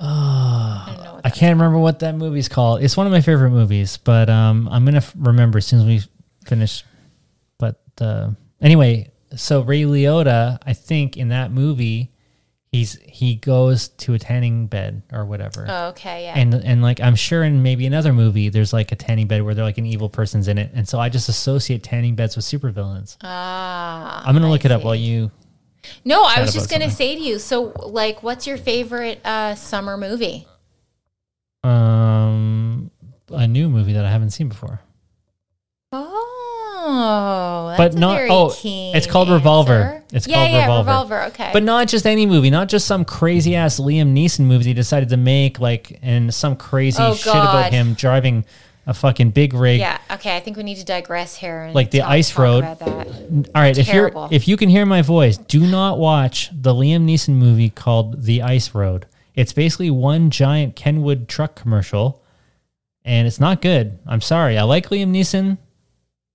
[0.00, 2.82] I know what I can't remember what that movie's called.
[2.82, 5.86] It's one of my favorite movies, but um, I'm gonna f- remember as soon as
[5.86, 6.02] we
[6.46, 6.84] finish.
[7.58, 8.30] But uh,
[8.60, 12.12] anyway, so Ray Liotta, I think in that movie,
[12.70, 16.34] he's he goes to a tanning bed or whatever, Oh, okay, yeah.
[16.38, 19.54] and and like I'm sure in maybe another movie, there's like a tanning bed where
[19.54, 22.44] they're like an evil person's in it, and so I just associate tanning beds with
[22.44, 23.16] supervillains.
[23.22, 25.30] ah, I'm gonna I look it up while you.
[26.04, 27.38] No, I was just gonna say to you.
[27.38, 30.46] So, like, what's your favorite uh, summer movie?
[31.64, 32.90] Um,
[33.30, 34.80] a new movie that I haven't seen before.
[35.92, 36.17] Oh,
[36.90, 39.72] Oh, but that's a not- very oh, keen it's called Revolver.
[39.72, 40.04] answer.
[40.12, 40.90] It's yeah, called yeah, Revolver.
[40.90, 41.22] Revolver.
[41.28, 44.74] Okay, But not just any movie, not just some crazy ass Liam Neeson movie he
[44.74, 48.44] decided to make, like, and some crazy Oh, shit about him driving
[48.86, 49.80] a fucking big rig.
[49.80, 50.34] yeah, okay.
[50.34, 51.64] I think we need to digress here.
[51.64, 52.64] And Like the talk- ice talk road.
[52.64, 57.04] All right, if you're if you can hear my voice, do not watch the Liam
[57.04, 59.04] Neeson movie called The Ice Road.
[59.34, 62.22] It's basically one giant Kenwood truck commercial,
[63.04, 63.98] and it's not good.
[64.06, 64.56] I'm sorry.
[64.56, 65.58] I like Liam Neeson.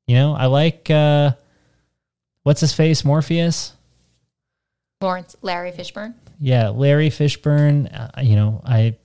[0.08, 1.32] You know, I like uh,
[2.44, 3.74] what's his face, Morpheus.
[5.02, 6.14] Lawrence Larry Fishburne.
[6.40, 7.90] Yeah, Larry Fishburne.
[7.94, 8.96] Uh, you know, I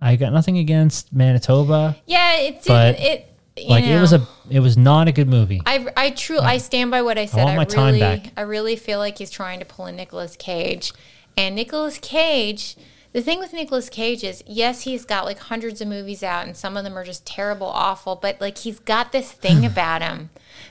[0.00, 1.96] I got nothing against Manitoba.
[2.06, 3.06] Yeah, it But, didn't.
[3.06, 5.60] It you Like it was a it was not a good movie.
[5.66, 7.44] I, I true I stand by what I said.
[7.44, 8.32] want my time really back.
[8.36, 10.92] I really feel like he's trying to pull a Nicolas Cage.
[11.36, 12.76] And Nicolas Cage,
[13.12, 16.56] the thing with Nicolas Cage is yes, he's got like hundreds of movies out and
[16.56, 20.30] some of them are just terrible, awful, but like he's got this thing about him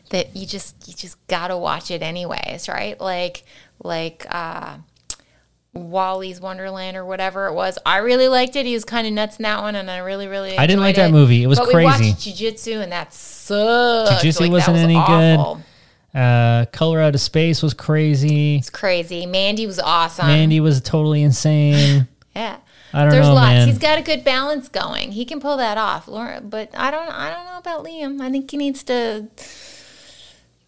[0.09, 2.99] that you just you just gotta watch it anyways, right?
[2.99, 3.43] Like
[3.83, 4.77] like uh
[5.73, 7.77] Wally's Wonderland or whatever it was.
[7.85, 8.65] I really liked it.
[8.65, 10.57] He was kind of nuts in that one, and I really, really.
[10.57, 11.43] I didn't like enjoyed that movie.
[11.43, 12.03] It was but crazy.
[12.03, 14.11] We watched Jiu-Jitsu, and that sucked.
[14.21, 15.61] Jiu-Jitsu Like, wasn't was any awful.
[16.13, 16.19] good.
[16.19, 18.57] Uh, Color Out of Space was crazy.
[18.57, 19.25] It's crazy.
[19.25, 20.27] Mandy was awesome.
[20.27, 22.05] Mandy was totally insane.
[22.35, 22.57] yeah.
[22.93, 23.47] I don't There's know, lots.
[23.47, 23.67] man.
[23.69, 25.13] He's got a good balance going.
[25.13, 26.09] He can pull that off.
[26.09, 27.07] Laura, but I don't.
[27.07, 28.19] I don't know about Liam.
[28.19, 29.27] I think he needs to.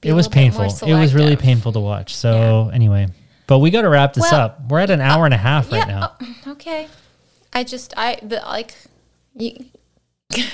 [0.04, 0.66] It was painful.
[0.86, 2.16] It was really painful to watch.
[2.16, 3.08] So anyway,
[3.48, 4.62] but we got to wrap this Well, up.
[4.70, 6.00] We're at an hour and a half right Yeah.
[6.00, 6.14] now.
[6.22, 6.88] oh, okay.
[7.54, 7.94] I just.
[7.98, 8.74] I the like.
[9.36, 9.66] You,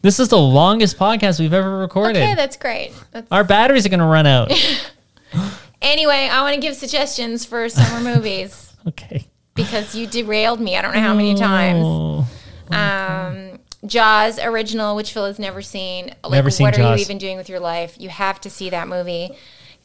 [0.00, 2.22] This is the longest podcast we've ever recorded.
[2.22, 2.92] okay, that's great.
[3.10, 4.52] That's, Our batteries are going to run out.
[5.82, 9.26] anyway, I want to give suggestions for summer movies okay.
[9.54, 10.76] because you derailed me.
[10.76, 11.80] I don't know how many times.
[11.84, 12.26] Oh.
[12.70, 13.47] um,
[13.86, 16.14] Jaws original, which Phil has never seen.
[16.24, 17.96] Like, Never seen what are you even doing with your life?
[17.98, 19.30] You have to see that movie.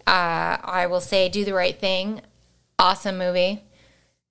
[0.05, 2.21] Uh, I will say, Do the Right Thing,
[2.79, 3.63] awesome movie.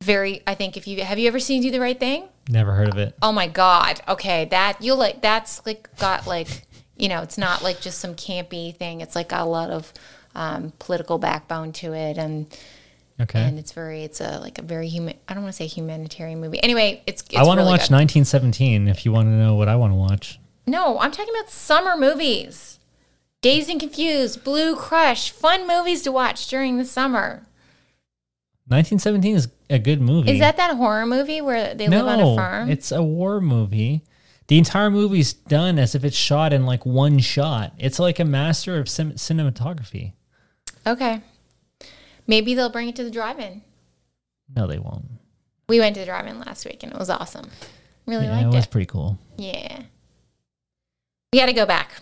[0.03, 2.29] Very, I think if you have you ever seen Do the Right Thing?
[2.49, 3.15] Never heard of it.
[3.23, 4.01] Oh my God.
[4.09, 5.23] Okay, that you'll like.
[5.23, 6.65] That's like got like
[6.97, 9.01] you know, it's not like just some campy thing.
[9.01, 9.93] It's like got a lot of
[10.35, 12.47] um, political backbone to it, and
[13.23, 13.41] Okay.
[13.41, 15.15] and it's very, it's a like a very human.
[15.29, 16.63] I don't want to say humanitarian movie.
[16.63, 17.23] Anyway, it's.
[17.23, 17.95] it's I want to really watch good.
[17.95, 20.39] 1917 if you want to know what I want to watch.
[20.67, 22.79] No, I'm talking about summer movies.
[23.41, 27.45] Dazed and Confused, Blue Crush, fun movies to watch during the summer.
[28.69, 30.31] 1917 is a good movie.
[30.31, 32.71] Is that that horror movie where they live on a farm?
[32.71, 34.05] It's a war movie.
[34.47, 37.73] the entire movie's done as if it's shot in like one shot.
[37.79, 40.13] It's like a master of cin- cinematography.
[40.87, 41.23] Okay.
[42.27, 43.63] Maybe they'll bring it to the drive-in.
[44.55, 45.05] No, they won't.
[45.69, 47.51] We went to the drive-in last week and it was awesome.
[48.07, 48.59] Really Yeah, it liked was it.
[48.59, 49.19] Was pretty cool.
[49.37, 49.83] Yeah.
[51.33, 51.93] We got to go back.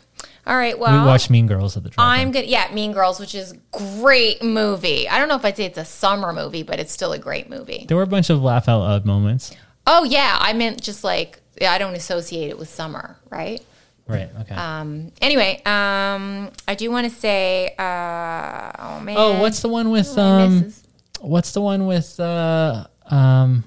[0.47, 0.77] All right.
[0.79, 2.21] Well, we watched Mean Girls at the drive-in.
[2.21, 2.47] I'm good.
[2.47, 5.09] Yeah, Mean Girls, which is great movie.
[5.09, 7.49] I don't know if I'd say it's a summer movie, but it's still a great
[7.49, 7.85] movie.
[7.87, 9.55] there were a bunch of laugh out loud moments.
[9.87, 13.65] Oh yeah, I meant just like I don't associate it with summer, right?
[14.11, 14.31] Right.
[14.41, 14.55] Okay.
[14.55, 15.13] Um.
[15.21, 19.17] Anyway, um, I do want to say, uh, oh man.
[19.17, 20.73] oh, what's the one with my um?
[21.21, 23.65] What's the one with uh um?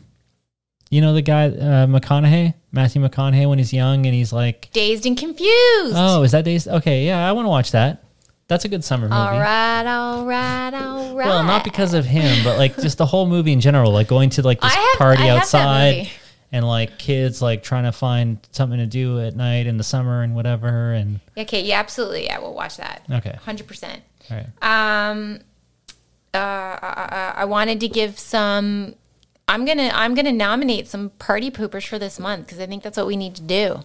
[0.89, 5.05] You know the guy uh, McConaughey, Matthew McConaughey, when he's young and he's like, Dazed
[5.07, 5.95] and Confused.
[5.95, 6.67] oh, is that days?
[6.67, 8.03] Okay, yeah, I want to watch that.
[8.47, 9.15] That's a good summer movie.
[9.15, 11.25] all right, all right, all right.
[11.27, 14.29] Well, not because of him, but like just the whole movie in general, like going
[14.31, 16.09] to like this have- party I outside.
[16.53, 20.21] And like kids like trying to find something to do at night in the summer
[20.21, 20.93] and whatever.
[20.93, 22.25] And Okay, yeah, absolutely.
[22.25, 23.01] Yeah, we'll watch that.
[23.11, 24.01] okay, Hundred percent.
[24.31, 25.09] all right.
[25.11, 25.39] Um,
[26.33, 28.95] uh, I, I wanted to give some.
[29.47, 32.97] I'm gonna I'm gonna nominate some party poopers for this month because I think that's
[32.97, 33.79] what we need to do.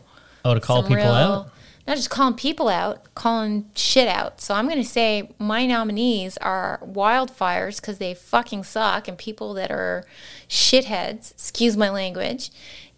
[0.44, 1.50] Oh, to call Some people out.
[1.88, 4.40] Not just calling people out, calling shit out.
[4.42, 9.70] So I'm gonna say my nominees are wildfires because they fucking suck and people that
[9.72, 10.04] are
[10.48, 11.32] shitheads.
[11.32, 12.50] Excuse my language.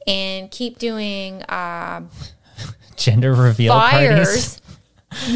[0.07, 2.03] And keep doing uh,
[2.97, 4.59] Gender reveal parties.
[4.59, 4.63] fires.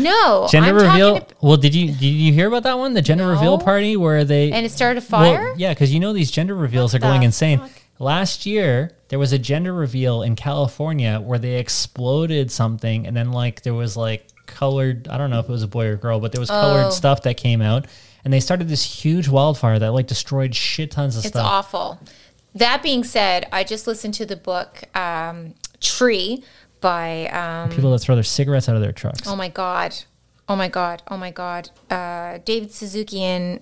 [0.03, 1.21] No, Gender I'm reveal.
[1.21, 2.93] to- well, did you did you hear about that one?
[2.95, 5.55] The gender reveal party where they and it started a Well, fire.
[5.57, 7.59] yeah, because you know these gender reveals are going insane.
[7.61, 7.71] fuck?
[8.05, 13.33] Last year there was a gender reveal in California where they exploded something, and then
[13.33, 15.09] like there was like colored.
[15.09, 16.61] I don't know if it was a boy or girl, but there was Oh.
[16.61, 17.87] colored stuff that came out,
[18.25, 21.31] and they started this huge wildfire that like destroyed shit tons of stuff.
[21.31, 21.51] It's stuff.
[21.51, 21.99] awful.
[22.55, 26.45] That being said, I just listened to the book um, Tree
[26.81, 29.27] by um, People that throw their cigarettes out of their trucks.
[29.27, 29.95] oh my god,
[30.49, 33.61] oh my god, oh my god, uh, David Suzuki and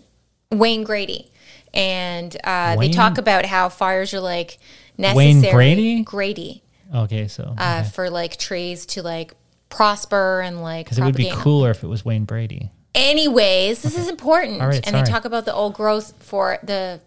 [0.50, 1.30] Wayne Grady,
[1.74, 4.58] and uh, they talk about how fires are like
[4.98, 5.34] necessary.
[5.34, 6.02] Wayne Brady?
[6.02, 6.62] Grady,
[6.94, 9.34] Okay, so uh, for like trees to like
[9.68, 12.70] prosper and like because it would be cooler if it was Wayne Brady.
[12.94, 17.00] Anyways, this is important, right, and they talk about the old growth for the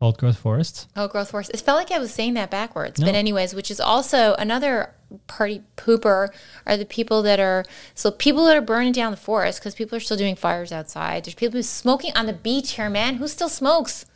[0.00, 0.86] Old growth forests.
[0.96, 1.48] Oh, growth force.
[1.48, 3.00] It felt like I was saying that backwards.
[3.00, 3.06] No.
[3.06, 4.92] But anyways, which is also another
[5.26, 6.28] party pooper
[6.66, 7.64] are the people that are
[7.94, 11.24] so people that are burning down the forest because people are still doing fires outside.
[11.24, 13.16] There's people who's smoking on the beach here, man.
[13.16, 14.06] Who still smokes?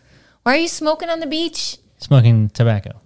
[0.43, 1.79] Why are you smoking on the beach?
[1.99, 3.01] Smoking tobacco.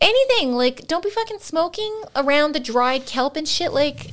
[0.00, 3.72] Anything like don't be fucking smoking around the dried kelp and shit.
[3.72, 4.10] Like,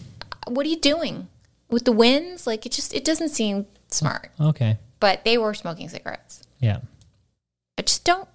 [0.48, 1.28] what are you doing
[1.70, 2.46] with the winds?
[2.46, 4.30] Like, it just it doesn't seem smart.
[4.40, 4.78] Okay.
[5.00, 6.44] But they were smoking cigarettes.
[6.60, 6.80] Yeah.
[7.76, 8.28] But just don't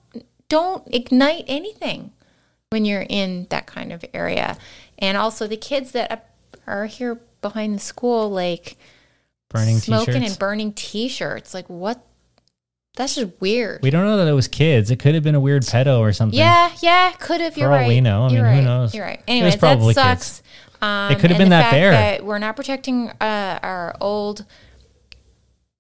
[0.48, 2.12] don't ignite anything
[2.74, 4.56] when you're in that kind of area.
[4.98, 6.28] And also the kids that
[6.66, 8.76] are here behind the school, like
[9.48, 10.30] Burning smoking t-shirts.
[10.32, 11.54] and burning T-shirts.
[11.54, 12.04] Like what?
[12.96, 13.80] That's just weird.
[13.82, 14.90] we don't know that it was kids.
[14.90, 16.36] It could have been a weird pedo or something.
[16.36, 17.56] yeah, yeah, could have.
[17.56, 17.86] You're For all right.
[17.88, 18.24] we know.
[18.26, 18.92] I You're mean, who knows?
[18.94, 19.22] You're right.
[19.28, 20.42] Anyways, that probably sucks.
[20.82, 21.90] Um, It could have been that fact bear.
[21.92, 24.44] That we're not protecting uh, our old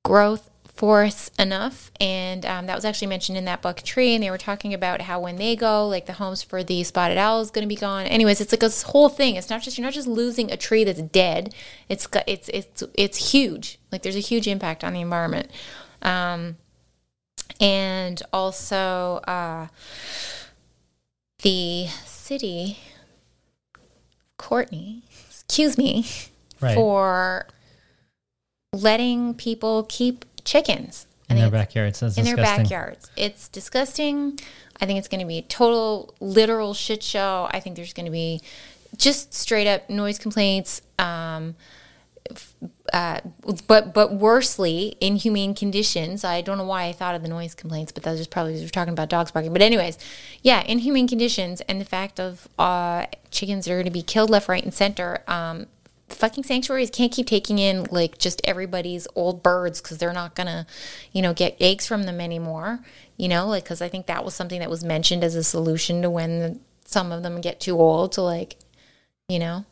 [0.04, 4.14] growth forests enough, and um, that was actually mentioned in that book tree.
[4.14, 7.16] And they were talking about how when they go, like the homes for the spotted
[7.16, 8.06] owl is going to be gone.
[8.06, 9.36] Anyways, it's like this whole thing.
[9.36, 11.54] It's not just you're not just losing a tree that's dead.
[11.88, 13.78] It's it's it's it's huge.
[13.92, 15.50] Like there's a huge impact on the environment.
[16.02, 16.56] Um,
[17.60, 19.68] and also uh,
[21.42, 22.78] the city
[24.38, 26.06] Courtenay, excuse me,
[26.60, 26.74] Right.
[26.74, 27.46] for
[28.72, 32.00] letting people keep chickens in their backyards.
[32.00, 33.10] That's in their backyards.
[33.16, 34.38] It's disgusting.
[34.80, 37.48] I think it's going to be a total literal shit show.
[37.50, 38.42] I think there's going to be
[38.96, 40.82] just straight up noise complaints.
[40.98, 41.56] Um,
[42.92, 43.20] uh,
[43.66, 46.24] but but worsely inhumane conditions.
[46.24, 48.64] I don't know why I thought of the noise complaints, but that's just probably because
[48.64, 49.52] we're talking about dogs barking.
[49.52, 49.98] But anyways,
[50.42, 54.48] yeah, inhumane conditions and the fact of uh, chickens are going to be killed left,
[54.48, 55.22] right, and center.
[55.26, 55.66] Um,
[56.14, 60.66] fucking sanctuaries can't keep taking in like just everybody's old birds because they're not gonna,
[61.12, 62.80] you know, get eggs from them anymore.
[63.16, 66.02] You know, like because I think that was something that was mentioned as a solution
[66.02, 68.56] to when the, some of them get too old to like,
[69.28, 69.64] you know,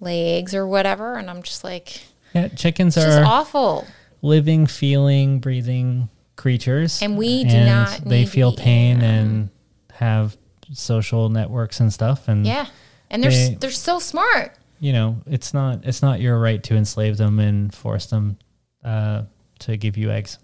[0.00, 1.16] lay eggs or whatever.
[1.16, 2.02] And I'm just like,
[2.34, 3.86] Yeah, chickens are awful.
[4.22, 9.50] living, feeling, breathing creatures, And we do not They feel pain and
[9.92, 10.36] have
[10.72, 12.26] social networks and stuff.
[12.26, 12.66] And Yeah,
[13.10, 14.54] and they're s They- they're so smart.
[14.82, 18.36] You know, it's not it's not your right to enslave them and force them
[18.84, 19.22] uh,
[19.60, 20.38] to give you eggs.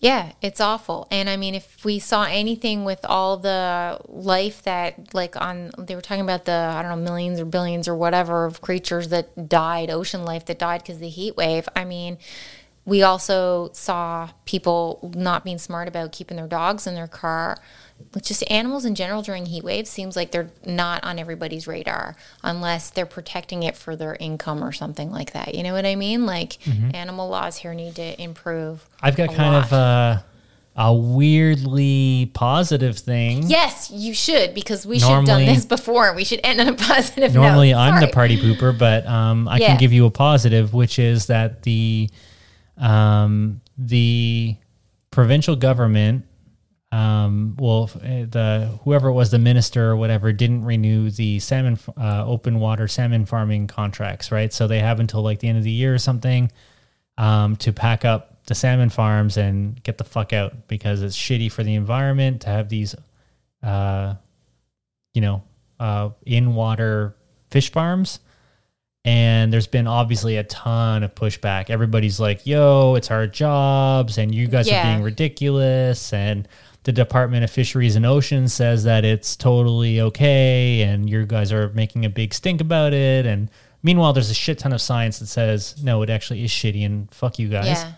[0.00, 1.06] Yeah, it's awful.
[1.10, 5.96] And I mean, if we saw anything with all the life that, like, on, they
[5.96, 9.48] were talking about the, I don't know, millions or billions or whatever of creatures that
[9.48, 11.68] died, ocean life that died because the heat wave.
[11.74, 12.18] I mean,
[12.84, 17.58] we also saw people not being smart about keeping their dogs in their car.
[18.22, 22.90] Just animals in general during heat waves seems like they're not on everybody's radar unless
[22.90, 25.54] they're protecting it for their income or something like that.
[25.54, 26.26] You know what I mean?
[26.26, 26.58] Like
[26.94, 28.84] animal laws here need to improve.
[29.02, 30.24] I've got kind of a,
[30.76, 33.44] a weirdly positive thing.
[33.48, 36.68] Yes, you should because we should have done this before and we should end on
[36.68, 37.42] a positive note.
[37.42, 37.78] Normally, note.
[37.78, 39.66] I'm the party pooper, but um, I Yeah.
[39.68, 42.08] can give you a positive, which is that the
[42.76, 44.56] um, the
[45.10, 46.24] provincial government,
[46.90, 51.78] um, well, eh, the whoever it was, the minister or whatever, didn't renew the salmon
[51.96, 54.52] uh, open water salmon farming contracts, right?
[54.52, 56.50] So they have until like the end of the year or something
[57.18, 61.52] um, to pack up the salmon farms and get the fuck out because it's shitty
[61.52, 62.94] for the environment to have these,
[63.62, 64.14] uh,
[65.12, 65.42] you know,
[65.78, 67.14] uh, in water
[67.50, 68.20] fish farms.
[69.04, 71.70] And there's been obviously a ton of pushback.
[71.70, 74.80] Everybody's like, yo, it's our jobs, and you guys Yeah.
[74.80, 76.12] are being ridiculous.
[76.12, 76.46] And
[76.88, 81.68] the Department of Fisheries and Oceans says that it's totally okay, and you guys are
[81.74, 83.26] making a big stink about it.
[83.26, 83.50] And
[83.82, 87.12] meanwhile, there's a shit ton of science that says, no, it actually is shitty, and
[87.12, 87.66] fuck you guys.
[87.66, 87.92] Yeah.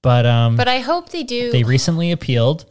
[0.00, 1.52] But um, But I hope they do.
[1.52, 2.64] they recently appealed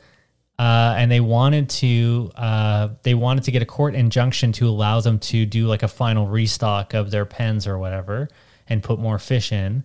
[0.58, 5.00] uh, and they wanted to uh, they wanted to get a court injunction to allow
[5.00, 8.30] them to do like a final restock of their pens or whatever
[8.68, 9.84] and put more fish in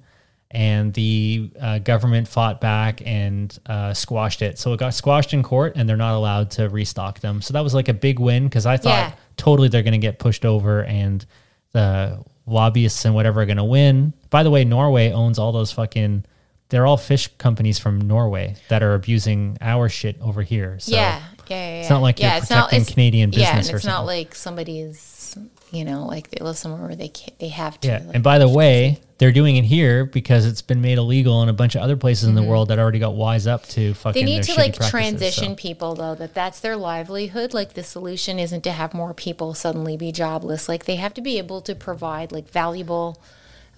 [0.57, 5.43] and the uh, government fought back and uh, squashed it so it got squashed in
[5.43, 8.45] court and they're not allowed to restock them so that was like a big win
[8.45, 9.13] because i thought Yeah.
[9.37, 11.25] totally they're going to get pushed over and
[11.73, 15.73] the lobbyists and whatever are going to win by the way norway owns all those
[15.73, 16.25] fucking
[16.69, 20.81] they're all fish companies from Norway that are abusing our shit over here.
[20.81, 21.81] So yeah, yeah, yeah, yeah.
[21.83, 25.37] it's not like you're yeah, protecting Canadian Yeah, and business or it's not like somebody's,
[25.71, 27.89] you know, like they live somewhere where they can't, they have to.
[27.89, 27.99] Yeah.
[28.05, 31.49] like- And by the way, they're doing it here because it's been made illegal in
[31.49, 34.21] a bunch of other places in the world that already got wise up to fucking
[34.23, 34.27] Mm-hmm.
[34.27, 35.55] they need to like transition so.
[35.57, 39.97] people though that that's their livelihood like the solution isn't to have more people suddenly
[39.97, 43.21] be jobless like they have to be able to provide like valuable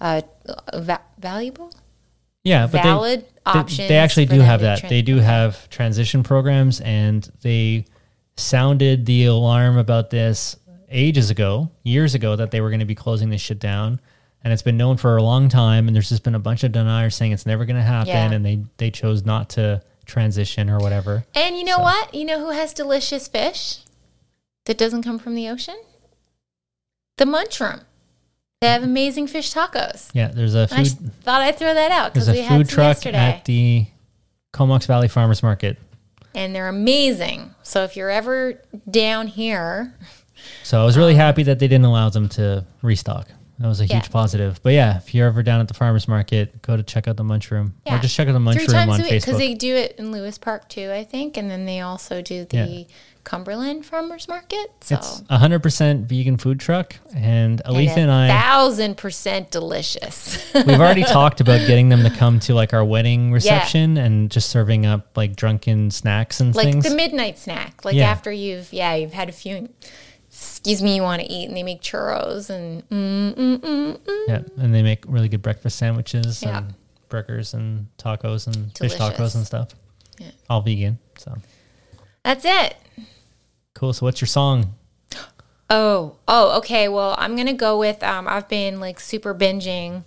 [0.01, 0.21] uh
[0.73, 1.73] va- valuable
[2.43, 4.87] Yeah, but they- valid they, options They actually do have that.
[4.89, 7.85] they do have transition programs, and they
[8.37, 10.55] sounded the alarm about this
[10.91, 13.99] ages ago, years ago, that they were going to be closing this shit down.
[14.43, 16.71] And it's been known for a long time, and there's just been a bunch of
[16.71, 18.31] deniers saying it's never going to happen, Yeah.
[18.31, 21.23] and they they chose not to transition or whatever.
[21.35, 23.79] and you know what you know who has delicious fish
[24.65, 25.77] that doesn't come from the ocean
[27.17, 27.81] the munchroom
[28.61, 31.91] they have amazing fish tacos Yeah, there's a I food just thought I'd throw that
[31.91, 33.17] out there's because a we had food truck yesterday.
[33.17, 33.85] at the
[34.51, 35.77] Comox Valley Farmers Market.
[36.33, 37.53] and they're amazing.
[37.63, 38.59] So if you're ever
[38.89, 39.93] down here,
[40.63, 43.27] So I was really happy that they didn't allow them to restock.
[43.59, 43.95] That was a Um, Yeah.
[43.97, 44.59] huge positive.
[44.63, 47.23] But yeah, if you're ever down at the farmers market, go to check out the
[47.23, 48.01] Munch Room or Yeah.
[48.01, 50.11] just check out the Munch three Room on a week because they do it in
[50.11, 52.83] Lewis Park too, I think, and then they also do the Yeah.
[53.25, 54.71] Cumberland Farmers Market.
[54.81, 60.39] So It's a hundred percent vegan food truck, and Alethea and I thousand percent delicious.
[60.55, 64.49] we've already talked about getting them to come to like our wedding reception and just
[64.49, 66.85] serving up like drunken snacks and like things.
[66.89, 67.83] the midnight snack.
[67.83, 68.09] Like Yeah.
[68.09, 69.67] after you've yeah you've had a few.
[70.41, 74.27] Excuse me, you want to eat, and they make churros and mm, mm, mm, mm.
[74.27, 76.59] yeah, and they make really good breakfast sandwiches Yeah.
[76.59, 76.75] and
[77.09, 79.69] burgers and tacos and fish tacos and stuff.
[80.17, 80.31] Yeah.
[80.49, 80.97] All vegan.
[81.17, 81.35] So
[82.23, 82.75] that's it.
[83.73, 83.91] cool.
[83.93, 84.75] So what's your song?
[85.71, 86.87] Oh, oh, okay.
[86.87, 88.01] Well, I'm gonna go with.
[88.01, 90.03] Um, I've been like super binging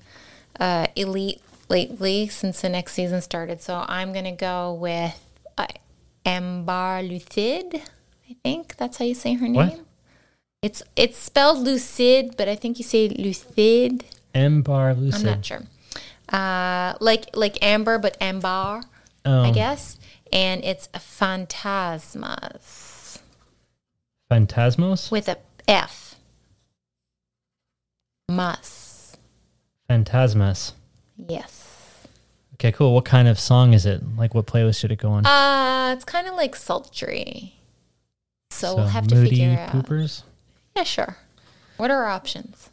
[0.58, 5.16] uh, Elite lately since the next season started, so I'm gonna go with
[5.56, 5.68] uh,
[6.26, 7.80] Ambar Lucid.
[8.28, 9.54] I think that's how you say her name.
[9.54, 9.80] What?
[10.62, 14.04] It's it's spelled Lucid, but I think you say Lucid.
[14.32, 15.62] M Bar I'm not sure.
[16.28, 18.84] Uh, like like Amber, but Ambar,
[19.24, 19.98] Oh, I guess.
[20.32, 21.98] And it's Fantasmas
[24.30, 25.10] Phantasmos.
[25.10, 25.36] with a
[25.68, 26.14] F.
[28.30, 29.16] Mas.
[29.90, 30.72] Fantasmas.
[31.28, 32.06] Yes.
[32.54, 32.94] Okay, cool.
[32.94, 34.00] What kind of song is it?
[34.16, 35.26] Like, what playlist should it go on?
[35.26, 37.56] Uh, it's kind of like sultry.
[38.52, 39.86] So, we'll have to figure out.
[40.76, 41.16] Yeah, sure.
[41.76, 42.70] What are our options?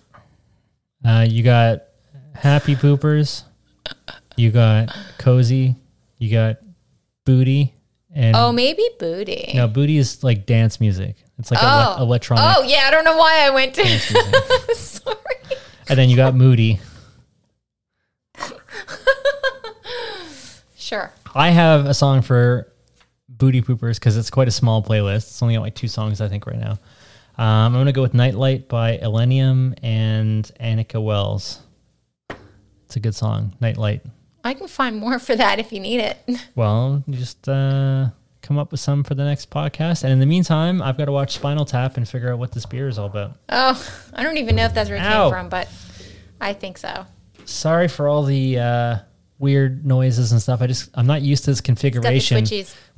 [1.05, 1.83] Uh, you got
[2.33, 3.43] happy poopers.
[4.35, 5.75] You got cozy.
[6.17, 6.57] You got
[7.25, 7.73] booty.
[8.13, 9.51] And Oh, maybe booty.
[9.53, 11.15] no, booty is like dance music.
[11.37, 11.95] It's like Oh.
[11.97, 12.43] ele- electronic.
[12.57, 12.85] Oh, yeah.
[12.87, 13.85] I don't know why I went to.
[14.75, 15.15] Sorry.
[15.87, 16.79] And then you got moody.
[20.77, 21.11] Sure.
[21.35, 22.71] I have a song for
[23.27, 25.17] Booty Poopers because it's quite a small playlist.
[25.27, 26.79] It's only got like two songs, I think, right now.
[27.39, 31.61] Um, I'm going to go with Nightlight by Illenium and Annika Wells.
[32.85, 34.01] It's a good song, Nightlight.
[34.43, 36.17] I can find more for that if you need it.
[36.55, 38.09] Well, just uh,
[38.41, 40.03] come up with some for the next podcast.
[40.03, 42.65] And in the meantime, I've got to watch Spinal Tap and figure out what this
[42.65, 43.37] beer is all about.
[43.47, 43.81] Oh,
[44.13, 45.29] I don't even know if that's where it Ow.
[45.29, 45.69] came from, but
[46.41, 47.05] I think so.
[47.45, 48.97] Sorry for all the uh,
[49.39, 50.61] weird noises and stuff.
[50.61, 52.45] I just I'm not used to this configuration.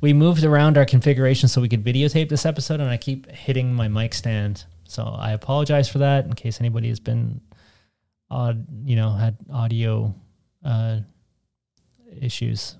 [0.00, 3.72] We moved around our configuration so we could videotape this episode, and I keep hitting
[3.72, 4.64] my mic stand.
[4.84, 7.40] So I apologize for that in case anybody has been
[8.30, 10.14] odd, you know, had audio
[10.64, 10.98] uh,
[12.20, 12.76] issues,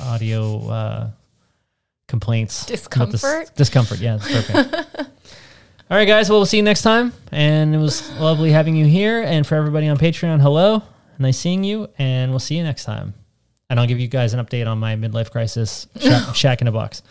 [0.00, 1.10] audio uh,
[2.06, 3.56] complaints, with this- Discomfort?
[3.56, 3.98] discomfort.
[3.98, 4.96] Yeah, that's perfect.
[5.90, 6.28] All right, guys.
[6.28, 7.14] Well, we'll see you next time.
[7.32, 9.22] And it was lovely having you here.
[9.22, 10.82] And for everybody on Patreon, hello.
[11.18, 11.88] Nice seeing you.
[11.98, 13.14] And we'll see you next time.
[13.70, 16.72] And I'll give you guys an update on my midlife crisis, shack, shack in a
[16.72, 17.02] box.